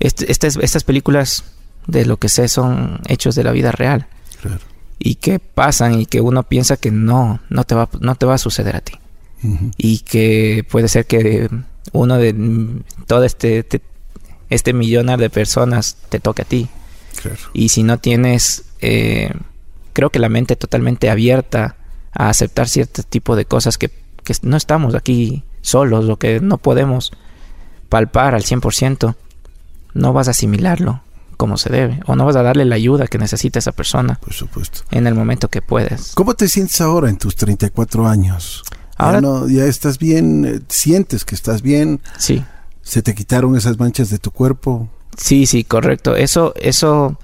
este, 0.00 0.30
estas, 0.32 0.56
estas 0.56 0.84
películas 0.84 1.44
de 1.86 2.04
lo 2.06 2.16
que 2.18 2.28
sé 2.28 2.48
son 2.48 3.00
hechos 3.08 3.34
de 3.34 3.44
la 3.44 3.52
vida 3.52 3.72
real. 3.72 4.06
Claro. 4.42 4.58
y 5.02 5.14
que 5.16 5.38
pasan 5.38 5.98
y 6.00 6.06
que 6.06 6.20
uno 6.20 6.42
piensa 6.44 6.76
que 6.76 6.90
no, 6.90 7.40
no 7.48 7.64
te 7.64 7.74
va, 7.74 7.88
no 8.00 8.14
te 8.16 8.26
va 8.26 8.34
a 8.34 8.38
suceder 8.38 8.76
a 8.76 8.80
ti. 8.80 8.92
Y 9.78 10.00
que 10.00 10.64
puede 10.70 10.88
ser 10.88 11.06
que 11.06 11.48
uno 11.92 12.16
de 12.18 12.34
todo 13.06 13.24
este, 13.24 13.62
te- 13.62 13.80
este 14.50 14.72
millonar 14.74 15.18
de 15.18 15.30
personas 15.30 15.96
te 16.10 16.20
toque 16.20 16.42
a 16.42 16.44
ti. 16.44 16.68
Claro. 17.22 17.36
y 17.52 17.70
si 17.70 17.82
no 17.82 17.98
tienes 17.98 18.64
eh, 18.80 19.32
creo 19.92 20.10
que 20.10 20.18
la 20.20 20.28
mente 20.28 20.54
totalmente 20.56 21.10
abierta 21.10 21.76
a 22.12 22.28
aceptar 22.30 22.68
cierto 22.68 23.02
tipo 23.02 23.36
de 23.36 23.44
cosas 23.46 23.76
que, 23.78 23.90
que 24.24 24.34
no 24.42 24.56
estamos 24.56 24.94
aquí 24.94 25.42
solos 25.60 26.08
o 26.08 26.16
que 26.18 26.40
no 26.40 26.56
podemos 26.58 27.12
palpar 27.88 28.34
al 28.34 28.42
100%, 28.44 29.14
no 29.94 30.12
vas 30.12 30.28
a 30.28 30.30
asimilarlo 30.32 31.02
como 31.40 31.56
se 31.56 31.70
debe 31.70 32.00
o 32.06 32.14
no 32.16 32.26
vas 32.26 32.36
a 32.36 32.42
darle 32.42 32.66
la 32.66 32.74
ayuda 32.74 33.06
que 33.06 33.16
necesita 33.16 33.58
esa 33.58 33.72
persona 33.72 34.18
Por 34.22 34.34
supuesto. 34.34 34.82
en 34.90 35.06
el 35.06 35.14
momento 35.14 35.48
que 35.48 35.62
puedes. 35.62 36.12
¿Cómo 36.14 36.34
te 36.34 36.46
sientes 36.48 36.78
ahora 36.82 37.08
en 37.08 37.16
tus 37.16 37.34
34 37.34 38.06
años? 38.06 38.62
Ahora- 38.98 39.16
ya, 39.16 39.20
no, 39.22 39.48
ya 39.48 39.64
estás 39.64 39.98
bien, 39.98 40.44
eh, 40.44 40.60
sientes 40.68 41.24
que 41.24 41.34
estás 41.34 41.62
bien, 41.62 42.02
Sí, 42.18 42.44
se 42.82 43.00
te 43.00 43.14
quitaron 43.14 43.56
esas 43.56 43.78
manchas 43.78 44.10
de 44.10 44.18
tu 44.18 44.30
cuerpo. 44.30 44.90
sí, 45.16 45.46
sí, 45.46 45.64
correcto. 45.64 46.14
Eso, 46.14 46.52
eso, 46.56 47.18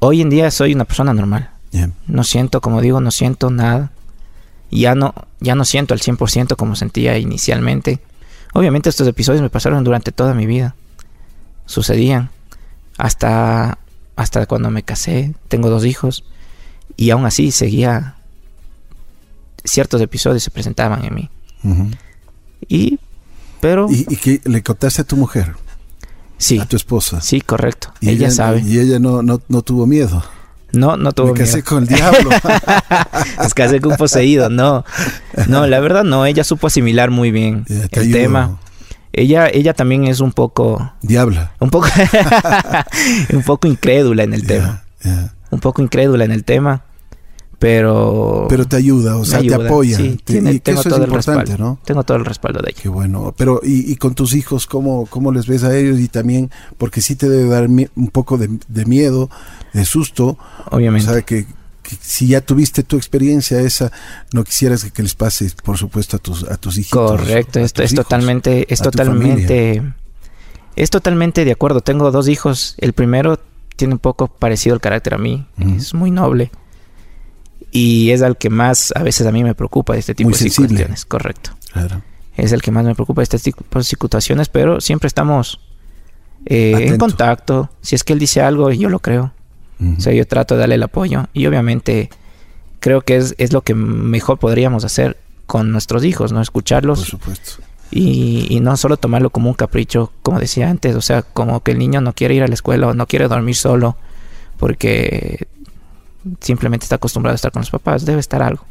hoy 0.00 0.20
en 0.20 0.28
día 0.30 0.50
soy 0.50 0.74
una 0.74 0.84
persona 0.84 1.14
normal. 1.14 1.50
No 2.08 2.24
siento, 2.24 2.60
como 2.60 2.80
digo, 2.80 3.00
no 3.00 3.12
siento 3.12 3.50
nada. 3.50 3.92
Ya 4.72 4.94
no, 4.96 5.14
ya 5.40 5.54
no 5.54 5.64
siento 5.64 5.94
al 5.94 6.00
100% 6.00 6.56
como 6.56 6.74
sentía 6.74 7.16
inicialmente. 7.18 8.00
Obviamente 8.52 8.88
estos 8.90 9.06
episodios 9.06 9.40
me 9.42 9.50
pasaron 9.50 9.84
durante 9.84 10.10
toda 10.12 10.34
mi 10.34 10.46
vida. 10.46 10.74
Sucedían. 11.66 12.30
Hasta, 13.02 13.78
hasta 14.14 14.46
cuando 14.46 14.70
me 14.70 14.84
casé. 14.84 15.34
Tengo 15.48 15.70
dos 15.70 15.84
hijos. 15.84 16.24
Y 16.96 17.10
aún 17.10 17.26
así 17.26 17.50
seguía... 17.50 18.14
Ciertos 19.64 20.00
episodios 20.00 20.42
se 20.44 20.50
presentaban 20.52 21.04
en 21.04 21.14
mí. 21.14 21.30
Y... 22.68 23.00
Pero... 23.60 23.88
¿Y, 23.90 24.06
y 24.08 24.16
qué 24.16 24.40
le 24.44 24.62
contaste 24.62 25.02
a 25.02 25.04
tu 25.04 25.16
mujer, 25.16 25.54
sí. 26.38 26.58
a 26.60 26.66
tu 26.66 26.76
esposa? 26.76 27.20
Sí, 27.20 27.40
correcto. 27.40 27.92
Y 28.00 28.10
ella, 28.10 28.30
sabe. 28.30 28.60
Y 28.64 28.78
ella 28.78 28.98
no, 29.00 29.22
no, 29.22 29.40
no 29.48 29.62
tuvo 29.62 29.86
miedo. 29.86 30.22
No, 30.72 30.96
no 30.96 31.12
tuvo 31.12 31.32
Me 31.32 31.40
casé 31.40 31.56
miedo. 31.58 31.66
con 31.68 31.82
el 31.82 31.88
diablo. 31.88 32.30
Es 33.44 33.54
casé 33.54 33.80
con 33.80 33.92
un 33.92 33.98
poseído, 33.98 34.48
no. 34.48 34.84
No, 35.48 35.66
la 35.66 35.78
verdad 35.80 36.02
no, 36.04 36.24
ella 36.26 36.44
supo 36.44 36.66
asimilar 36.68 37.10
muy 37.10 37.30
bien 37.32 37.64
Ya, 37.68 37.88
te 37.88 38.00
el 38.00 38.06
ayudo. 38.06 38.18
tema. 38.18 38.58
Ella, 39.12 39.48
ella 39.48 39.74
también 39.74 40.06
es 40.06 40.20
un 40.20 40.32
poco, 40.32 40.92
Diabla. 41.02 41.52
un 41.60 41.70
poco, 41.70 41.88
un 43.32 43.42
poco 43.42 43.68
incrédula 43.68 44.22
en 44.22 44.32
el 44.34 44.46
tema. 44.46 44.84
Un 45.50 45.60
poco 45.60 45.82
incrédula 45.82 46.24
en 46.24 46.32
el 46.32 46.44
tema, 46.44 46.84
pero... 47.58 48.46
Pero 48.48 48.66
te 48.66 48.76
ayuda, 48.76 49.16
o 49.16 49.24
sea, 49.24 49.40
te 49.40 49.54
apoya. 49.54 49.96
Sí, 49.98 50.18
Te- 50.24 50.32
tiene- 50.34 50.52
y 50.54 50.60
tengo 50.60 50.80
eso 50.80 50.88
es 50.88 50.94
todo 50.94 51.04
el 51.04 51.10
importante, 51.10 51.40
respaldo. 51.50 51.64
¿no? 51.64 51.78
Tengo 51.84 52.02
todo 52.04 52.16
el 52.16 52.24
respaldo 52.24 52.60
de 52.62 52.70
ella. 52.70 52.80
Qué 52.82 52.88
bueno. 52.88 53.34
Pero, 53.36 53.60
y, 53.62 53.92
y 53.92 53.96
con 53.96 54.14
tus 54.14 54.34
hijos, 54.34 54.66
¿cómo, 54.66 55.06
¿cómo 55.06 55.30
les 55.30 55.46
ves 55.46 55.62
a 55.64 55.76
ellos? 55.76 56.00
Y 56.00 56.08
también, 56.08 56.50
porque 56.78 57.00
sí 57.02 57.14
te 57.16 57.28
debe 57.28 57.48
dar 57.48 57.68
un 57.68 58.08
poco 58.10 58.38
de, 58.38 58.48
de 58.68 58.84
miedo, 58.86 59.28
de 59.74 59.84
susto. 59.84 60.38
Obviamente. 60.70 61.10
O 61.10 61.12
sea, 61.12 61.22
que 61.22 61.46
si 62.00 62.28
ya 62.28 62.40
tuviste 62.40 62.82
tu 62.82 62.96
experiencia 62.96 63.60
esa, 63.60 63.90
no 64.32 64.44
quisieras 64.44 64.84
que, 64.84 64.90
que 64.90 65.02
les 65.02 65.14
pase, 65.14 65.50
por 65.62 65.78
supuesto, 65.78 66.16
a 66.16 66.18
tus, 66.18 66.44
a 66.44 66.56
tus 66.56 66.78
hijitos. 66.78 67.10
Correcto, 67.12 67.60
esto 67.60 67.82
es 67.82 67.92
hijos, 67.92 68.04
totalmente, 68.04 68.72
es 68.72 68.80
totalmente, 68.80 69.82
es 70.76 70.90
totalmente 70.90 71.44
de 71.44 71.52
acuerdo. 71.52 71.80
Tengo 71.80 72.10
dos 72.10 72.28
hijos. 72.28 72.74
El 72.78 72.92
primero 72.92 73.38
tiene 73.76 73.94
un 73.94 74.00
poco 74.00 74.28
parecido 74.28 74.74
el 74.74 74.80
carácter 74.80 75.14
a 75.14 75.18
mí. 75.18 75.46
Es 75.58 75.94
muy 75.94 76.10
noble. 76.10 76.50
Y 77.70 78.10
es 78.10 78.20
al 78.22 78.36
que 78.36 78.50
más 78.50 78.92
a 78.94 79.02
veces 79.02 79.26
a 79.26 79.32
mí 79.32 79.42
me 79.42 79.54
preocupa 79.54 79.94
de 79.94 80.00
este 80.00 80.14
tipo 80.14 80.28
Muy 80.28 80.34
de 80.34 80.38
sensible. 80.40 80.68
situaciones. 80.68 81.04
Correcto. 81.06 81.52
Claro. 81.72 82.02
Es 82.36 82.52
el 82.52 82.62
que 82.62 82.70
más 82.70 82.84
me 82.84 82.94
preocupa 82.94 83.20
de 83.20 83.24
este 83.24 83.38
tipo 83.38 83.64
de 83.78 83.84
situaciones, 83.84 84.48
pero 84.48 84.80
siempre 84.80 85.06
estamos 85.06 85.60
eh, 86.44 86.88
en 86.88 86.98
contacto. 86.98 87.70
Si 87.80 87.94
es 87.94 88.04
que 88.04 88.12
él 88.12 88.18
dice 88.18 88.42
algo, 88.42 88.70
yo 88.70 88.88
lo 88.88 88.98
creo. 89.00 89.32
O 89.96 90.00
sea, 90.00 90.12
yo 90.12 90.26
trato 90.26 90.54
de 90.54 90.60
darle 90.60 90.76
el 90.76 90.82
apoyo. 90.82 91.26
Y 91.32 91.46
obviamente 91.46 92.10
creo 92.80 93.00
que 93.02 93.16
es, 93.16 93.34
es 93.38 93.52
lo 93.52 93.62
que 93.62 93.74
mejor 93.74 94.38
podríamos 94.38 94.84
hacer 94.84 95.16
con 95.46 95.72
nuestros 95.72 96.04
hijos, 96.04 96.32
¿no? 96.32 96.36
por 96.36 96.42
Escucharlos 96.42 97.00
supuesto. 97.00 97.62
y, 97.90 98.46
y 98.48 98.60
no 98.60 98.76
solo 98.76 98.96
tomarlo 98.96 99.30
como 99.30 99.48
un 99.48 99.54
capricho, 99.54 100.12
como 100.22 100.38
decía 100.38 100.68
antes, 100.70 100.94
o 100.96 101.00
sea, 101.00 101.22
como 101.22 101.62
que 101.62 101.72
el 101.72 101.78
niño 101.78 102.00
no 102.00 102.12
quiere 102.12 102.34
ir 102.34 102.42
a 102.42 102.48
la 102.48 102.54
escuela 102.54 102.88
o 102.88 102.94
no 102.94 103.06
quiere 103.06 103.28
dormir 103.28 103.54
solo 103.56 103.96
porque 104.56 105.46
simplemente 106.40 106.84
está 106.84 106.96
acostumbrado 106.96 107.34
a 107.34 107.36
estar 107.36 107.50
con 107.52 107.60
los 107.60 107.70
papás, 107.70 108.04
debe 108.04 108.20
estar 108.20 108.42
algo. 108.42 108.64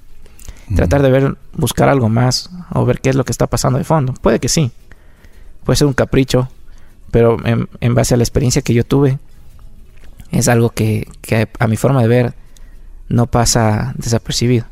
Tratar 0.75 1.01
de 1.01 1.11
ver, 1.11 1.35
buscar 1.53 1.89
algo 1.89 2.07
más 2.07 2.49
o 2.73 2.85
ver 2.85 3.01
qué 3.01 3.09
es 3.09 3.15
lo 3.15 3.25
que 3.25 3.33
está 3.33 3.47
pasando 3.47 3.77
de 3.77 3.83
fondo. 3.83 4.13
Puede 4.13 4.39
que 4.39 4.47
sí, 4.47 4.71
puede 5.65 5.75
ser 5.75 5.87
un 5.87 5.93
capricho, 5.93 6.47
pero 7.11 7.37
en, 7.45 7.67
en 7.81 7.93
base 7.93 8.13
a 8.13 8.17
la 8.17 8.23
experiencia 8.23 8.61
que 8.61 8.73
yo 8.73 8.85
tuve, 8.85 9.19
es 10.31 10.47
algo 10.47 10.69
que, 10.71 11.07
que 11.21 11.47
a 11.59 11.67
mi 11.67 11.77
forma 11.77 12.01
de 12.01 12.07
ver 12.07 12.33
no 13.09 13.27
pasa 13.27 13.93
desapercibido. 13.97 14.65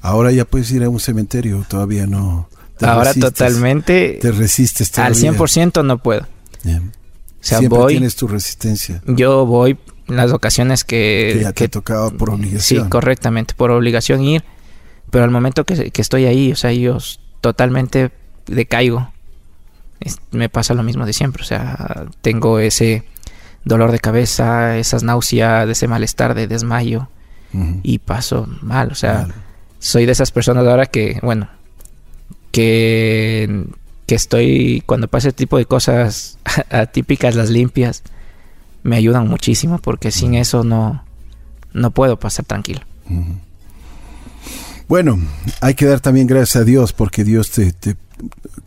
Ahora 0.00 0.30
ya 0.32 0.44
puedes 0.44 0.70
ir 0.70 0.82
a 0.84 0.88
un 0.88 1.00
cementerio, 1.00 1.64
todavía 1.68 2.06
no. 2.06 2.48
te 2.78 2.86
Ahora 2.86 3.10
resistes, 3.12 3.32
totalmente 3.32 4.18
Te 4.20 4.32
resistes 4.32 4.98
al 4.98 5.12
todavía. 5.14 5.32
100% 5.38 5.84
no 5.84 5.98
puedo. 5.98 6.22
O 6.22 7.46
sea, 7.46 7.58
Siempre 7.58 7.78
voy, 7.78 7.92
tienes 7.94 8.16
tu 8.16 8.26
resistencia, 8.26 9.02
yo 9.06 9.44
voy 9.44 9.78
en 10.08 10.16
las 10.16 10.32
ocasiones 10.32 10.82
que... 10.84 11.32
que 11.34 11.40
ya 11.42 11.48
te 11.48 11.64
que- 11.64 11.68
tocado 11.68 12.10
por 12.16 12.30
obligación. 12.30 12.84
Sí, 12.84 12.88
correctamente, 12.88 13.52
por 13.54 13.70
obligación 13.70 14.22
ir. 14.22 14.44
Pero 15.10 15.24
al 15.24 15.30
momento 15.30 15.64
que, 15.64 15.90
que 15.90 16.02
estoy 16.02 16.24
ahí, 16.24 16.52
o 16.52 16.56
sea, 16.56 16.72
yo 16.72 16.96
totalmente 17.42 18.10
decaigo. 18.46 19.10
Es- 20.00 20.18
me 20.30 20.48
pasa 20.48 20.72
lo 20.74 20.82
mismo 20.82 21.04
de 21.04 21.12
siempre, 21.12 21.42
o 21.42 21.46
sea, 21.46 22.06
tengo 22.22 22.58
ese 22.60 23.04
dolor 23.64 23.92
de 23.92 23.98
cabeza, 23.98 24.76
esas 24.78 25.02
náuseas, 25.02 25.68
ese 25.68 25.88
malestar 25.88 26.34
de 26.34 26.46
desmayo 26.46 27.08
y 27.84 27.98
paso 27.98 28.48
mal, 28.62 28.90
o 28.90 28.94
sea, 28.96 29.28
soy 29.78 30.06
de 30.06 30.12
esas 30.12 30.30
personas 30.32 30.66
ahora 30.66 30.86
que, 30.86 31.18
bueno, 31.22 31.48
que, 32.50 33.64
que 34.06 34.14
estoy, 34.14 34.82
cuando 34.86 35.08
pasa 35.08 35.28
ese 35.28 35.36
tipo 35.36 35.56
de 35.58 35.66
cosas 35.66 36.38
atípicas, 36.70 37.34
las 37.36 37.50
limpias, 37.50 38.02
me 38.82 38.96
ayudan 38.96 39.28
muchísimo 39.28 39.78
porque 39.78 40.10
sin 40.10 40.34
eso 40.34 40.62
no, 40.64 41.04
no 41.72 41.90
puedo 41.92 42.18
pasar 42.18 42.44
tranquilo. 42.44 42.80
Bueno, 44.88 45.18
hay 45.60 45.74
que 45.74 45.86
dar 45.86 46.00
también 46.00 46.26
gracias 46.26 46.56
a 46.56 46.64
Dios 46.64 46.92
porque 46.92 47.24
Dios 47.24 47.50
te, 47.50 47.72
te- 47.72 47.96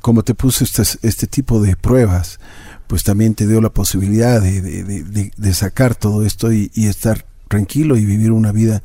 como 0.01 0.23
te 0.23 0.33
puso 0.33 0.63
este, 0.63 0.81
este 1.03 1.27
tipo 1.27 1.61
de 1.61 1.75
pruebas, 1.75 2.39
pues 2.87 3.03
también 3.03 3.35
te 3.35 3.45
dio 3.47 3.59
la 3.61 3.69
posibilidad 3.69 4.41
de, 4.41 4.61
de- 4.61 5.31
de- 5.35 5.53
sacar 5.53 5.93
todo 5.95 6.25
esto 6.25 6.51
y, 6.53 6.71
estar 6.75 7.25
tranquilo 7.49 7.97
y 7.97 8.05
vivir 8.05 8.31
una 8.31 8.51
vida 8.51 8.81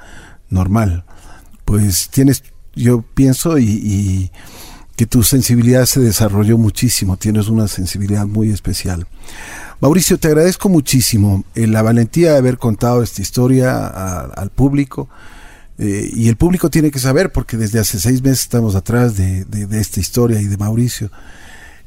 normal. 0.51 1.05
Pues 1.65 2.09
tienes, 2.11 2.43
yo 2.75 3.03
pienso 3.15 3.59
y, 3.59 4.31
que 4.97 5.07
tu 5.07 5.23
sensibilidad 5.23 5.87
se 5.87 6.01
desarrolló 6.01 6.59
muchísimo, 6.59 7.17
tienes 7.17 7.49
una 7.49 7.67
sensibilidad 7.69 8.27
muy 8.27 8.51
especial. 8.51 9.07
Mauricio, 9.81 10.19
te 10.19 10.29
agradezco 10.29 10.69
muchísimo 10.69 11.45
eh, 11.55 11.67
la 11.67 11.83
valentía 11.83 12.33
de 12.33 12.39
haber 12.39 12.59
contado 12.59 13.03
esta 13.03 13.23
historia 13.23 13.87
al 14.29 14.51
público. 14.51 15.09
Eh, 15.79 16.11
y 16.13 16.29
el 16.29 16.37
público 16.37 16.71
tiene 16.71 16.91
que 16.91 16.99
saber, 16.99 17.33
porque 17.33 17.57
desde 17.57 17.79
hace 17.81 17.99
seis 17.99 18.23
meses 18.23 18.41
estamos 18.41 18.75
atrás 18.75 19.17
de- 19.17 19.45
de 19.45 19.81
esta 19.81 19.99
historia 20.01 20.41
y 20.41 20.47
de 20.47 20.57
Mauricio. 20.57 21.11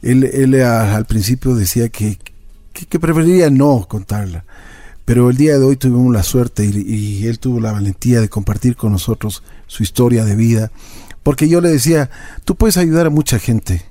Él, 0.02 0.62
a- 0.62 0.96
al 0.96 1.06
principio 1.06 1.56
decía 1.56 1.89
que, 1.89 2.18
que, 2.74 3.00
preferiría 3.00 3.50
no 3.50 3.86
contarla, 3.88 4.46
pero 5.06 5.30
el 5.30 5.38
día 5.38 5.58
de 5.58 5.66
hoy 5.66 5.78
tuvimos 5.78 6.14
la 6.14 6.24
suerte 6.24 6.66
y, 6.66 7.26
él 7.28 7.39
tuvo 7.39 7.60
la 7.60 7.72
valentía 7.72 8.22
de 8.22 8.30
compartir 8.30 8.76
con 8.76 8.91
nosotros 8.91 9.43
su 9.68 9.84
historia 9.84 10.26
de 10.26 10.36
vida, 10.36 10.72
porque 11.24 11.48
yo 11.48 11.62
le 11.62 11.70
decía, 11.70 12.10
tú 12.43 12.56
puedes 12.56 12.78
ayudar 12.78 13.08
a 13.08 13.10
mucha 13.12 13.39
gente, 13.39 13.82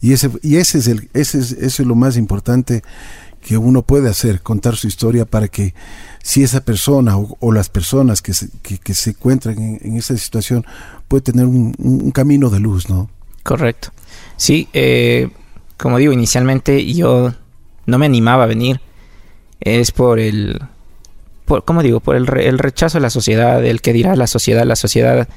y 0.00 0.12
ese, 0.12 0.30
y 0.42 0.56
ese, 0.56 0.78
es, 0.78 0.88
el, 0.88 1.08
ese, 1.14 1.38
es, 1.38 1.52
ese 1.52 1.82
es 1.82 1.86
lo 1.88 1.94
más 1.94 2.16
importante 2.16 2.82
que 3.40 3.56
uno 3.56 3.82
puede 3.82 4.08
hacer, 4.08 4.40
contar 4.40 4.76
su 4.76 4.86
historia 4.88 5.24
para 5.24 5.48
que 5.48 5.74
si 6.22 6.42
esa 6.44 6.60
persona 6.60 7.16
o, 7.16 7.52
las 7.52 7.68
personas 7.68 8.22
que 8.22 8.34
se, 8.34 8.48
que, 8.62 8.94
se 8.94 9.10
encuentran 9.10 9.58
en, 9.80 9.96
esa 9.96 10.16
situación 10.16 10.64
puede 11.08 11.22
tener 11.22 11.46
un, 11.46 11.74
un- 11.78 12.02
un 12.02 12.10
camino 12.12 12.50
de 12.50 12.60
luz, 12.60 12.88
¿no? 12.88 13.10
Correcto. 13.42 13.90
Sí, 14.36 14.68
eh, 14.72 15.28
como 15.82 15.98
digo, 15.98 16.12
inicialmente 16.12 16.86
yo 16.94 17.34
no 17.84 17.98
me 17.98 18.06
animaba 18.06 18.44
a 18.44 18.46
venir. 18.46 18.80
Es 19.60 19.90
por 19.90 20.18
el, 20.20 20.60
por, 21.44 21.64
¿cómo 21.64 21.82
digo? 21.82 22.00
Por 22.00 22.16
el, 22.16 22.26
re- 22.26 22.48
el 22.48 22.58
rechazo 22.58 22.98
de 22.98 23.02
la 23.02 23.10
sociedad, 23.10 23.64
el 23.64 23.80
que 23.80 23.92
dirá 23.92 24.16
la 24.16 24.26
sociedad. 24.26 24.64
La 24.64 24.76
sociedad 24.76 25.28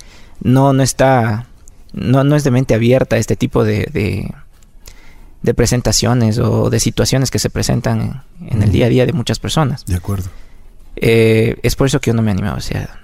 no, 0.41 0.71
no 0.73 0.83
está, 0.83 1.47
no, 1.93 2.23
no 2.23 2.35
es 2.35 2.43
de 2.43 2.51
mente 2.51 2.73
abierta 2.75 3.15
a 3.15 3.19
este 3.19 3.35
tipo 3.35 3.63
de, 3.63 3.89
de, 3.91 4.31
de 5.41 5.53
presentaciones 5.53 6.37
o 6.39 6.69
de 6.69 6.79
situaciones 6.79 7.31
que 7.31 7.39
se 7.39 7.49
presentan 7.49 8.23
en, 8.47 8.63
el 8.63 8.71
día 8.71 8.85
a 8.85 8.89
día 8.89 9.05
de 9.05 9.13
muchas 9.13 9.39
personas. 9.39 9.85
De 9.85 9.95
acuerdo. 9.95 10.29
Eh, 10.95 11.57
es 11.63 11.75
por 11.75 11.87
eso 11.87 11.99
que 11.99 12.11
yo 12.11 12.13
no 12.13 12.21
me 12.21 12.31
animaba, 12.31 12.57
o 12.57 12.61
sea, 12.61 13.01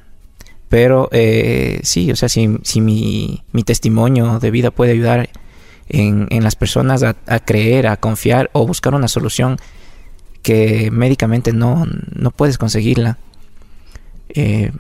pero 0.69 1.09
eh, 1.11 1.81
sí, 1.83 2.09
o 2.11 2.15
sea, 2.15 2.29
si, 2.29 2.57
si 2.63 2.79
mi, 2.79 3.43
mi, 3.51 3.63
testimonio 3.63 4.39
de 4.39 4.49
vida 4.49 4.71
puede 4.71 4.93
ayudar 4.93 5.29
en, 5.91 6.27
en 6.29 6.43
las 6.43 6.55
personas 6.55 7.03
a, 7.03 7.15
a, 7.27 7.39
creer, 7.39 7.87
a 7.87 7.97
confiar 7.97 8.49
o 8.53 8.65
buscar 8.65 8.95
una 8.95 9.07
solución 9.07 9.57
que 10.41 10.89
médicamente 10.91 11.53
no, 11.53 11.85
no 12.15 12.31
puedes 12.31 12.57
conseguirla, 12.57 13.17
eh, 14.29 14.71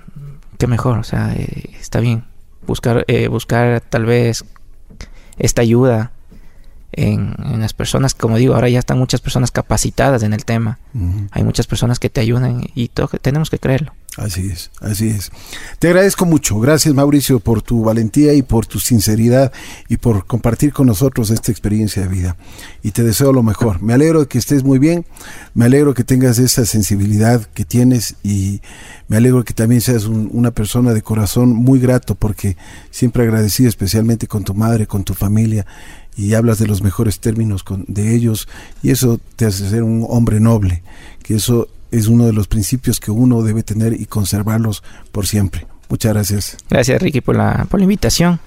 qué 0.57 0.67
mejor, 0.67 0.99
o 0.99 1.03
sea, 1.03 1.33
eh, 1.33 1.69
está 1.79 1.99
bien. 1.99 2.23
Buscar, 2.65 3.03
eh, 3.07 3.27
buscar 3.27 3.81
tal 3.81 4.05
vez 4.05 4.45
esta 5.37 5.61
ayuda 5.61 6.11
en, 6.91 7.35
en, 7.43 7.59
las 7.59 7.73
personas, 7.73 8.13
como 8.13 8.37
digo, 8.37 8.53
ahora 8.55 8.69
ya 8.69 8.79
están 8.79 8.97
muchas 8.97 9.21
personas 9.21 9.51
capacitadas 9.51 10.23
en 10.23 10.33
el 10.33 10.45
tema. 10.45 10.79
Uh 10.93 10.99
-huh. 10.99 11.27
Hay 11.31 11.43
muchas 11.43 11.67
personas 11.67 11.99
que 11.99 12.09
te 12.09 12.21
ayudan 12.21 12.63
y 12.75 12.89
tenemos 13.21 13.49
que 13.49 13.59
creerlo. 13.59 13.93
Así 14.17 14.49
es, 14.51 14.71
así 14.81 15.07
es. 15.07 15.31
Te 15.79 15.87
agradezco 15.87 16.25
mucho. 16.25 16.59
Gracias 16.59 16.93
Mauricio 16.93 17.39
por 17.39 17.61
tu 17.61 17.81
valentía 17.81 18.33
y 18.33 18.41
por 18.41 18.65
tu 18.65 18.77
sinceridad 18.77 19.53
y 19.87 19.97
por 19.97 20.25
compartir 20.25 20.73
con 20.73 20.87
nosotros 20.87 21.29
esta 21.29 21.49
experiencia 21.49 22.01
de 22.01 22.09
vida. 22.09 22.35
Y 22.83 22.91
te 22.91 23.03
deseo 23.03 23.31
lo 23.31 23.41
mejor. 23.41 23.81
Me 23.81 23.93
alegro 23.93 24.19
de 24.19 24.27
que 24.27 24.37
estés 24.37 24.65
muy 24.65 24.79
bien, 24.79 25.05
me 25.53 25.63
alegro 25.63 25.93
que 25.93 26.03
tengas 26.03 26.39
esa 26.39 26.65
sensibilidad 26.65 27.41
que 27.53 27.63
tienes 27.63 28.15
y 28.21 28.59
me 29.07 29.15
alegro 29.15 29.45
que 29.45 29.53
también 29.53 29.79
seas 29.79 30.03
un, 30.03 30.29
una 30.33 30.51
persona 30.51 30.93
de 30.93 31.01
corazón 31.01 31.53
muy 31.53 31.79
grato 31.79 32.15
porque 32.15 32.57
siempre 32.89 33.23
agradecido 33.23 33.69
especialmente 33.69 34.27
con 34.27 34.43
tu 34.43 34.53
madre, 34.53 34.87
con 34.87 35.05
tu 35.05 35.13
familia 35.13 35.65
y 36.17 36.33
hablas 36.33 36.59
de 36.59 36.67
los 36.67 36.81
mejores 36.81 37.21
términos 37.21 37.63
con, 37.63 37.85
de 37.87 38.13
ellos 38.13 38.49
y 38.83 38.89
eso 38.89 39.21
te 39.37 39.45
hace 39.45 39.69
ser 39.69 39.83
un 39.83 40.05
hombre 40.09 40.41
noble, 40.41 40.83
que 41.23 41.35
eso 41.35 41.69
es 41.91 42.07
uno 42.07 42.25
de 42.25 42.33
los 42.33 42.47
principios 42.47 42.99
que 42.99 43.11
uno 43.11 43.43
debe 43.43 43.63
tener 43.63 43.93
y 43.93 44.05
conservarlos 44.05 44.83
por 45.11 45.27
siempre. 45.27 45.67
Muchas 45.89 46.13
gracias. 46.13 46.57
Gracias 46.69 47.01
Ricky 47.01 47.21
por 47.21 47.35
la, 47.35 47.65
por 47.69 47.79
la 47.79 47.83
invitación. 47.83 48.39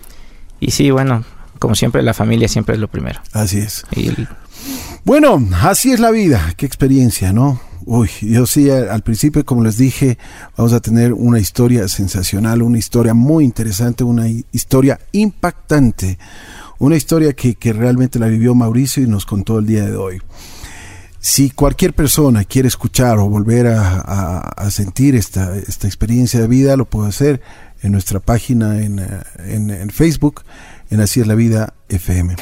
Y 0.61 0.71
sí, 0.71 0.91
bueno, 0.91 1.25
como 1.59 1.75
siempre 1.75 2.03
la 2.03 2.15
familia 2.15 2.49
siempre 2.49 2.75
es 2.75 2.81
lo 2.81 2.89
primero. 2.89 3.21
Así 3.33 3.59
es. 3.59 3.85
Y 3.93 4.09
el... 4.09 4.29
Bueno, 5.05 5.47
así 5.63 5.93
es 5.93 6.01
la 6.01 6.11
vida. 6.11 6.55
Qué 6.57 6.65
experiencia, 6.65 7.33
¿no? 7.33 7.61
Uy, 7.87 8.09
yo 8.23 8.47
sí, 8.47 8.71
al 8.71 9.03
principio, 9.03 9.45
como 9.45 9.63
les 9.63 9.77
dije, 9.77 10.17
vamos 10.57 10.73
a 10.73 10.81
tener 10.81 11.13
una 11.13 11.39
historia 11.39 11.87
sensacional, 11.89 12.63
una 12.63 12.79
historia 12.79 13.13
muy 13.13 13.45
interesante, 13.45 14.05
una 14.05 14.27
historia 14.53 14.99
impactante, 15.13 16.19
una 16.79 16.97
historia 16.97 17.35
que, 17.35 17.57
que 17.57 17.75
realmente 17.75 18.19
la 18.19 18.29
vivió 18.29 18.55
Mauricio 18.55 19.03
y 19.03 19.07
nos 19.07 19.27
contó 19.27 19.59
el 19.59 19.67
día 19.67 19.85
de 19.85 19.97
hoy. 19.97 20.23
Si 21.27 21.49
cualquier 21.49 21.95
persona 21.95 22.45
quiere 22.45 22.69
escuchar 22.69 23.17
o 23.17 23.31
volver 23.31 23.67
a, 23.69 23.99
a, 23.99 24.39
a, 24.41 24.71
sentir 24.71 25.15
esta, 25.17 25.57
esta 25.57 25.87
experiencia 25.87 26.39
de 26.39 26.47
vida, 26.47 26.77
lo 26.77 26.85
puede 26.85 27.09
hacer 27.09 27.41
en 27.81 27.93
nuestra 27.93 28.21
página 28.21 28.83
en, 28.83 28.99
en, 29.39 29.71
en 29.71 29.89
Facebook, 29.89 30.43
en 30.91 31.01
Así 31.01 31.21
es 31.21 31.27
la 31.27 31.35
Vida 31.35 31.73
FM. 31.89 32.37